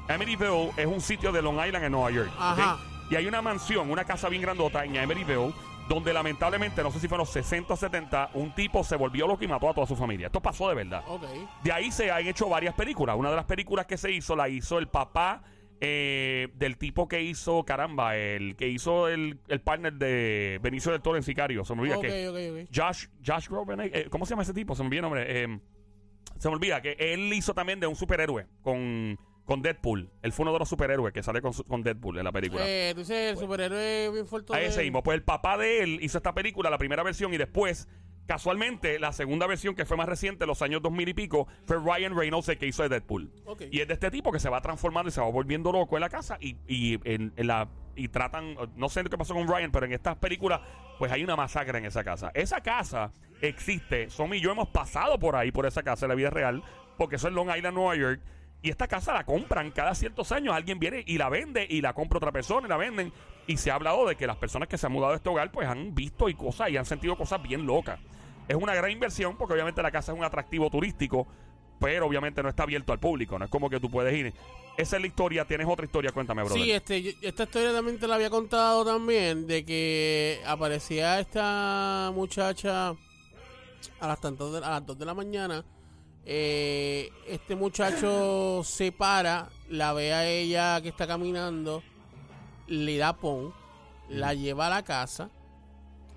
Amityville 0.08 0.70
es 0.76 0.86
un 0.86 1.00
sitio 1.00 1.32
de 1.32 1.42
Long 1.42 1.64
Island 1.64 1.84
en 1.84 1.92
Nueva 1.92 2.10
York. 2.10 2.30
Ajá. 2.38 2.78
Y 3.10 3.16
hay 3.16 3.26
una 3.26 3.40
mansión, 3.42 3.90
una 3.90 4.04
casa 4.04 4.28
bien 4.28 4.42
grandota 4.42 4.84
en 4.84 4.96
Amityville, 4.98 5.52
donde 5.88 6.12
lamentablemente, 6.12 6.82
no 6.82 6.90
sé 6.90 7.00
si 7.00 7.08
fue 7.08 7.16
en 7.16 7.20
los 7.20 7.30
60 7.30 7.72
o 7.72 7.76
70, 7.76 8.30
un 8.34 8.54
tipo 8.54 8.84
se 8.84 8.96
volvió 8.96 9.26
loco 9.26 9.42
y 9.44 9.48
mató 9.48 9.70
a 9.70 9.74
toda 9.74 9.86
su 9.86 9.96
familia. 9.96 10.26
Esto 10.26 10.40
pasó 10.40 10.68
de 10.68 10.74
verdad. 10.74 11.02
Ok. 11.08 11.24
De 11.62 11.72
ahí 11.72 11.90
se 11.90 12.10
han 12.10 12.26
hecho 12.26 12.48
varias 12.48 12.74
películas. 12.74 13.16
Una 13.16 13.30
de 13.30 13.36
las 13.36 13.46
películas 13.46 13.86
que 13.86 13.96
se 13.96 14.12
hizo 14.12 14.36
la 14.36 14.48
hizo 14.48 14.78
el 14.78 14.88
papá 14.88 15.42
eh, 15.80 16.48
del 16.54 16.76
tipo 16.76 17.08
que 17.08 17.22
hizo, 17.22 17.64
caramba, 17.64 18.16
el 18.16 18.56
que 18.56 18.68
hizo 18.68 19.08
el, 19.08 19.38
el 19.48 19.60
partner 19.60 19.94
de 19.94 20.58
Benicio 20.62 20.92
del 20.92 21.00
Toro 21.00 21.16
en 21.16 21.22
Sicario. 21.22 21.64
Se 21.64 21.74
me 21.74 21.82
olvida 21.82 21.96
Ok, 21.98 22.02
que. 22.02 22.28
ok, 22.28 22.66
ok. 22.66 22.68
Josh, 22.74 23.06
Josh 23.24 23.48
Groban, 23.48 23.80
eh, 23.80 24.06
¿cómo 24.10 24.26
se 24.26 24.30
llama 24.30 24.42
ese 24.42 24.54
tipo? 24.54 24.74
Se 24.74 24.82
me 24.82 24.88
olvida 24.88 24.98
el 24.98 25.02
nombre. 25.02 25.24
Eh, 25.26 25.58
se 26.38 26.48
me 26.48 26.54
olvida 26.54 26.80
que 26.82 26.96
él 26.98 27.32
hizo 27.32 27.54
también 27.54 27.80
de 27.80 27.86
un 27.86 27.96
superhéroe 27.96 28.46
con, 28.62 29.18
con 29.48 29.62
Deadpool. 29.62 30.10
Él 30.20 30.30
fue 30.32 30.42
uno 30.44 30.52
de 30.52 30.58
los 30.58 30.68
superhéroes 30.68 31.14
que 31.14 31.22
sale 31.22 31.40
con, 31.40 31.54
su- 31.54 31.64
con 31.64 31.82
Deadpool 31.82 32.18
en 32.18 32.24
la 32.24 32.32
película. 32.32 32.62
Eh, 32.66 32.90
tú 32.92 33.00
dices 33.00 33.30
el 33.32 33.38
superhéroe 33.38 34.10
bien 34.12 34.26
fuerte. 34.26 34.54
A 34.54 34.60
ese 34.60 34.82
mismo. 34.82 35.02
Pues 35.02 35.14
el 35.16 35.22
papá 35.22 35.56
de 35.56 35.82
él 35.82 35.98
hizo 36.02 36.18
esta 36.18 36.34
película, 36.34 36.68
la 36.68 36.76
primera 36.76 37.02
versión, 37.02 37.32
y 37.32 37.38
después, 37.38 37.88
casualmente, 38.26 38.98
la 38.98 39.10
segunda 39.14 39.46
versión, 39.46 39.74
que 39.74 39.86
fue 39.86 39.96
más 39.96 40.06
reciente, 40.06 40.44
los 40.44 40.60
años 40.60 40.82
2000 40.82 41.08
y 41.08 41.14
pico, 41.14 41.48
fue 41.64 41.78
Ryan 41.78 42.14
Reynolds 42.14 42.46
el 42.50 42.58
que 42.58 42.66
hizo 42.66 42.82
de 42.82 42.90
Deadpool. 42.90 43.32
Ok. 43.46 43.62
Y 43.70 43.80
es 43.80 43.88
de 43.88 43.94
este 43.94 44.10
tipo 44.10 44.30
que 44.30 44.38
se 44.38 44.50
va 44.50 44.60
transformando 44.60 45.08
y 45.08 45.12
se 45.12 45.22
va 45.22 45.30
volviendo 45.30 45.72
loco 45.72 45.96
en 45.96 46.02
la 46.02 46.10
casa 46.10 46.36
y, 46.40 46.56
y, 46.66 47.00
en, 47.10 47.32
en 47.34 47.46
la, 47.46 47.68
y 47.96 48.08
tratan, 48.08 48.54
no 48.76 48.88
sé 48.90 49.02
lo 49.02 49.08
que 49.08 49.16
pasó 49.16 49.32
con 49.32 49.48
Ryan, 49.48 49.72
pero 49.72 49.86
en 49.86 49.92
estas 49.94 50.16
películas, 50.18 50.60
pues 50.98 51.10
hay 51.10 51.24
una 51.24 51.36
masacre 51.36 51.78
en 51.78 51.86
esa 51.86 52.04
casa. 52.04 52.30
Esa 52.34 52.60
casa 52.60 53.12
existe, 53.40 54.10
Somi 54.10 54.36
y 54.36 54.40
yo 54.40 54.52
hemos 54.52 54.68
pasado 54.68 55.18
por 55.18 55.36
ahí, 55.36 55.50
por 55.52 55.64
esa 55.64 55.82
casa 55.82 56.04
en 56.04 56.10
la 56.10 56.14
vida 56.16 56.28
real, 56.28 56.62
porque 56.98 57.16
eso 57.16 57.28
es 57.28 57.34
Long 57.34 57.48
Island, 57.56 57.74
Nueva 57.74 57.96
York. 57.96 58.20
Y 58.60 58.70
esta 58.70 58.88
casa 58.88 59.12
la 59.12 59.24
compran 59.24 59.70
cada 59.70 59.94
ciertos 59.94 60.32
años. 60.32 60.54
Alguien 60.54 60.78
viene 60.78 61.04
y 61.06 61.18
la 61.18 61.28
vende 61.28 61.66
y 61.68 61.80
la 61.80 61.92
compra 61.92 62.18
otra 62.18 62.32
persona 62.32 62.66
y 62.66 62.70
la 62.70 62.76
venden. 62.76 63.12
Y 63.46 63.56
se 63.56 63.70
ha 63.70 63.74
hablado 63.74 64.06
de 64.06 64.16
que 64.16 64.26
las 64.26 64.36
personas 64.36 64.68
que 64.68 64.76
se 64.76 64.86
han 64.86 64.92
mudado 64.92 65.12
a 65.12 65.16
este 65.16 65.28
hogar 65.28 65.50
pues 65.52 65.68
han 65.68 65.94
visto 65.94 66.28
y 66.28 66.34
cosas 66.34 66.70
y 66.70 66.76
han 66.76 66.84
sentido 66.84 67.16
cosas 67.16 67.42
bien 67.42 67.66
locas. 67.66 68.00
Es 68.48 68.56
una 68.56 68.74
gran 68.74 68.90
inversión 68.90 69.36
porque 69.36 69.54
obviamente 69.54 69.82
la 69.82 69.90
casa 69.90 70.12
es 70.12 70.18
un 70.18 70.24
atractivo 70.24 70.70
turístico, 70.70 71.26
pero 71.78 72.06
obviamente 72.06 72.42
no 72.42 72.48
está 72.48 72.64
abierto 72.64 72.92
al 72.92 72.98
público. 72.98 73.38
No 73.38 73.44
es 73.44 73.50
como 73.50 73.70
que 73.70 73.78
tú 73.78 73.90
puedes 73.90 74.14
ir. 74.14 74.34
Esa 74.76 74.96
es 74.96 75.02
la 75.02 75.08
historia. 75.08 75.44
¿Tienes 75.44 75.66
otra 75.68 75.84
historia? 75.84 76.10
Cuéntame, 76.12 76.42
brother. 76.42 76.62
Sí, 76.62 76.70
este, 76.70 77.16
esta 77.22 77.44
historia 77.44 77.72
también 77.72 77.98
te 77.98 78.06
la 78.06 78.16
había 78.16 78.30
contado 78.30 78.84
también, 78.84 79.46
de 79.46 79.64
que 79.64 80.40
aparecía 80.46 81.20
esta 81.20 82.10
muchacha 82.14 82.94
a 84.00 84.06
las 84.06 84.20
tantas 84.20 84.52
de, 84.52 84.58
a 84.58 84.70
las 84.70 84.86
2 84.86 84.98
de 84.98 85.04
la 85.04 85.14
mañana. 85.14 85.64
Eh, 86.30 87.10
este 87.26 87.56
muchacho 87.56 88.60
se 88.62 88.92
para, 88.92 89.48
la 89.70 89.94
ve 89.94 90.12
a 90.12 90.26
ella 90.28 90.78
que 90.82 90.90
está 90.90 91.06
caminando, 91.06 91.82
le 92.66 92.98
da 92.98 93.14
pon, 93.14 93.54
la 94.10 94.34
lleva 94.34 94.66
a 94.66 94.70
la 94.70 94.82
casa. 94.82 95.30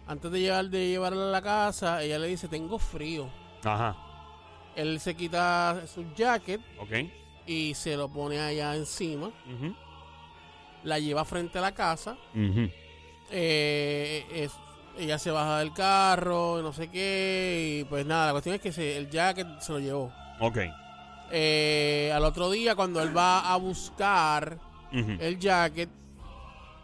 Antes 0.08 0.30
de 0.32 0.42
llevar 0.42 0.66
de 0.66 0.90
llevarla 0.90 1.30
a 1.30 1.32
la 1.32 1.42
casa, 1.42 2.04
ella 2.04 2.20
le 2.20 2.28
dice, 2.28 2.50
tengo 2.50 2.78
frío. 2.78 3.30
Ajá. 3.64 3.96
Él 4.76 5.00
se 5.00 5.16
quita 5.16 5.84
su 5.88 6.04
jacket 6.14 6.60
Ok. 6.80 6.92
y 7.48 7.74
se 7.74 7.96
lo 7.96 8.10
pone 8.10 8.38
allá 8.40 8.76
encima. 8.76 9.28
Ujú. 9.28 9.74
La 10.84 11.00
lleva 11.00 11.24
frente 11.24 11.58
a 11.58 11.62
la 11.62 11.74
casa. 11.74 12.18
Eh, 13.30 14.26
es- 14.34 14.52
ella 14.98 15.18
se 15.20 15.32
baja 15.32 15.60
del 15.60 15.74
carro, 15.74 16.62
no 16.62 16.74
sé 16.74 16.90
qué, 16.90 17.80
y 17.82 17.84
pues 17.86 18.06
nada, 18.06 18.28
la 18.28 18.32
cuestión 18.34 18.56
es 18.56 18.62
que 18.62 18.72
se- 18.72 18.98
el 18.98 19.10
jacket 19.10 19.60
se 19.62 19.72
lo 19.74 19.80
llevó. 19.80 20.12
Ok. 20.40 20.58
Eh, 21.32 22.12
al 22.14 22.26
otro 22.26 22.52
día, 22.52 22.76
cuando 22.76 23.02
él 23.02 23.16
va 23.16 23.52
a 23.52 23.56
buscar 23.58 24.58
el 25.22 25.40
jacket, 25.40 25.90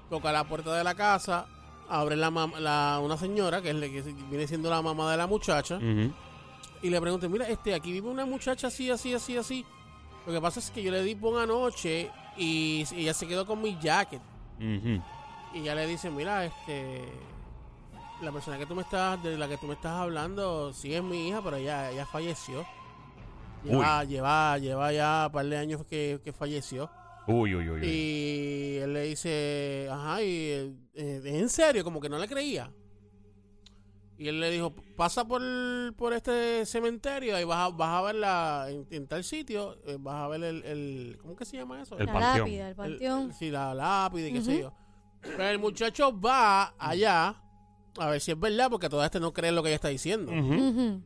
toca 0.10 0.32
la 0.32 0.46
puerta 0.46 0.74
de 0.74 0.84
la 0.84 0.96
casa, 0.96 1.46
abre 1.89 2.15
la, 2.15 2.30
la 2.60 3.00
una 3.04 3.17
señora, 3.17 3.62
que 3.62 3.70
es 3.72 3.76
la 3.76 3.88
que 3.88 4.02
viene 4.30 4.48
siendo 4.48 4.70
la 4.70 4.82
mamá 4.82 5.12
de 5.12 5.17
la 5.17 5.28
muchacha, 5.28 5.78
y 6.82 6.89
le 6.89 7.02
pregunta, 7.02 7.28
mira, 7.28 7.48
este, 7.50 7.74
aquí 7.74 7.91
vive 7.91 8.08
una 8.08 8.26
muchacha 8.26 8.67
así, 8.67 8.89
así, 8.89 9.13
así, 9.13 9.36
así. 9.38 9.65
Lo 10.26 10.32
que 10.34 10.39
pasa 10.39 10.60
es 10.60 10.70
que 10.72 10.82
yo 10.84 10.91
le 10.91 11.02
di 11.04 11.15
por 11.15 11.38
anoche 11.41 12.10
y 12.38 12.86
y 12.91 13.02
ella 13.02 13.13
se 13.13 13.28
quedó 13.28 13.46
con 13.46 13.62
mi 13.62 13.78
jacket. 13.80 14.22
Y 15.54 15.62
ya 15.63 15.74
le 15.76 15.88
dice, 15.88 16.10
mira, 16.10 16.46
este 16.46 17.04
la 18.21 18.32
persona 18.32 18.58
que 18.58 18.65
tú 18.65 18.75
me 18.75 18.82
estás, 18.82 19.21
de 19.23 19.38
la 19.38 19.47
que 19.47 19.58
tú 19.58 19.67
me 19.67 19.73
estás 19.73 19.93
hablando, 19.93 20.73
sí 20.73 20.93
es 20.93 21.03
mi 21.03 21.27
hija, 21.30 21.41
pero 21.43 21.58
ella, 21.58 21.91
ella 21.91 22.06
falleció. 22.06 22.65
Lleva, 23.63 24.03
lleva, 24.06 24.58
lleva 24.58 24.91
ya 24.93 25.25
un 25.27 25.32
par 25.34 25.45
de 25.45 25.58
años 25.58 25.86
que, 25.86 26.19
que 26.23 26.32
falleció. 26.32 26.89
Uy, 27.27 27.53
uy, 27.56 27.69
uy. 27.69 27.82
uy. 27.82 27.88
Y 27.88 28.77
él 28.77 28.93
le 28.93 29.01
dice, 29.03 29.89
ajá, 29.91 30.21
y 30.23 30.77
eh, 30.93 31.21
en 31.25 31.49
serio, 31.49 31.84
como 31.84 31.99
que 31.99 32.08
no 32.10 32.17
le 32.17 32.27
creía. 32.27 32.71
Y 34.19 34.30
él 34.30 34.39
le 34.39 34.49
dijo, 34.49 34.73
pasa 34.95 35.27
por, 35.27 35.41
por 35.95 36.13
este 36.13 36.65
cementerio 36.65 37.39
y 37.39 37.43
vas 37.43 37.67
a, 37.67 37.69
vas 37.75 37.89
a 37.89 38.01
ver 38.01 38.15
la, 38.15 38.65
en, 38.69 38.88
en 38.89 39.08
tal 39.08 39.23
sitio, 39.23 39.77
eh, 39.86 39.97
vas 39.99 40.15
a 40.15 40.27
ver 40.30 40.43
el, 40.43 40.63
el, 40.63 41.17
¿cómo 41.21 41.36
que 41.36 41.45
se 41.45 41.58
llama 41.58 41.82
eso? 41.82 41.97
El 41.99 42.08
la 42.08 42.13
panteón. 42.13 42.39
lápida, 42.39 42.63
el 42.63 42.69
El- 42.69 42.75
panteón. 42.75 43.21
el- 43.25 43.34
sí, 43.34 43.51
la 43.51 43.73
lápida 43.75 44.27
y 44.30 44.34
qué 44.34 44.41
sé 44.41 44.60
yo. 44.62 44.73
Pero 45.21 45.43
el 45.49 45.60
muchacho 45.60 46.17
va 46.19 46.73
allá 46.80 47.36
a 47.99 48.07
ver 48.10 48.21
si 48.21 48.31
es 48.31 48.39
verdad, 48.39 48.69
porque 48.69 48.89
todo 48.89 49.03
este 49.03 49.19
no 49.19 49.33
cree 49.33 49.51
lo 49.51 49.62
que 49.63 49.69
ella 49.69 49.75
está 49.75 49.88
diciendo. 49.89 50.31
Ujú. 50.31 51.01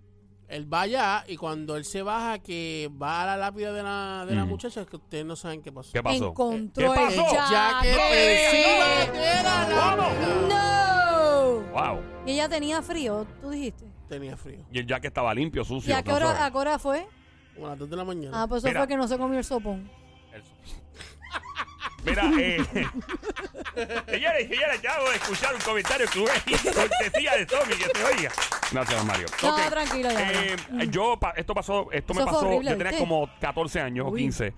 Él 0.47 0.73
va 0.73 0.81
allá 0.81 1.23
y 1.27 1.37
cuando 1.37 1.77
él 1.77 1.85
se 1.85 2.01
baja, 2.01 2.39
que 2.39 2.89
va 3.01 3.23
a 3.23 3.25
la 3.25 3.37
lápida 3.37 3.71
de 3.71 3.83
la, 3.83 4.25
de 4.27 4.35
la 4.35 4.43
muchacha, 4.43 4.81
es 4.81 4.87
que 4.87 4.97
ustedes 4.97 5.25
no 5.25 5.37
saben 5.37 5.61
qué 5.61 5.71
pasó. 5.71 5.91
¿Qué 5.93 6.03
pasó? 6.03 6.27
Encontró 6.27 6.93
¿Qué 6.93 6.99
el 6.99 7.05
pasó? 7.07 7.25
jacket 7.33 7.95
jacket. 7.95 8.53
encima 8.53 9.19
de 9.19 9.43
la 9.43 9.95
lápida. 9.95 10.47
¡No! 10.49 11.61
Wow. 11.71 12.01
Y 12.25 12.31
ella 12.31 12.49
tenía 12.49 12.81
frío, 12.81 13.25
tú 13.41 13.49
dijiste. 13.49 13.85
Tenía 14.09 14.35
frío. 14.35 14.65
Y 14.71 14.79
el 14.79 14.85
jacket 14.87 15.05
estaba 15.11 15.33
limpio, 15.33 15.61
¿Y 15.61 15.65
sucio. 15.65 15.95
a 15.95 16.03
qué 16.03 16.09
no 16.11 16.17
hora, 16.17 16.27
sabe. 16.33 16.39
a 16.43 16.51
qué 16.51 16.57
hora 16.57 16.79
fue? 16.79 17.07
Como 17.55 17.67
a 17.67 17.69
las 17.69 17.79
2 17.79 17.89
de 17.89 17.95
la 17.95 18.03
mañana. 18.03 18.41
Ah, 18.43 18.47
pues 18.47 18.59
eso 18.59 18.67
Mira. 18.67 18.81
fue 18.81 18.87
que 18.89 18.97
no 18.97 19.07
se 19.07 19.17
comió 19.17 19.37
el 19.39 19.45
sopón. 19.45 19.89
Eso. 20.33 20.51
Mira, 22.05 22.23
eh. 22.37 22.57
señores 24.07 24.45
y 24.45 24.53
señores, 24.53 24.79
acabo 24.79 25.09
de 25.09 25.15
escuchar 25.15 25.53
un 25.55 25.61
comentario 25.61 26.07
que 26.11 26.19
ahí, 26.19 26.73
cortesía 26.73 27.35
de 27.37 27.45
Tommy, 27.45 27.73
que 27.75 27.97
se 27.99 28.03
oiga. 28.03 28.31
Gracias, 28.71 29.05
Mario. 29.05 29.27
No, 29.43 29.55
Ok. 29.55 29.69
tranquilo, 29.69 30.09
ya. 30.11 30.31
Eh, 30.31 30.55
yo, 30.89 31.17
pa- 31.19 31.33
esto 31.35 31.53
pasó, 31.53 31.91
esto 31.91 32.13
me 32.13 32.21
Eso 32.21 32.29
fue 32.29 32.33
pasó, 32.37 32.47
horrible, 32.49 32.71
yo 32.71 32.77
tenía 32.77 32.91
¿viste? 32.91 33.03
como 33.05 33.29
14 33.39 33.81
años 33.81 34.05
o 34.07 34.09
Uy. 34.11 34.21
15. 34.21 34.53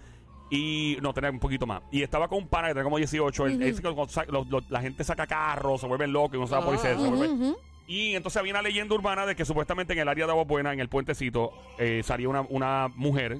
Y 0.50 0.98
no, 1.02 1.14
tenía 1.14 1.32
un 1.32 1.40
poquito 1.40 1.66
más. 1.66 1.82
Y 1.92 2.04
estaba 2.04 2.28
con 2.28 2.38
un 2.40 2.48
pana 2.48 2.68
que 2.68 2.74
tenía 2.76 2.84
como 2.84 2.98
18. 2.98 3.46
él- 3.48 3.54
él 3.54 3.60
dice 3.72 3.82
que 3.82 3.92
cuando 3.94 4.08
sa- 4.14 4.26
lo- 4.26 4.46
lo- 4.46 4.62
la 4.70 4.82
gente 4.82 5.04
saca 5.04 5.26
carros, 5.26 5.82
se 5.82 5.88
vuelven 5.88 6.14
locos 6.14 6.40
y 6.42 6.48
se 6.48 6.54
va 6.56 6.64
por 6.64 6.78
se- 6.78 6.90
se 6.96 6.96
vuelve- 6.96 7.30
ujú. 7.30 7.58
y 7.88 8.16
entonces 8.16 8.38
había 8.40 8.54
una 8.54 8.62
leyenda 8.62 8.94
urbana 8.94 9.26
de 9.26 9.36
que 9.36 9.46
supuestamente 9.46 9.94
en 9.94 10.00
el 10.00 10.08
área 10.08 10.26
de 10.26 10.32
Agua 10.32 10.44
Buena, 10.44 10.72
en 10.74 10.80
el 10.80 10.90
puentecito, 10.90 11.52
eh, 11.80 12.02
salía 12.06 12.30
una, 12.30 12.42
una 12.42 12.88
mujer. 12.96 13.40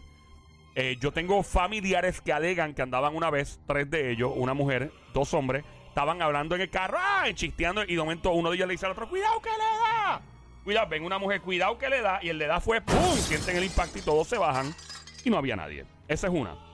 Eh, 0.76 0.98
yo 1.00 1.12
tengo 1.12 1.44
familiares 1.44 2.20
que 2.22 2.34
alegan 2.34 2.74
que 2.74 2.82
andaban 2.82 3.16
una 3.16 3.30
vez, 3.30 3.60
tres 3.68 3.90
de 3.90 4.12
ellos, 4.12 4.32
una 4.36 4.56
mujer, 4.56 4.92
dos 5.14 5.34
hombres, 5.34 5.64
estaban 5.88 6.22
hablando 6.22 6.56
en 6.56 6.62
el 6.62 6.70
carro, 6.70 6.98
¡ah! 7.00 7.26
chisteando, 7.34 7.84
y 7.84 7.96
de 7.96 7.98
momento 7.98 8.32
uno 8.32 8.50
de 8.50 8.56
ellos 8.56 8.68
le 8.68 8.74
dice 8.74 8.88
al 8.88 8.94
otro, 8.94 9.08
¡cuidado 9.08 9.40
que 9.40 9.50
le 9.52 9.58
da! 9.58 10.22
Cuidado, 10.64 10.88
ven 10.88 11.04
una 11.04 11.20
mujer, 11.20 11.42
cuidado 11.42 11.78
que 11.78 11.90
le 11.90 12.02
da, 12.02 12.20
y 12.24 12.30
el 12.30 12.40
le 12.40 12.48
da 12.48 12.60
fue 12.60 12.82
¡pum! 12.82 13.16
Sienten 13.16 13.58
el 13.58 13.66
impacto 13.66 14.00
y 14.00 14.02
todos 14.02 14.28
se 14.28 14.38
bajan, 14.38 14.74
y 15.24 15.30
no 15.30 15.38
había 15.38 15.56
nadie. 15.56 15.86
Esa 16.08 16.28
es 16.28 16.34
una. 16.34 16.73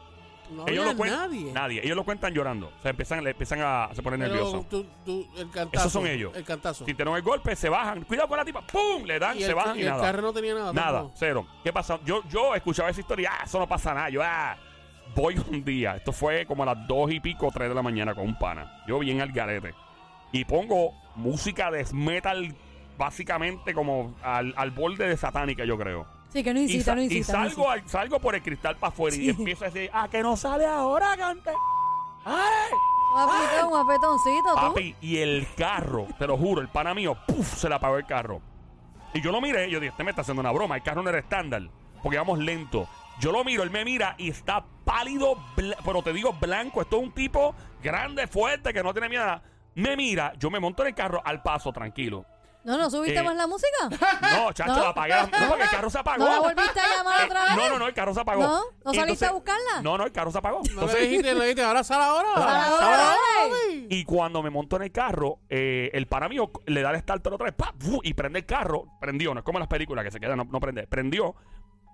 No 0.52 0.68
ellos 0.68 0.86
lo 0.86 0.96
cuentan. 0.98 1.20
nadie. 1.20 1.52
Nadie. 1.54 1.82
Ellos 1.84 1.96
lo 1.96 2.04
cuentan 2.04 2.34
llorando. 2.34 2.72
Se 2.82 2.90
empiezan, 2.90 3.24
le 3.24 3.32
empiezan 3.32 3.60
a 3.62 3.90
se 3.94 4.02
poner 4.02 4.20
nerviosos. 4.20 4.66
el 4.72 5.50
cantazo. 5.52 5.70
Esos 5.74 5.92
son 5.92 6.08
ellos. 6.08 6.36
El 6.36 6.44
cantazo. 6.44 6.86
Sintieron 6.86 7.16
el 7.16 7.22
golpe, 7.22 7.56
se 7.56 7.70
bajan. 7.70 8.04
Cuidado 8.04 8.28
con 8.28 8.38
la 8.38 8.46
tipa. 8.46 8.62
¡Pum! 8.62 9.04
Le 9.06 9.20
dan, 9.20 9.38
y 9.38 9.42
se 9.42 9.50
el, 9.50 9.56
bajan 9.56 9.76
y, 9.78 9.80
y 9.80 9.84
el 9.84 9.90
nada. 9.90 10.02
carro 10.02 10.22
no 10.22 10.34
tenía 10.34 10.56
nada. 10.74 11.08
Cero. 11.16 11.46
¿Qué 11.64 11.72
pasa? 11.72 12.00
Yo, 12.06 12.24
yo 12.30 12.56
escuchaba 12.56 12.90
esa 12.90 13.00
historia, 13.02 13.32
ah, 13.40 13.44
eso 13.46 13.60
no 13.60 13.68
pasa 13.68 13.94
nada. 13.94 14.10
Yo, 14.10 14.22
ah, 14.24 14.58
voy 15.16 15.36
un 15.50 15.64
día, 15.64 15.96
esto 15.96 16.12
fue 16.12 16.46
como 16.46 16.64
a 16.64 16.68
las 16.68 16.88
dos 16.88 17.12
y 17.12 17.20
pico, 17.20 17.50
tres 17.54 17.70
de 17.70 17.76
la 17.76 17.82
mañana 17.82 18.14
con 18.16 18.26
un 18.26 18.38
pana. 18.38 18.84
Yo 18.88 19.00
bien 19.00 19.22
al 19.22 19.32
garete. 19.32 19.74
Y 20.32 20.46
pongo 20.46 20.94
música 21.16 21.72
de 21.72 21.86
metal, 21.94 22.56
básicamente 22.98 23.74
como 23.74 24.16
al, 24.22 24.54
al 24.56 24.72
borde 24.72 25.08
de 25.08 25.18
satánica, 25.18 25.66
yo 25.66 25.78
creo. 25.78 26.06
Sí, 26.32 26.44
que 26.44 26.54
no 26.54 26.60
Y, 26.60 26.64
incita, 26.64 26.86
sa- 26.86 26.96
no 26.96 27.02
y 27.02 27.06
incita. 27.06 27.34
no 27.34 27.50
salgo, 27.50 27.70
al- 27.70 27.90
salgo 27.90 28.20
por 28.20 28.36
el 28.36 28.44
cristal 28.44 28.78
para 28.78 28.90
afuera 28.94 29.16
y 29.16 29.30
empiezo 29.30 29.66
a 29.66 29.70
decir, 29.70 29.90
ah, 29.94 30.08
que 30.10 30.22
no 30.22 30.38
sale 30.38 30.66
ahora, 30.66 31.16
cante. 31.18 31.52
¡Ay! 32.26 32.72
incita. 33.12 33.66
Un 33.68 33.78
apetoncito, 33.80 34.50
tú. 34.50 34.56
Papi, 34.56 34.96
y 35.02 35.18
el 35.18 35.48
carro, 35.58 36.06
te 36.20 36.28
lo 36.28 36.38
juro, 36.38 36.62
el 36.62 36.68
pana 36.68 36.94
mío, 36.94 37.18
¡puf! 37.28 37.56
se 37.56 37.68
le 37.68 37.76
apagó 37.76 37.98
el 37.98 38.06
carro. 38.06 38.42
Y 39.14 39.22
yo 39.22 39.32
lo 39.32 39.42
miré, 39.42 39.68
y 39.68 39.72
yo 39.72 39.80
dije, 39.80 39.90
este 39.92 40.04
me 40.04 40.12
está 40.12 40.22
haciendo 40.22 40.42
una 40.42 40.52
broma, 40.52 40.76
el 40.76 40.84
carro 40.84 41.02
no 41.02 41.10
era 41.10 41.18
estándar, 41.20 41.64
porque 42.04 42.18
íbamos 42.18 42.38
lento. 42.38 42.88
Yo 43.20 43.32
lo 43.32 43.44
miro, 43.44 43.64
él 43.64 43.72
me 43.72 43.84
mira 43.84 44.14
y 44.20 44.30
está 44.30 44.64
pálido, 44.86 45.36
pero 45.84 46.04
te 46.04 46.14
digo 46.14 46.34
blanco, 46.34 46.82
esto 46.82 46.98
es 46.98 47.04
un 47.04 47.12
tipo 47.12 47.56
grande, 47.84 48.28
fuerte, 48.28 48.72
que 48.72 48.84
no 48.84 48.94
tiene 48.94 49.10
miedo. 49.10 49.24
a 49.24 49.26
nada. 49.26 49.44
Me 49.76 49.98
mira, 49.98 50.34
yo 50.38 50.50
me 50.52 50.60
monto 50.60 50.84
en 50.84 50.90
el 50.90 50.96
carro 50.96 51.22
al 51.26 51.42
paso, 51.42 51.74
tranquilo. 51.74 52.26
No, 52.64 52.78
no 52.78 52.90
subiste 52.90 53.18
Eh, 53.20 53.24
más 53.24 53.36
la 53.36 53.48
música. 53.48 53.68
No, 54.36 54.52
chacho, 54.52 54.74
¿No? 54.76 54.82
la 54.84 54.90
apagué. 54.90 55.14
No, 55.40 55.48
porque 55.48 55.64
el 55.64 55.70
carro 55.70 55.90
se 55.90 55.98
apagó. 56.00 56.26
¿No 56.26 56.30
la 56.32 56.40
volviste 56.40 56.80
a 56.80 56.98
llamar 56.98 57.22
Eh, 57.22 57.26
otra 57.26 57.44
vez? 57.46 57.56
No, 57.56 57.70
no, 57.70 57.80
no, 57.80 57.88
el 57.88 57.94
carro 57.94 58.14
se 58.14 58.20
apagó. 58.20 58.42
¿No? 58.44 58.62
¿No 58.86 58.92
Y 58.92 58.96
saliste 58.96 59.26
a 59.26 59.32
buscarla? 59.32 59.82
No, 59.82 59.98
no, 59.98 60.04
el 60.06 60.12
carro 60.12 60.32
se 60.32 60.38
apagó. 60.40 60.58
No 60.60 60.64
le 60.66 60.72
Entonces, 60.74 61.02
dijiste, 61.02 61.34
no 61.34 61.40
le 61.40 61.46
dijiste, 61.46 61.64
ahora 61.64 61.84
sal 61.84 62.02
ahora. 62.02 63.16
Y 63.90 64.04
cuando 64.04 64.44
me 64.44 64.50
monto 64.50 64.76
en 64.76 64.84
el 64.84 64.92
carro, 64.92 65.40
eh, 65.50 65.90
el 65.94 66.08
pana 66.08 66.28
mío 66.30 66.52
le 66.66 66.82
da 66.82 66.92
el 66.92 67.00
starter 67.00 67.34
otra 67.34 67.46
vez, 67.46 67.54
¡pap! 67.56 67.76
¡fu! 67.82 68.00
y 68.04 68.14
prende 68.14 68.40
el 68.40 68.46
carro, 68.46 68.86
prendió, 69.00 69.34
no 69.34 69.40
es 69.40 69.46
como 69.46 69.58
en 69.58 69.62
las 69.62 69.70
películas 69.70 70.04
que 70.04 70.12
se 70.12 70.20
queda, 70.20 70.36
no, 70.36 70.44
no 70.44 70.60
prende, 70.60 70.86
prendió, 70.88 71.36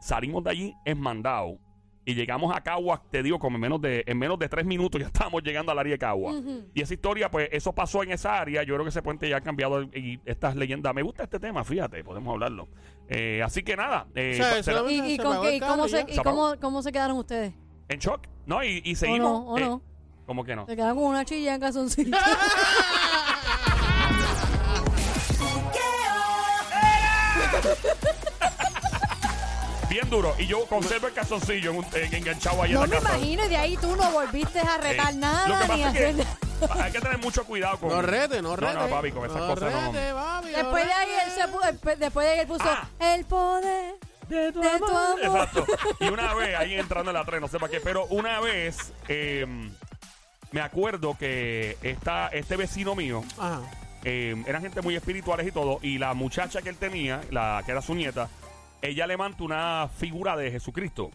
salimos 0.01 0.43
de 0.43 0.49
allí 0.49 0.73
en 0.85 0.99
mandado 0.99 1.57
y 2.05 2.13
llegamos 2.13 2.55
a 2.55 2.61
Caguas, 2.61 3.01
te 3.09 3.23
digo, 3.23 3.39
como 3.39 3.57
en 3.57 3.61
menos 3.61 3.81
de, 3.81 4.03
en 4.05 4.17
menos 4.17 4.37
de 4.39 4.47
tres 4.47 4.65
minutos 4.65 5.01
ya 5.01 5.07
estábamos 5.07 5.41
llegando 5.43 5.71
al 5.71 5.79
área 5.79 5.93
de 5.93 5.97
Caguas. 5.99 6.35
Ujú. 6.35 6.65
Y 6.73 6.81
esa 6.81 6.93
historia, 6.93 7.29
pues 7.31 7.49
eso 7.51 7.73
pasó 7.73 8.03
en 8.03 8.11
esa 8.11 8.39
área, 8.39 8.63
yo 8.63 8.73
creo 8.75 8.83
que 8.85 8.89
ese 8.89 9.01
puente 9.01 9.27
ya 9.27 9.37
ha 9.37 9.41
cambiado 9.41 9.81
y 9.83 10.19
estas 10.25 10.55
leyendas, 10.55 10.93
me 10.93 11.01
gusta 11.01 11.23
este 11.23 11.39
tema, 11.39 11.63
fíjate, 11.63 12.03
podemos 12.03 12.31
hablarlo. 12.33 12.67
Eh, 13.09 13.41
así 13.43 13.63
que 13.63 13.75
nada, 13.75 14.07
eh, 14.15 14.31
O 14.33 14.37
sea, 14.37 14.57
eso 14.59 14.89
¿Y, 14.89 14.99
y 15.01 15.15
Se 15.17 15.23
con 15.23 15.27
apagó 15.33 15.43
qué- 15.43 15.49
el 15.49 15.55
y 15.55 15.59
cómo, 15.59 15.87
se, 15.87 15.97
ya. 15.97 16.05
y 16.09 16.13
Se 16.13 16.19
apagó. 16.21 16.37
cómo, 16.49 16.59
cómo 16.59 16.81
se 16.81 16.91
quedaron 16.91 17.17
ustedes? 17.17 17.53
en 17.87 17.99
shock, 17.99 18.21
¿no? 18.47 18.63
Y, 18.63 18.81
y 18.83 18.93
¿O 18.93 18.95
seguimos. 18.95 19.31
no? 19.31 19.37
¿O 19.51 19.57
eh, 19.57 19.61
no? 19.61 19.81
¿Cómo 20.25 20.43
que 20.43 20.55
no? 20.55 20.65
Se 20.65 20.75
quedaron 20.75 20.97
con 20.97 21.05
una 21.05 21.23
chilla 21.23 21.53
en 21.53 21.61
calzoncillo. 21.61 22.17
Bien 29.95 30.09
duro. 30.09 30.35
Y 30.37 30.45
yo 30.45 30.65
conservo 30.65 31.07
el 31.07 31.13
calzoncillo 31.13 31.71
en 31.71 31.77
un- 31.77 31.85
en- 31.93 32.13
enganchado 32.13 32.61
ahí 32.61 32.73
no 32.73 32.83
en 32.83 32.89
me 32.89 32.95
la 32.97 33.01
casa. 33.01 33.17
imagino, 33.17 33.45
y 33.45 33.47
de 33.47 33.55
ahí 33.55 33.77
tú 33.77 33.95
no 33.95 34.11
volviste 34.11 34.59
a 34.59 34.77
retar 34.77 35.13
Eh, 35.13 35.17
nada 35.17 35.47
Lo 35.47 35.55
que 35.55 35.61
ni 35.61 35.67
pasa 35.69 35.87
hacer 35.89 36.03
es 36.07 36.15
que 36.15 36.81
hay 36.81 36.91
que 36.91 36.99
tener 36.99 37.17
mucho 37.19 37.45
cuidado 37.45 37.77
con. 37.79 37.87
No 37.89 38.01
rete, 38.01 38.41
no 38.41 38.57
rete. 38.57 38.73
No, 38.73 38.81
no, 38.81 38.89
papi, 38.89 39.11
con 39.13 39.23
esas 39.25 39.37
no 39.37 39.47
cosas 39.55 39.71
no. 39.71 39.91
rete, 39.93 40.13
papi, 40.13 40.47
no 40.51 40.57
Después 40.57 40.85
de 40.85 40.91
ahí 40.93 41.09
él 41.25 41.31
se 41.31 41.41
pu- 41.49 41.61
después- 41.71 41.97
después 41.99 42.25
de 42.27 42.33
ahí 42.33 42.39
él 42.39 42.47
puso 42.47 42.63
Ah. 42.65 42.89
el 42.99 43.23
poder 43.23 43.93
De 44.27 44.51
tu, 44.51 44.59
de 44.59 44.79
tu 44.79 44.85
amor. 44.97 45.19
Exacto. 45.23 45.65
Y 46.01 46.07
una 46.09 46.33
vez, 46.33 46.55
ahí 46.57 46.73
entrando 46.77 47.11
en 47.11 47.15
la 47.15 47.23
tren, 47.23 47.39
no 47.39 47.47
sé 47.47 47.57
para 47.57 47.71
qué, 47.71 47.79
pero 47.79 48.05
una 48.07 48.41
vez 48.41 48.91
eh, 49.07 49.45
me 50.51 50.59
acuerdo 50.59 51.15
que 51.17 51.77
esta, 51.81 52.27
este 52.33 52.57
vecino 52.57 52.95
mío, 52.95 53.23
Ajá. 53.37 53.61
eh, 54.03 54.35
eran 54.45 54.61
gente 54.61 54.81
muy 54.81 54.95
espirituales 54.97 55.47
y 55.47 55.51
todo, 55.53 55.79
y 55.81 55.99
la 55.99 56.13
muchacha 56.15 56.61
que 56.61 56.67
él 56.67 56.75
tenía, 56.77 57.21
la 57.31 57.61
que 57.65 57.71
era 57.71 57.81
su 57.81 57.95
nieta, 57.95 58.27
ella 58.87 59.07
levanta 59.07 59.43
una 59.43 59.87
figura 59.97 60.35
de 60.35 60.51
Jesucristo 60.51 61.11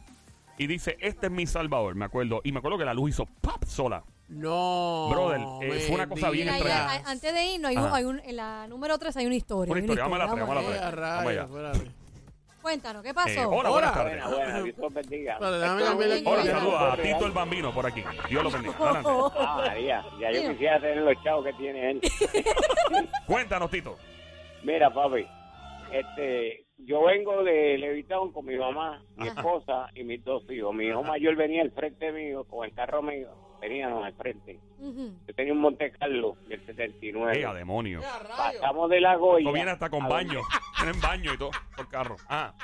y 0.58 0.66
dice, 0.66 0.96
este 1.00 1.26
es 1.26 1.32
mi 1.32 1.46
salvador, 1.46 1.94
me 1.94 2.04
acuerdo. 2.04 2.40
Y 2.44 2.52
me 2.52 2.58
acuerdo 2.58 2.78
que 2.78 2.84
la 2.84 2.94
luz 2.94 3.10
hizo 3.10 3.26
¡pap! 3.40 3.64
sola. 3.64 4.02
No. 4.28 5.08
Brother, 5.10 5.40
eh, 5.62 5.80
fue 5.86 5.94
una 5.96 6.08
cosa 6.08 6.30
bien 6.30 6.44
Mira, 6.46 6.54
ahí, 6.54 6.60
entrada. 6.60 6.92
a- 7.04 7.10
antes 7.10 7.34
de 7.34 7.44
irnos, 7.46 7.68
hay 7.70 7.76
un, 7.78 7.84
Ajá. 7.84 7.96
hay 7.96 8.04
un- 8.04 8.20
en 8.20 8.36
la 8.36 8.66
número 8.68 8.96
3 8.98 9.16
hay 9.16 9.26
una 9.26 9.34
historia. 9.34 9.72
Una 9.72 9.78
hay 9.78 9.84
historia, 9.84 10.04
vamos 10.04 10.16
a 10.16 10.18
la 10.18 10.30
tres, 10.32 10.46
vamos 10.46 10.54
vamos 10.54 10.70
a 10.70 10.76
la 10.76 10.84
ver. 10.86 10.94
tres. 10.94 11.02
Eh, 11.02 11.10
Vamos 11.10 11.24
rayos, 11.24 11.50
allá. 11.50 11.70
espérate. 11.72 12.00
Cuéntanos, 12.62 13.02
¿qué 13.02 13.14
pasó? 13.14 13.28
Eh, 13.30 13.44
hola, 13.46 13.56
Hola. 13.58 13.70
buenas 13.70 13.94
tardes. 13.94 14.12
Buena, 14.22 14.36
buena, 14.36 14.62
Dios 14.62 14.76
los 14.78 14.92
bendiga. 14.94 15.32
Espérate, 15.32 15.58
déjame 15.58 15.78
Esto 15.80 15.90
cambiarle 15.90 16.14
es 16.14 16.20
el 16.20 16.26
Hola, 16.28 16.42
color. 16.42 16.58
saludos 16.60 16.82
a. 16.82 16.96
Tito 17.02 17.26
el 17.26 17.32
Bambino 17.32 17.74
por 17.74 17.86
aquí. 17.86 18.04
Dios 18.28 18.44
lo 18.44 18.50
bendiga. 18.50 18.74
Adelante. 18.78 19.08
Ah, 19.38 19.62
María, 19.66 20.04
ya 20.20 20.30
yo 20.30 20.40
Mira. 20.42 20.52
quisiera 20.52 20.80
tener 20.80 20.96
los 20.98 21.24
chavos 21.24 21.44
que 21.46 21.52
tiene 21.54 21.90
él. 21.90 22.00
Cuéntanos, 23.26 23.70
Tito. 23.70 23.96
Mira, 24.62 24.92
papi, 24.92 25.26
este, 25.90 26.66
yo 26.86 27.04
vengo 27.04 27.42
de 27.44 27.78
Levitown 27.78 28.32
con 28.32 28.46
mi 28.46 28.56
mamá, 28.56 29.02
mi 29.16 29.28
Ajá. 29.28 29.40
esposa 29.40 29.86
y 29.94 30.04
mis 30.04 30.22
dos 30.24 30.42
hijos. 30.50 30.74
Mi 30.74 30.86
hijo 30.86 31.02
mayor 31.02 31.36
venía 31.36 31.62
al 31.62 31.70
frente 31.70 32.12
mío, 32.12 32.44
con 32.44 32.64
el 32.66 32.74
carro 32.74 33.02
mío, 33.02 33.28
veníamos 33.60 34.04
al 34.04 34.12
frente. 34.14 34.58
Ujú. 34.78 35.12
Yo 35.26 35.34
tenía 35.34 35.52
un 35.52 35.60
Monte 35.60 35.90
Carlo 35.92 36.36
del 36.48 36.64
79. 36.66 37.40
¡Eh, 37.40 37.44
a 37.46 37.52
demonio! 37.54 38.00
Pasamos 38.36 38.90
de 38.90 39.00
la 39.00 39.16
Goya. 39.16 39.40
Esto 39.40 39.52
viene 39.52 39.70
hasta 39.70 39.90
con 39.90 40.08
baño. 40.08 40.40
Tienen 40.76 41.00
baño 41.00 41.34
y 41.34 41.38
todo 41.38 41.50
por 41.76 41.88
carro. 41.88 42.16
Ah, 42.28 42.54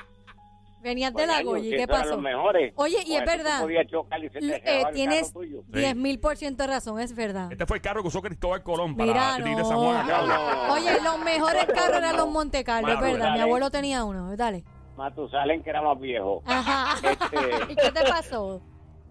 Venías 0.81 1.13
de 1.13 1.25
la 1.27 1.37
año, 1.37 1.49
Goya, 1.49 1.65
¿y 1.65 1.69
que 1.71 1.77
qué 1.77 1.87
pasó? 1.87 2.11
los 2.11 2.21
mejores. 2.21 2.73
Oye, 2.75 2.97
y 3.05 3.15
es 3.15 3.25
verdad. 3.25 3.67
eh, 3.69 4.83
tienes 4.93 5.21
carro 5.31 5.33
tuyo. 5.41 5.61
Sí. 5.73 5.79
10 5.79 5.95
mil 5.95 6.19
por 6.19 6.37
ciento 6.37 6.63
de 6.63 6.67
razón, 6.67 6.99
es 6.99 7.15
verdad. 7.15 7.51
este 7.51 7.65
fue 7.65 7.77
el 7.77 7.81
carro 7.83 8.01
que 8.03 8.07
usó 8.09 8.21
Cristóbal 8.21 8.63
Colón 8.63 8.95
para 8.95 9.07
Mira, 9.37 9.49
ir 9.51 9.57
de 9.57 9.63
San 9.65 9.73
no. 9.73 9.79
Juan 9.83 10.07
No, 10.07 10.27
no, 10.27 10.67
no. 10.67 10.73
Oye, 10.73 11.01
los 11.03 11.19
mejores 11.19 11.65
carros 11.65 11.97
eran 11.97 12.15
los 12.15 12.29
Monte 12.29 12.63
Carlo, 12.63 12.93
es 12.93 12.99
verdad. 13.01 13.33
Mi 13.33 13.39
abuelo 13.41 13.69
tenía 13.71 14.03
uno, 14.03 14.35
dale. 14.37 14.63
Matusalén, 14.95 15.61
que 15.63 15.69
era 15.69 15.81
más 15.81 15.99
viejo. 15.99 16.41
Ajá. 16.45 16.95
Este- 17.07 17.37
¿Y 17.73 17.75
qué 17.75 17.91
te 17.91 18.03
pasó? 18.09 18.61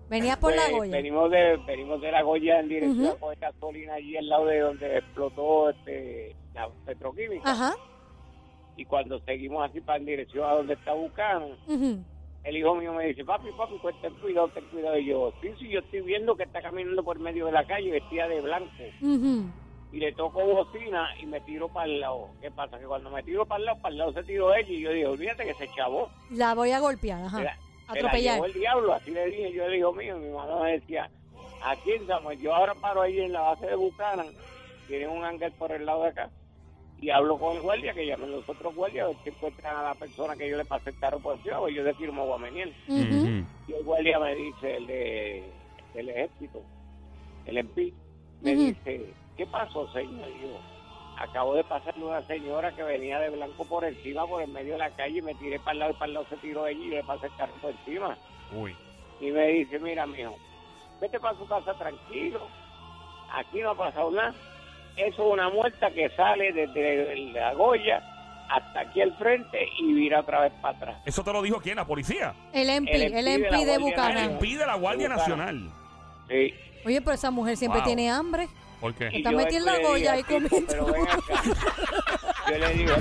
Venías 0.09 0.37
por 0.37 0.53
la 0.55 0.62
Pues, 0.62 0.73
Goya. 0.77 0.93
Venimos 0.93 1.31
de, 1.31 1.57
venimos 1.67 2.01
de 2.01 2.12
la 2.12 2.23
Goya 2.23 2.61
en 2.61 2.69
dirección 2.69 3.07
a 3.09 3.14
coger 3.17 3.39
gasolina 3.41 3.95
allí 3.95 4.17
al 4.17 4.29
lado 4.29 4.47
de 4.47 4.61
donde 4.61 4.99
explotó 4.99 5.71
este, 5.71 6.37
la 6.55 6.69
petroquímica. 6.87 7.51
Ajá. 7.51 7.75
Y 8.77 8.85
cuando 8.85 9.18
seguimos 9.20 9.68
así 9.68 9.81
para 9.81 9.99
en 9.99 10.07
dirección 10.07 10.45
a 10.49 10.53
donde 10.53 10.74
está 10.74 10.93
Bucano, 10.93 11.49
ujú. 11.66 11.99
el 12.45 12.57
hijo 12.57 12.74
mío 12.74 12.93
me 12.93 13.07
dice, 13.07 13.24
papi, 13.24 13.49
papi, 13.57 13.74
pues 13.81 13.95
ten 14.03 14.12
cuidado, 14.14 14.49
ten 14.49 14.64
cuidado. 14.66 14.99
Y 14.99 15.07
yo, 15.07 15.33
sí, 15.41 15.49
sí, 15.59 15.68
yo 15.68 15.81
estoy 15.81 16.03
viendo 16.03 16.37
que 16.37 16.43
está 16.45 16.61
caminando 16.61 17.03
por 17.03 17.18
medio 17.18 17.47
de 17.47 17.53
la 17.53 17.66
calle 17.66 17.91
vestida 17.91 18.29
de 18.29 18.41
blanco. 18.41 18.70
Y 19.93 19.99
le 19.99 20.12
toco 20.12 20.45
bocina 20.45 21.09
y 21.20 21.27
me 21.27 21.41
tiro 21.43 21.68
para 21.68 21.87
el 21.87 22.01
lado. 22.01 22.29
¿Qué 22.43 22.51
pasa? 22.51 22.79
Que 22.79 22.85
cuando 22.85 23.09
me 23.09 23.22
tiro 23.22 23.47
para 23.47 23.61
el 23.61 23.66
lado, 23.66 23.81
para 23.81 23.93
el 23.93 23.99
lado 23.99 24.12
se 24.12 24.24
tiró 24.24 24.55
ella 24.55 24.68
y 24.68 24.81
yo 24.81 24.91
dije, 24.91 25.07
olvídate 25.07 25.45
que 25.45 25.55
se 25.55 25.68
chavó. 25.74 26.11
La 26.31 26.55
voy 26.55 26.72
a 26.72 26.81
golpear, 26.81 27.22
ajá. 27.22 27.43
La 27.43 27.57
Atropellar. 27.89 28.45
el 28.45 28.53
diablo, 28.53 28.93
así 28.93 29.12
le 29.12 29.27
dije 29.27 29.53
yo 29.53 29.64
al 29.64 29.74
hijo 29.74 29.93
mío. 29.93 30.18
Mi 30.18 30.29
mamá 30.29 30.64
me 30.64 30.72
decía, 30.72 31.09
aquí 31.64 31.93
en 31.93 32.07
Samuel, 32.07 32.39
yo 32.41 32.55
ahora 32.55 32.74
paro 32.74 33.01
ahí 33.01 33.20
en 33.20 33.33
la 33.33 33.41
base 33.43 33.66
de 33.66 33.77
Buchanan, 33.77 34.27
tienen 34.89 35.11
un 35.11 35.24
ángel 35.24 35.53
por 35.53 35.70
el 35.72 35.87
lado 35.87 36.03
de 36.03 36.09
acá, 36.11 36.31
y 37.01 37.11
hablo 37.11 37.38
con 37.38 37.57
el 37.57 37.62
guardia, 37.62 37.92
que 37.92 38.07
llamen 38.07 38.32
los 38.32 38.49
otros 38.49 38.74
guardias, 38.74 39.05
a 39.05 39.09
ver 39.09 39.16
si 39.22 39.28
encuentran 39.28 39.76
a 39.76 39.82
la 39.82 39.94
persona 39.94 40.34
que 40.34 40.49
yo 40.49 40.57
le 40.57 40.64
pasé 40.64 40.90
el 40.90 40.99
carro 40.99 41.18
por 41.18 41.36
encima, 41.36 41.59
pues 41.59 41.74
yo 41.74 41.82
le 41.82 41.94
firmo 41.94 42.24
Guameniel. 42.26 42.74
Ujú. 42.88 43.44
Y 43.68 43.72
el 43.72 43.84
guardia 43.84 44.18
me 44.18 44.34
dice, 44.34 44.76
el 44.76 44.86
de, 44.86 45.44
del 45.94 46.09
ejército, 46.09 46.62
el 47.44 47.59
MP, 47.59 47.92
me 48.40 48.55
dice, 48.55 49.12
¿qué 49.36 49.47
pasó, 49.47 49.90
señor? 49.92 50.28
Y 50.28 50.42
yo, 50.42 50.59
acabo 51.18 51.55
de 51.55 51.64
pasarle 51.64 52.05
una 52.05 52.22
señora 52.26 52.74
que 52.74 52.82
venía 52.82 53.18
de 53.20 53.30
blanco 53.30 53.64
por 53.64 53.84
encima, 53.84 54.26
por 54.26 54.42
el 54.42 54.51
medio 54.51 54.72
de 54.72 54.78
la 54.78 54.90
calle, 54.90 55.18
y 55.18 55.22
me 55.22 55.34
tiré 55.34 55.59
para 55.59 55.72
el 55.72 55.78
lado 55.80 55.92
y 55.92 55.94
para 55.94 56.07
el 56.07 56.14
lado 56.14 56.26
se 56.28 56.36
tiró 56.38 56.66
ella 56.66 56.80
y 56.80 56.90
yo 56.90 56.97
le 56.97 57.05
pasé 57.05 57.26
el 57.26 57.36
carro 57.36 57.55
por 57.61 57.72
encima. 57.72 58.16
Uy. 58.55 58.74
Y 59.20 59.30
me 59.30 59.47
dice, 59.49 59.78
mira, 59.78 60.07
mijo, 60.07 60.34
vete 61.01 61.20
para 61.20 61.36
su 61.36 61.47
casa 61.47 61.74
tranquilo, 61.74 62.40
aquí 63.32 63.61
no 63.61 63.70
ha 63.70 63.74
pasado 63.74 64.11
nada. 64.11 64.34
Eso 64.97 65.26
es 65.26 65.32
una 65.32 65.49
muerta 65.51 65.90
que 65.90 66.09
sale 66.16 66.53
desde 66.53 67.16
la 67.32 67.53
Goya 67.55 68.03
hasta 68.49 68.80
aquí 68.80 69.01
al 69.03 69.16
frente 69.18 69.59
y 69.80 69.92
vira 69.92 70.20
otra 70.20 70.40
vez 70.42 70.53
para 70.62 70.76
atrás. 70.76 70.97
¿Eso 71.05 71.22
te 71.24 71.32
lo 71.32 71.42
dijo 71.42 71.61
quién? 71.61 71.76
¿La 71.76 71.84
policía? 71.84 72.32
El 72.53 72.70
MP, 72.70 72.94
El 72.94 73.03
el 73.14 73.28
MP 73.28 73.47
MP 73.49 73.57
de 73.59 73.66
de 73.66 73.78
El. 73.78 74.18
MP 74.30 74.47
de 74.57 74.66
la 74.66 74.74
Guardia 74.76 75.09
De. 75.09 75.16
Nacional. 75.16 75.70
Sí. 76.28 76.55
Oye, 76.84 77.01
pero 77.01 77.12
esa 77.12 77.30
mujer 77.30 77.57
siempre 77.57 77.80
Wow. 77.80 77.86
tiene 77.86 78.09
hambre. 78.11 78.49
¿Por 78.80 78.94
qué? 78.94 79.09
Está 79.09 79.32
metida 79.32 79.59
en 79.59 79.64
la 79.64 79.78
Goya 79.80 80.14
tipo, 80.16 80.28
comiendo. 80.49 80.66
pero 80.68 80.86
ven 80.86 81.03
acá. 81.03 81.22
Yo 82.51 82.59
le 82.59 82.74
digo, 82.74 82.92